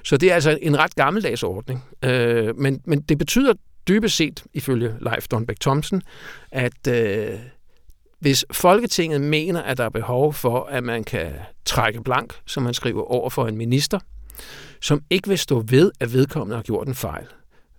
Så 0.03 0.17
det 0.17 0.31
er 0.31 0.35
altså 0.35 0.57
en 0.61 0.79
ret 0.79 0.95
gammeldags 0.95 1.43
ordning. 1.43 1.83
Øh, 2.03 2.57
men, 2.57 2.81
men 2.85 3.01
det 3.01 3.17
betyder 3.17 3.53
dybest 3.87 4.15
set, 4.15 4.43
ifølge 4.53 4.95
Leif 5.01 5.27
Donbæk 5.27 5.59
Thomsen, 5.59 6.01
at 6.51 6.87
øh, 6.87 7.39
hvis 8.19 8.45
Folketinget 8.51 9.21
mener, 9.21 9.61
at 9.61 9.77
der 9.77 9.85
er 9.85 9.89
behov 9.89 10.33
for, 10.33 10.63
at 10.63 10.83
man 10.83 11.03
kan 11.03 11.31
trække 11.65 12.03
blank, 12.03 12.33
som 12.45 12.63
man 12.63 12.73
skriver 12.73 13.01
over 13.01 13.29
for 13.29 13.47
en 13.47 13.57
minister, 13.57 13.99
som 14.81 15.01
ikke 15.09 15.27
vil 15.27 15.37
stå 15.37 15.63
ved, 15.67 15.91
at 15.99 16.13
vedkommende 16.13 16.55
har 16.55 16.63
gjort 16.63 16.87
en 16.87 16.95
fejl, 16.95 17.25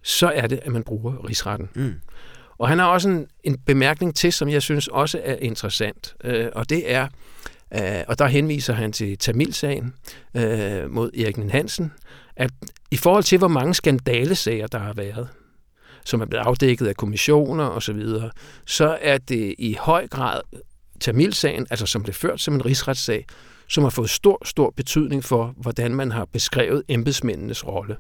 så 0.03 0.33
er 0.35 0.46
det, 0.46 0.61
at 0.62 0.72
man 0.72 0.83
bruger 0.83 1.29
rigsretten. 1.29 1.68
Mm. 1.74 1.94
Og 2.59 2.69
han 2.69 2.79
har 2.79 2.87
også 2.87 3.09
en, 3.09 3.27
en 3.45 3.59
bemærkning 3.59 4.17
til, 4.17 4.33
som 4.33 4.49
jeg 4.49 4.62
synes 4.62 4.88
også 4.88 5.21
er 5.25 5.37
interessant, 5.37 6.14
øh, 6.25 6.49
og 6.55 6.71
det 6.71 6.93
er, 6.93 7.09
øh, 7.75 8.05
og 8.09 8.19
der 8.19 8.27
henviser 8.27 8.73
han 8.73 8.93
til 8.93 9.19
Tamilsagen 9.19 9.95
øh, 10.37 10.90
mod 10.90 11.11
Erik 11.19 11.37
Hansen, 11.37 11.93
at 12.37 12.51
i 12.90 12.97
forhold 12.97 13.25
til, 13.25 13.38
hvor 13.38 13.49
mange 13.49 13.75
skandalesager, 13.75 14.67
der 14.67 14.79
har 14.79 14.93
været, 14.93 15.29
som 16.05 16.21
er 16.21 16.27
blevet 16.27 16.45
afdækket 16.45 16.87
af 16.87 16.97
kommissioner 16.97 17.64
osv., 17.64 18.01
så, 18.01 18.31
så 18.67 18.99
er 19.01 19.19
det 19.19 19.55
i 19.59 19.77
høj 19.81 20.09
grad 20.09 20.40
Tamilsagen, 21.01 21.67
altså 21.71 21.87
som 21.87 22.03
blev 22.03 22.14
ført 22.14 22.40
som 22.40 22.55
en 22.55 22.67
rigsretssag, 22.67 23.27
som 23.69 23.83
har 23.83 23.90
fået 23.90 24.11
stor, 24.11 24.43
stor 24.45 24.71
betydning 24.77 25.25
for, 25.25 25.55
hvordan 25.57 25.95
man 25.95 26.12
har 26.12 26.25
beskrevet 26.25 26.83
embedsmændenes 26.88 27.67
rolle. 27.67 27.97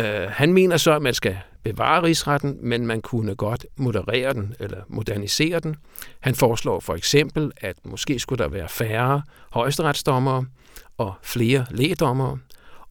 Øh, 0.00 0.28
han 0.30 0.52
mener 0.52 0.76
så, 0.76 0.92
at 0.92 1.02
man 1.02 1.14
skal 1.14 1.38
bevare 1.64 2.02
rigsretten, 2.02 2.58
men 2.62 2.86
man 2.86 3.00
kunne 3.00 3.34
godt 3.34 3.66
moderere 3.76 4.32
den 4.32 4.54
eller 4.60 4.78
modernisere 4.88 5.60
den. 5.60 5.76
Han 6.20 6.34
foreslår 6.34 6.80
for 6.80 6.94
eksempel, 6.94 7.52
at 7.56 7.76
måske 7.84 8.18
skulle 8.18 8.44
der 8.44 8.50
være 8.50 8.68
færre 8.68 9.22
højesteretsdommere 9.52 10.44
og 10.98 11.14
flere 11.22 11.66
lægedommere. 11.70 12.38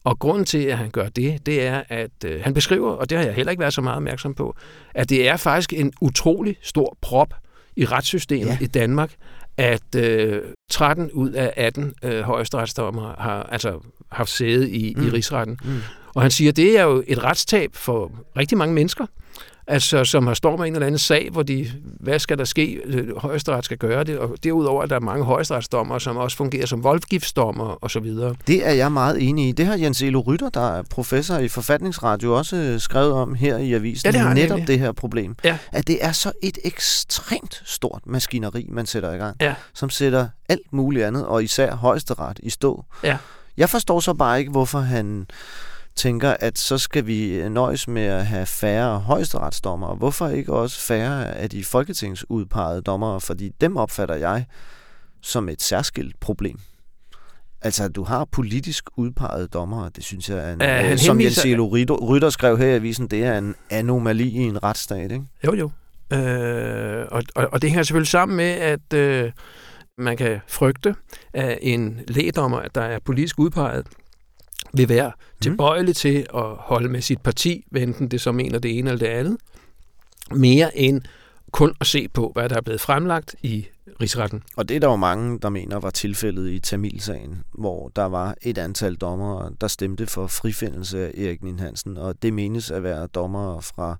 Og 0.04 0.18
grunden 0.18 0.44
til, 0.44 0.58
at 0.58 0.78
han 0.78 0.90
gør 0.90 1.08
det, 1.08 1.46
det 1.46 1.66
er, 1.66 1.82
at 1.88 2.24
øh, 2.24 2.40
han 2.42 2.54
beskriver, 2.54 2.90
og 2.90 3.10
det 3.10 3.18
har 3.18 3.24
jeg 3.24 3.34
heller 3.34 3.50
ikke 3.50 3.60
været 3.60 3.74
så 3.74 3.80
meget 3.80 3.96
opmærksom 3.96 4.34
på, 4.34 4.56
at 4.94 5.08
det 5.08 5.28
er 5.28 5.36
faktisk 5.36 5.72
en 5.72 5.92
utrolig 6.00 6.56
stor 6.62 6.96
prop 7.00 7.34
i 7.76 7.84
retssystemet 7.84 8.46
Ja. 8.46 8.58
i 8.60 8.66
Danmark, 8.66 9.14
at 9.56 9.94
øh, 9.96 10.42
13 10.70 11.10
ud 11.12 11.30
af 11.30 11.52
18 11.56 11.94
øh, 12.02 12.20
højesteretsdommere 12.20 13.14
har 13.18 13.42
altså 13.42 13.80
haft 14.12 14.30
sæde 14.30 14.70
i, 14.70 14.94
mm. 14.96 15.06
i 15.06 15.10
rigsretten. 15.10 15.58
Mm. 15.64 15.80
Og 16.16 16.22
han 16.22 16.30
siger, 16.30 16.50
at 16.50 16.56
det 16.56 16.78
er 16.78 16.82
jo 16.82 17.02
et 17.06 17.24
retstab 17.24 17.70
for 17.74 18.10
rigtig 18.36 18.58
mange 18.58 18.74
mennesker, 18.74 19.06
altså, 19.66 20.04
som 20.04 20.26
har 20.26 20.34
står 20.34 20.56
med 20.56 20.66
en 20.66 20.72
eller 20.74 20.86
anden 20.86 20.98
sag, 20.98 21.28
hvor 21.32 21.42
de, 21.42 21.70
hvad 22.00 22.18
skal 22.18 22.38
der 22.38 22.44
ske, 22.44 22.80
Øh, 22.84 23.16
højesteret 23.16 23.64
skal 23.64 23.78
gøre 23.78 24.04
det, 24.04 24.18
og 24.18 24.36
derudover 24.44 24.82
at 24.82 24.90
der 24.90 24.96
er 24.96 25.00
mange 25.00 25.24
højesteretsdommer, 25.24 25.98
som 25.98 26.16
også 26.16 26.36
fungerer 26.36 26.66
som 26.66 26.84
voldgiftsdommer 26.84 27.64
og 27.64 27.90
så 27.90 28.00
videre. 28.00 28.34
Det 28.46 28.66
er 28.66 28.72
jeg 28.72 28.92
meget 28.92 29.28
enig 29.28 29.48
i. 29.48 29.52
Det 29.52 29.66
har 29.66 29.76
Jens 29.76 30.02
Elo 30.02 30.20
Rytter, 30.20 30.48
der 30.48 30.70
er 30.78 30.82
professor 30.90 31.36
i 31.38 31.48
forfatningsradio, 31.48 32.34
også 32.36 32.56
øh, 32.56 32.80
skrevet 32.80 33.12
om 33.12 33.34
her 33.34 33.56
i 33.56 33.72
avisen. 33.72 34.06
Ja, 34.08 34.12
det 34.12 34.20
har 34.20 34.34
Netop 34.34 34.50
nemlig. 34.56 34.68
det 34.68 34.78
her 34.78 34.92
problem. 34.92 35.36
Ja. 35.44 35.58
At 35.72 35.86
det 35.86 35.98
er 36.04 36.12
så 36.12 36.32
et 36.42 36.58
ekstremt 36.64 37.62
stort 37.64 38.00
maskineri, 38.06 38.66
man 38.70 38.86
sætter 38.86 39.12
i 39.12 39.16
gang. 39.16 39.36
Ja. 39.40 39.54
Som 39.74 39.90
sætter 39.90 40.28
alt 40.48 40.72
muligt 40.72 41.04
andet, 41.04 41.26
og 41.26 41.44
især 41.44 41.74
højesteret 41.74 42.40
i 42.42 42.50
stå. 42.50 42.84
Ja. 43.02 43.16
Jeg 43.56 43.70
forstår 43.70 44.00
så 44.00 44.14
bare 44.14 44.38
ikke, 44.38 44.50
hvorfor 44.50 44.78
han 44.78 45.26
tænker, 45.96 46.36
at 46.40 46.58
så 46.58 46.78
skal 46.78 47.06
vi 47.06 47.48
nøjes 47.48 47.88
med 47.88 48.02
at 48.02 48.26
have 48.26 48.46
færre 48.46 48.98
højesteretsdommere. 48.98 49.94
Hvorfor 49.94 50.28
ikke 50.28 50.52
også 50.52 50.80
færre 50.80 51.34
af 51.34 51.50
de 51.50 51.64
folketingsudpegede 51.64 52.82
dommere? 52.82 53.20
Fordi 53.20 53.52
dem 53.60 53.76
opfatter 53.76 54.14
jeg 54.14 54.46
som 55.22 55.48
et 55.48 55.62
særskilt 55.62 56.20
problem. 56.20 56.58
Altså, 57.62 57.84
at 57.84 57.96
du 57.96 58.02
har 58.02 58.24
politisk 58.24 58.84
udpegede 58.96 59.46
dommere, 59.46 59.90
det 59.96 60.04
synes 60.04 60.30
jeg 60.30 60.38
er 60.38 60.52
en, 60.52 60.60
han 60.60 60.92
øh, 60.92 60.98
som 60.98 61.20
Jens 61.20 61.44
Elo 61.44 61.66
Rytter, 61.66 62.30
skrev 62.30 62.58
her 62.58 62.66
i 62.66 62.74
avisen, 62.74 63.06
det 63.08 63.24
er 63.24 63.38
en 63.38 63.54
anomali 63.70 64.28
i 64.28 64.36
en 64.38 64.62
retsstat, 64.62 65.12
ikke? 65.12 65.24
Jo, 65.46 65.54
jo. 65.54 65.70
Øh, 66.16 67.06
og, 67.10 67.22
og, 67.34 67.48
og 67.52 67.62
det 67.62 67.70
hænger 67.70 67.82
selvfølgelig 67.82 68.08
sammen 68.08 68.36
med, 68.36 68.50
at, 68.50 68.92
øh, 68.94 69.32
Man 69.98 70.16
kan 70.16 70.40
frygte, 70.48 70.94
at 71.34 71.58
en 71.62 72.00
lægdommer, 72.08 72.62
der 72.74 72.80
er 72.80 72.98
politisk 73.04 73.38
udpeget, 73.38 73.86
vil 74.76 74.88
være 74.88 75.12
tilbøjelig 75.40 75.96
til 75.96 76.26
at 76.34 76.44
holde 76.58 76.88
med 76.88 77.00
sit 77.00 77.20
parti, 77.20 77.64
enten 77.76 78.08
det 78.08 78.20
så 78.20 78.32
mener 78.32 78.58
det 78.58 78.78
ene 78.78 78.90
eller 78.90 79.06
det 79.06 79.12
andet, 79.12 79.36
mere 80.30 80.78
end 80.78 81.02
kun 81.52 81.74
at 81.80 81.86
se 81.86 82.08
på, 82.08 82.30
hvad 82.34 82.48
der 82.48 82.56
er 82.56 82.60
blevet 82.60 82.80
fremlagt 82.80 83.34
i 83.42 83.66
rigsretten. 84.00 84.42
Og 84.56 84.68
det 84.68 84.76
er 84.76 84.80
der 84.80 84.88
jo 84.88 84.96
mange, 84.96 85.38
der 85.42 85.48
mener 85.48 85.78
var 85.78 85.90
tilfældet 85.90 86.50
i 86.50 86.58
Tamilsagen, 86.58 87.38
hvor 87.52 87.90
der 87.96 88.04
var 88.04 88.34
et 88.42 88.58
antal 88.58 88.94
dommere, 88.94 89.50
der 89.60 89.68
stemte 89.68 90.06
for 90.06 90.26
frifindelse 90.26 91.06
af 91.06 91.10
Erik 91.24 91.42
Nien 91.42 91.60
Hansen, 91.60 91.98
og 91.98 92.22
det 92.22 92.32
menes 92.32 92.70
at 92.70 92.82
være 92.82 93.06
dommere 93.06 93.62
fra 93.62 93.96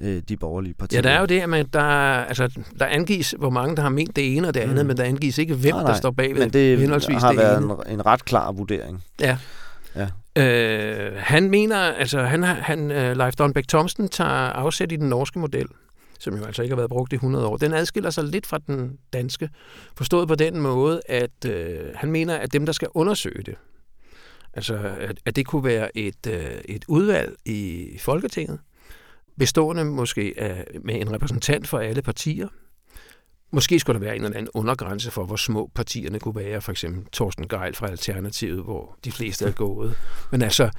øh, 0.00 0.22
de 0.28 0.36
borgerlige 0.36 0.74
partier. 0.74 0.98
Ja, 0.98 1.02
der 1.02 1.10
er 1.10 1.20
jo 1.20 1.26
det, 1.26 1.40
at 1.40 1.48
man, 1.48 1.66
der, 1.72 1.80
altså, 1.80 2.60
der 2.78 2.86
angives, 2.86 3.34
hvor 3.38 3.50
mange 3.50 3.76
der 3.76 3.82
har 3.82 3.88
ment 3.88 4.16
det 4.16 4.36
ene 4.36 4.48
og 4.48 4.54
det 4.54 4.60
andet, 4.60 4.76
mm. 4.76 4.86
men 4.86 4.96
der 4.96 5.04
angives 5.04 5.38
ikke, 5.38 5.54
hvem 5.54 5.74
Nej, 5.74 5.80
der 5.80 5.88
nej, 5.88 5.98
står 5.98 6.10
bag 6.10 6.34
ved 6.34 6.40
Men 6.40 6.50
det 6.50 6.78
henholdsvis 6.78 7.22
har 7.22 7.28
det 7.28 7.38
været 7.38 7.62
ene. 7.62 7.74
en, 7.86 7.92
en 7.92 8.06
ret 8.06 8.24
klar 8.24 8.52
vurdering. 8.52 9.04
Ja. 9.20 9.38
Ja. 9.96 10.08
Øh, 10.42 11.12
han 11.16 11.50
mener, 11.50 11.76
altså 11.76 12.22
han, 12.22 12.42
han 12.42 12.80
uh, 12.80 13.16
Leif 13.16 13.34
Donbæk 13.34 13.68
Thomsen 13.68 14.08
tager 14.08 14.30
afsæt 14.30 14.92
i 14.92 14.96
den 14.96 15.08
norske 15.08 15.38
model, 15.38 15.66
som 16.18 16.36
jo 16.36 16.44
altså 16.44 16.62
ikke 16.62 16.72
har 16.72 16.76
været 16.76 16.90
brugt 16.90 17.12
i 17.12 17.16
100 17.16 17.46
år. 17.46 17.56
Den 17.56 17.72
adskiller 17.72 18.10
sig 18.10 18.24
lidt 18.24 18.46
fra 18.46 18.58
den 18.66 18.98
danske, 19.12 19.50
forstået 19.96 20.28
på 20.28 20.34
den 20.34 20.60
måde, 20.60 21.00
at 21.08 21.44
øh, 21.46 21.78
han 21.94 22.12
mener, 22.12 22.36
at 22.36 22.52
dem, 22.52 22.66
der 22.66 22.72
skal 22.72 22.88
undersøge 22.94 23.42
det, 23.42 23.54
altså 24.54 24.74
at, 25.00 25.18
at 25.24 25.36
det 25.36 25.46
kunne 25.46 25.64
være 25.64 25.96
et, 25.96 26.26
øh, 26.28 26.60
et 26.64 26.84
udvalg 26.88 27.36
i 27.44 27.90
Folketinget, 28.00 28.58
bestående 29.38 29.84
måske 29.84 30.34
af, 30.36 30.66
med 30.84 31.00
en 31.00 31.12
repræsentant 31.12 31.68
for 31.68 31.78
alle 31.78 32.02
partier. 32.02 32.48
Måske 33.52 33.80
skulle 33.80 34.00
der 34.00 34.04
være 34.04 34.16
en 34.16 34.24
eller 34.24 34.36
anden 34.36 34.50
undergrænse 34.54 35.10
for, 35.10 35.24
hvor 35.24 35.36
små 35.36 35.70
partierne 35.74 36.18
kunne 36.20 36.34
være. 36.36 36.60
For 36.60 36.72
eksempel 36.72 37.04
Torsten 37.12 37.48
Geil 37.48 37.74
fra 37.74 37.88
Alternativet, 37.88 38.64
hvor 38.64 38.98
de 39.04 39.12
fleste 39.12 39.44
er 39.44 39.50
gået. 39.50 39.94
Men 40.32 40.42
altså, 40.42 40.70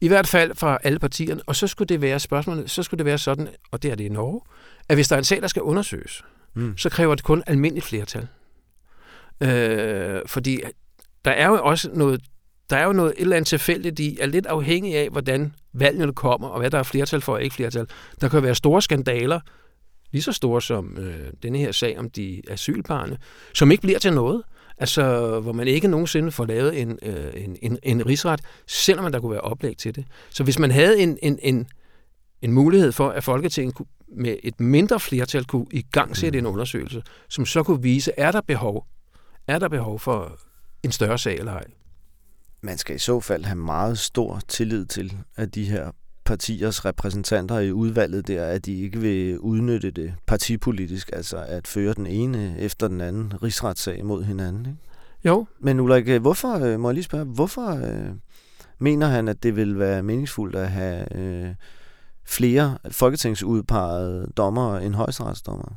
i 0.00 0.08
hvert 0.08 0.26
fald 0.26 0.54
fra 0.54 0.78
alle 0.82 0.98
partierne. 0.98 1.40
Og 1.46 1.56
så 1.56 1.66
skulle 1.66 1.86
det 1.86 2.00
være 2.00 2.20
spørgsmålet, 2.20 2.70
så 2.70 2.82
skulle 2.82 2.98
det 2.98 3.06
være 3.06 3.18
sådan, 3.18 3.48
og 3.70 3.82
det 3.82 3.90
er 3.90 3.94
det 3.94 4.04
i 4.04 4.08
Norge, 4.08 4.40
at 4.88 4.96
hvis 4.96 5.08
der 5.08 5.16
er 5.16 5.18
en 5.18 5.24
sag, 5.24 5.42
der 5.42 5.48
skal 5.48 5.62
undersøges, 5.62 6.24
Mm. 6.54 6.76
så 6.78 6.88
kræver 6.90 7.14
det 7.14 7.24
kun 7.24 7.42
almindeligt 7.46 7.86
flertal. 7.86 8.28
Øh, 9.40 10.20
fordi 10.26 10.60
der 11.24 11.30
er 11.30 11.46
jo 11.46 11.54
også 11.62 11.90
noget, 11.94 12.20
der 12.70 12.76
er 12.76 12.84
jo 12.84 12.92
noget 12.92 13.12
et 13.16 13.20
eller 13.20 13.36
andet 13.36 13.48
tilfældigt 13.48 13.98
i, 13.98 14.18
er 14.20 14.26
lidt 14.26 14.46
afhængig 14.46 14.96
af, 14.96 15.08
hvordan 15.10 15.54
valgene 15.72 16.12
kommer, 16.12 16.48
og 16.48 16.60
hvad 16.60 16.70
der 16.70 16.78
er 16.78 16.82
flertal 16.82 17.20
for 17.20 17.32
og 17.32 17.42
ikke 17.42 17.54
flertal. 17.54 17.86
Der 18.20 18.28
kan 18.28 18.42
være 18.42 18.54
store 18.54 18.82
skandaler, 18.82 19.40
lige 20.12 20.22
så 20.22 20.32
store 20.32 20.62
som 20.62 20.98
øh, 20.98 21.32
denne 21.42 21.58
her 21.58 21.72
sag 21.72 21.98
om 21.98 22.10
de 22.10 22.42
asylbarne, 22.48 23.18
som 23.54 23.70
ikke 23.70 23.80
bliver 23.80 23.98
til 23.98 24.12
noget. 24.12 24.42
Altså, 24.80 25.40
hvor 25.40 25.52
man 25.52 25.68
ikke 25.68 25.88
nogensinde 25.88 26.30
får 26.30 26.46
lavet 26.46 26.80
en, 26.80 26.98
øh, 27.02 27.44
en, 27.44 27.56
en, 27.62 27.78
en 27.82 28.06
rigsret, 28.06 28.40
selvom 28.66 29.12
der 29.12 29.20
kunne 29.20 29.32
være 29.32 29.40
oplæg 29.40 29.76
til 29.76 29.96
det. 29.96 30.04
Så 30.30 30.44
hvis 30.44 30.58
man 30.58 30.70
havde 30.70 31.00
en, 31.00 31.18
en, 31.22 31.38
en, 31.42 31.66
en 32.42 32.52
mulighed 32.52 32.92
for, 32.92 33.08
at 33.08 33.24
Folketinget 33.24 33.74
kunne, 33.74 33.86
med 34.16 34.36
et 34.42 34.60
mindre 34.60 35.00
flertal 35.00 35.44
kunne 35.44 35.66
i 35.70 35.82
gang 35.92 36.16
sætte 36.16 36.38
en 36.38 36.46
undersøgelse, 36.46 37.02
som 37.28 37.46
så 37.46 37.62
kunne 37.62 37.82
vise, 37.82 38.12
er 38.16 38.32
der 38.32 38.40
behov, 38.40 38.86
er 39.46 39.58
der 39.58 39.68
behov 39.68 39.98
for 39.98 40.38
en 40.82 40.92
større 40.92 41.18
sag 41.18 41.38
eller 41.38 41.52
ej. 41.52 41.64
Man 42.60 42.78
skal 42.78 42.96
i 42.96 42.98
så 42.98 43.20
fald 43.20 43.44
have 43.44 43.56
meget 43.56 43.98
stor 43.98 44.40
tillid 44.48 44.86
til, 44.86 45.16
at 45.36 45.54
de 45.54 45.64
her 45.64 45.90
partiers 46.28 46.84
repræsentanter 46.84 47.58
i 47.58 47.72
udvalget 47.72 48.28
der, 48.28 48.44
at 48.44 48.66
de 48.66 48.82
ikke 48.82 48.98
vil 48.98 49.38
udnytte 49.38 49.90
det 49.90 50.14
partipolitisk, 50.26 51.10
altså 51.12 51.44
at 51.48 51.66
føre 51.66 51.94
den 51.94 52.06
ene 52.06 52.54
efter 52.58 52.88
den 52.88 53.00
anden 53.00 53.32
rigsretssag 53.42 54.04
mod 54.04 54.24
hinanden. 54.24 54.66
Ikke? 54.66 54.78
Jo, 55.24 55.46
Men 55.60 55.80
Ulrik, 55.80 56.08
øh, 56.08 56.20
hvorfor, 56.20 56.64
øh, 56.64 56.80
må 56.80 56.88
jeg 56.88 56.94
lige 56.94 57.04
spørge, 57.04 57.24
hvorfor 57.24 57.70
øh, 57.70 58.10
mener 58.78 59.06
han, 59.06 59.28
at 59.28 59.42
det 59.42 59.56
vil 59.56 59.78
være 59.78 60.02
meningsfuldt 60.02 60.56
at 60.56 60.70
have 60.70 61.18
øh, 61.18 61.54
flere 62.24 62.78
folketingsudpegede 62.90 64.32
dommere 64.36 64.84
end 64.84 64.94
højesteretsdommere? 64.94 65.74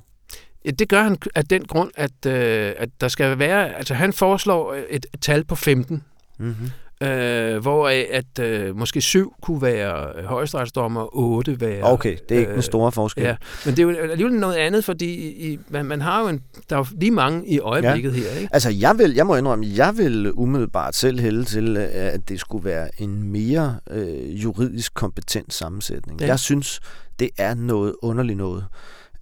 Ja, 0.65 0.71
det 0.71 0.89
gør 0.89 1.03
han 1.03 1.17
af 1.35 1.45
den 1.45 1.65
grund, 1.65 1.91
at, 1.95 2.25
øh, 2.25 2.73
at 2.77 2.89
der 3.01 3.07
skal 3.07 3.39
være... 3.39 3.75
Altså, 3.75 3.93
han 3.93 4.13
foreslår 4.13 4.73
et, 4.89 5.05
et 5.13 5.21
tal 5.21 5.43
på 5.43 5.55
15, 5.55 6.03
Mm-hmm. 6.41 6.69
Øh, 7.01 7.57
hvor 7.57 7.87
at 8.11 8.39
øh, 8.39 8.77
måske 8.77 9.01
syv 9.01 9.33
kunne 9.41 9.61
være 9.61 10.25
højesteretsdommer, 10.25 11.15
otte 11.17 11.61
være... 11.61 11.83
Okay, 11.83 12.17
det 12.29 12.35
er 12.35 12.39
ikke 12.39 12.49
øh, 12.49 12.55
den 12.55 12.61
store 12.61 12.91
forskel. 12.91 13.23
Ja, 13.23 13.35
men 13.65 13.75
det 13.75 13.79
er 13.79 13.83
jo 13.83 13.89
alligevel 14.11 14.33
noget 14.33 14.55
andet, 14.55 14.85
fordi 14.85 15.29
i, 15.51 15.59
man, 15.69 15.85
man 15.85 16.01
har 16.01 16.21
jo 16.21 16.27
en, 16.27 16.41
der 16.69 16.75
er 16.75 16.79
jo 16.79 16.85
lige 16.99 17.11
mange 17.11 17.47
i 17.47 17.59
øjeblikket 17.59 18.15
ja. 18.15 18.19
her, 18.19 18.39
ikke? 18.39 18.49
Altså, 18.53 18.69
jeg, 18.69 18.97
vil, 18.97 19.13
jeg 19.13 19.27
må 19.27 19.35
indrømme, 19.35 19.65
jeg 19.75 19.97
vil 19.97 20.31
umiddelbart 20.33 20.95
selv 20.95 21.19
hælde 21.19 21.43
til, 21.43 21.77
øh, 21.77 21.89
at 21.93 22.29
det 22.29 22.39
skulle 22.39 22.65
være 22.65 23.01
en 23.01 23.23
mere 23.23 23.79
øh, 23.91 24.43
juridisk 24.43 24.93
kompetent 24.93 25.53
sammensætning. 25.53 26.21
Ja. 26.21 26.25
Jeg 26.25 26.39
synes, 26.39 26.79
det 27.19 27.29
er 27.37 27.53
noget 27.53 27.95
underligt 28.01 28.37
noget, 28.37 28.65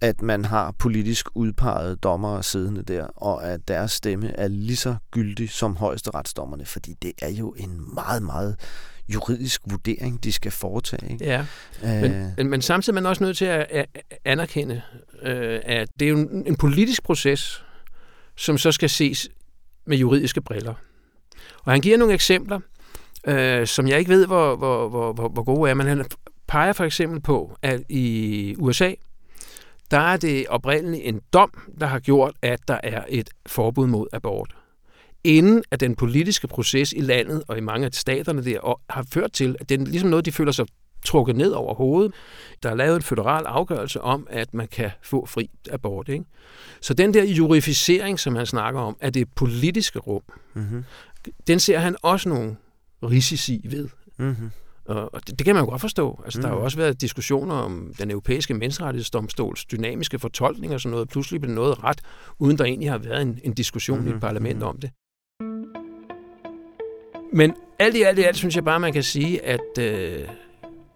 at 0.00 0.22
man 0.22 0.44
har 0.44 0.74
politisk 0.78 1.26
udpegede 1.34 1.96
dommere 1.96 2.42
siddende 2.42 2.82
der, 2.82 3.04
og 3.04 3.48
at 3.48 3.68
deres 3.68 3.92
stemme 3.92 4.36
er 4.38 4.48
lige 4.48 4.76
så 4.76 4.96
gyldig 5.10 5.50
som 5.50 5.76
højesteretsdommerne, 5.76 6.64
fordi 6.64 6.94
det 7.02 7.12
er 7.22 7.30
jo 7.30 7.54
en 7.58 7.94
meget, 7.94 8.22
meget 8.22 8.56
juridisk 9.08 9.62
vurdering, 9.66 10.24
de 10.24 10.32
skal 10.32 10.50
foretage. 10.50 11.12
Ikke? 11.12 11.24
Ja, 11.24 11.46
Øh, 11.84 12.00
men, 12.00 12.32
men, 12.36 12.50
men 12.50 12.62
samtidig 12.62 12.96
er 12.96 13.00
man 13.00 13.06
også 13.06 13.24
nødt 13.24 13.36
til 13.36 13.44
at, 13.44 13.66
at 13.70 13.86
anerkende, 14.24 14.82
øh, 15.22 15.60
at 15.64 15.88
det 16.00 16.06
er 16.06 16.10
jo 16.10 16.18
en, 16.18 16.46
en 16.46 16.56
politisk 16.56 17.02
proces, 17.02 17.64
som 18.36 18.58
så 18.58 18.72
skal 18.72 18.90
ses 18.90 19.28
med 19.86 19.96
juridiske 19.98 20.40
briller. 20.40 20.74
Og 21.64 21.72
han 21.72 21.80
giver 21.80 21.98
nogle 21.98 22.14
eksempler, 22.14 22.60
øh, 23.26 23.66
som 23.66 23.88
jeg 23.88 23.98
ikke 23.98 24.10
ved, 24.10 24.26
hvor, 24.26 24.56
hvor, 24.56 24.88
hvor, 24.88 25.12
hvor, 25.12 25.28
hvor 25.28 25.42
gode 25.42 25.70
er, 25.70 25.74
men 25.74 25.86
han 25.86 26.04
peger 26.48 26.72
for 26.72 26.84
eksempel 26.84 27.20
på, 27.20 27.56
at 27.62 27.82
i 27.88 28.54
USA, 28.58 28.92
der 29.90 29.98
er 29.98 30.16
det 30.16 30.46
oprindeligt 30.48 31.02
en 31.04 31.20
dom, 31.32 31.50
der 31.80 31.86
har 31.86 31.98
gjort, 31.98 32.34
at 32.42 32.60
der 32.68 32.80
er 32.82 33.04
et 33.08 33.30
forbud 33.46 33.86
mod 33.86 34.06
abort. 34.12 34.54
Inden 35.24 35.62
at 35.70 35.80
den 35.80 35.96
politiske 35.96 36.48
proces 36.48 36.92
i 36.92 37.00
landet 37.00 37.42
og 37.48 37.58
i 37.58 37.60
mange 37.60 37.86
af 37.86 37.92
staterne 37.92 38.44
der 38.44 38.60
og 38.60 38.80
har 38.90 39.06
ført 39.12 39.32
til, 39.32 39.56
at 39.60 39.68
det 39.68 39.80
er 39.80 39.84
ligesom 39.84 40.10
noget, 40.10 40.24
de 40.24 40.32
føler 40.32 40.52
sig 40.52 40.66
trukket 41.04 41.36
ned 41.36 41.50
over 41.50 41.74
hovedet. 41.74 42.14
Der 42.62 42.70
er 42.70 42.74
lavet 42.74 42.96
en 42.96 43.02
federal 43.02 43.46
afgørelse 43.46 44.00
om, 44.00 44.26
at 44.30 44.54
man 44.54 44.68
kan 44.68 44.90
få 45.02 45.26
fri 45.26 45.50
abort. 45.70 46.08
Ikke? 46.08 46.24
Så 46.80 46.94
den 46.94 47.14
der 47.14 47.24
jurificering, 47.24 48.20
som 48.20 48.36
han 48.36 48.46
snakker 48.46 48.80
om, 48.80 48.96
af 49.00 49.12
det 49.12 49.28
politiske 49.34 49.98
rum, 49.98 50.22
mm-hmm. 50.54 50.84
den 51.46 51.60
ser 51.60 51.78
han 51.78 51.96
også 52.02 52.28
nogle 52.28 52.56
risici 53.02 53.66
ved. 53.70 53.88
Mm-hmm. 54.18 54.50
Og 54.84 55.20
det, 55.26 55.38
det 55.38 55.44
kan 55.44 55.54
man 55.54 55.64
jo 55.64 55.70
godt 55.70 55.80
forstå. 55.80 56.20
Altså, 56.24 56.38
mm. 56.38 56.42
Der 56.42 56.48
har 56.48 56.54
jo 56.54 56.58
Mhm. 56.58 56.64
også 56.64 56.76
været 56.76 57.00
diskussioner 57.00 57.54
om 57.54 57.92
den 57.98 58.10
europæiske 58.10 58.54
menneskerettighedsdomstols 58.54 59.64
dynamiske 59.64 60.18
fortolkning 60.18 60.74
og 60.74 60.80
sådan 60.80 60.90
noget. 60.90 61.08
Pludselig 61.08 61.40
blev 61.40 61.54
noget 61.54 61.84
ret, 61.84 62.00
uden 62.38 62.58
der 62.58 62.64
egentlig 62.64 62.90
har 62.90 62.98
været 62.98 63.22
en, 63.22 63.38
en 63.44 63.52
diskussion 63.54 64.00
mm. 64.00 64.06
i 64.06 64.10
et 64.10 64.20
parlament 64.20 64.56
mhm. 64.58 64.66
om 64.68 64.78
det. 64.78 64.90
Men 67.32 67.54
alt 67.78 67.96
i 67.96 68.02
alt 68.02 68.18
i 68.18 68.22
alt 68.22 68.36
synes 68.36 68.56
jeg 68.56 68.64
bare, 68.64 68.80
man 68.80 68.92
kan 68.92 69.02
sige, 69.02 69.44
at 69.44 69.78
øh, 69.78 70.28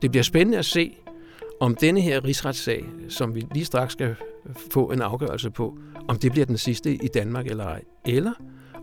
det 0.02 0.10
bliver 0.10 0.22
spændende 0.24 0.58
at 0.58 0.64
se, 0.64 0.96
om 1.60 1.74
denne 1.74 2.00
her 2.00 2.24
rigsretssag, 2.24 2.84
som 3.08 3.34
vi 3.34 3.46
lige 3.54 3.64
straks 3.64 3.92
skal 3.92 4.16
få 4.72 4.90
en 4.90 5.02
afgørelse 5.02 5.50
på, 5.50 5.78
om 6.08 6.18
det 6.18 6.32
bliver 6.32 6.46
den 6.46 6.58
sidste 6.58 6.94
i 6.94 7.08
Danmark 7.14 7.46
eller 7.46 7.64
ej. 7.64 7.82
Eller 8.06 8.32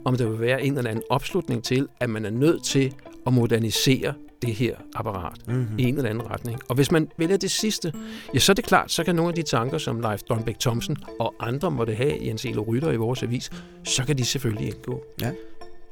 om 0.05 0.15
der 0.17 0.29
vil 0.29 0.39
være 0.39 0.63
en 0.63 0.77
eller 0.77 0.91
anden 0.91 1.03
opslutning 1.09 1.63
til, 1.63 1.87
at 1.99 2.09
man 2.09 2.25
er 2.25 2.29
nødt 2.29 2.63
til 2.65 2.93
at 3.27 3.33
modernisere 3.33 4.13
det 4.41 4.53
her 4.55 4.75
apparat 4.95 5.47
Mm-hmm. 5.47 5.79
i 5.79 5.83
en 5.83 5.97
eller 5.97 6.09
anden 6.09 6.29
retning. 6.29 6.59
Og 6.69 6.75
hvis 6.75 6.91
man 6.91 7.07
vælger 7.17 7.37
det 7.37 7.51
sidste, 7.51 7.93
ja, 8.33 8.39
så 8.39 8.51
er 8.51 8.53
det 8.53 8.65
klart, 8.65 8.91
så 8.91 9.03
kan 9.03 9.15
nogle 9.15 9.29
af 9.29 9.35
de 9.35 9.41
tanker, 9.41 9.77
som 9.77 9.99
Leif 9.99 10.21
Donbæk 10.21 10.59
Thomsen 10.59 10.97
og 11.19 11.35
andre 11.39 11.71
måtte 11.71 11.93
have, 11.95 12.13
Jens 12.25 12.45
Elo 12.45 12.61
Rytter 12.61 12.91
i 12.91 12.95
vores 12.95 13.23
avis, 13.23 13.49
så 13.83 14.05
kan 14.05 14.17
de 14.17 14.25
selvfølgelig 14.25 14.67
indgå. 14.67 15.03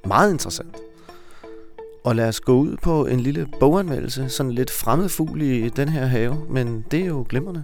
Meget 0.05 0.31
interessant. 0.31 0.75
Og 2.03 2.15
lad 2.15 2.27
os 2.27 2.39
gå 2.39 2.53
ud 2.53 2.77
på 2.83 3.05
en 3.05 3.19
lille 3.19 3.47
boganmeldelse, 3.59 4.29
sådan 4.29 4.51
lidt 4.51 4.71
fremmed 4.71 5.09
fugl 5.09 5.41
i 5.41 5.69
den 5.69 5.89
her 5.89 6.05
have, 6.05 6.45
men 6.49 6.85
det 6.91 7.01
er 7.01 7.05
jo 7.05 7.25
glimrende. 7.29 7.63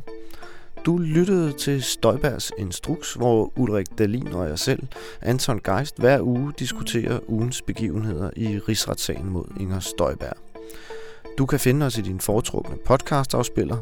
Du 0.86 0.98
lyttede 0.98 1.54
til 1.54 1.84
Støjbergs 1.84 2.52
Instruks, 2.58 3.14
hvor 3.14 3.52
Ulrik 3.56 3.86
Dalin 3.98 4.28
og 4.28 4.50
jeg 4.50 4.60
selv, 4.60 4.84
Anton 5.22 5.60
Geist, 5.64 6.00
hver 6.00 6.22
uge 6.22 6.54
diskuterer 6.60 7.20
ugens 7.28 7.62
begivenheder 7.62 8.30
i 8.36 8.60
rigsretssagen 8.60 9.30
mod 9.30 9.46
Inger 9.60 9.80
Støjberg. 9.80 10.38
Du 11.38 11.46
kan 11.46 11.60
finde 11.60 11.86
os 11.86 11.98
i 11.98 12.02
din 12.02 12.20
foretrukne 12.20 12.76
podcastafspiller. 12.86 13.78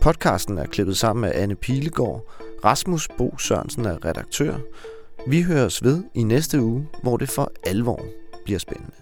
Podcasten 0.00 0.58
er 0.58 0.66
klippet 0.66 0.96
sammen 0.96 1.24
af 1.24 1.42
Anne 1.42 1.54
Pilegaard. 1.54 2.30
Rasmus 2.64 3.08
Bo 3.18 3.38
Sørensen 3.38 3.84
er 3.84 4.04
redaktør. 4.04 4.54
Vi 5.26 5.42
høres 5.42 5.84
ved 5.84 6.02
i 6.14 6.22
næste 6.22 6.62
uge, 6.62 6.88
hvor 7.02 7.16
det 7.16 7.28
for 7.28 7.52
alvor 7.66 8.04
bliver 8.44 8.58
spændende. 8.58 8.92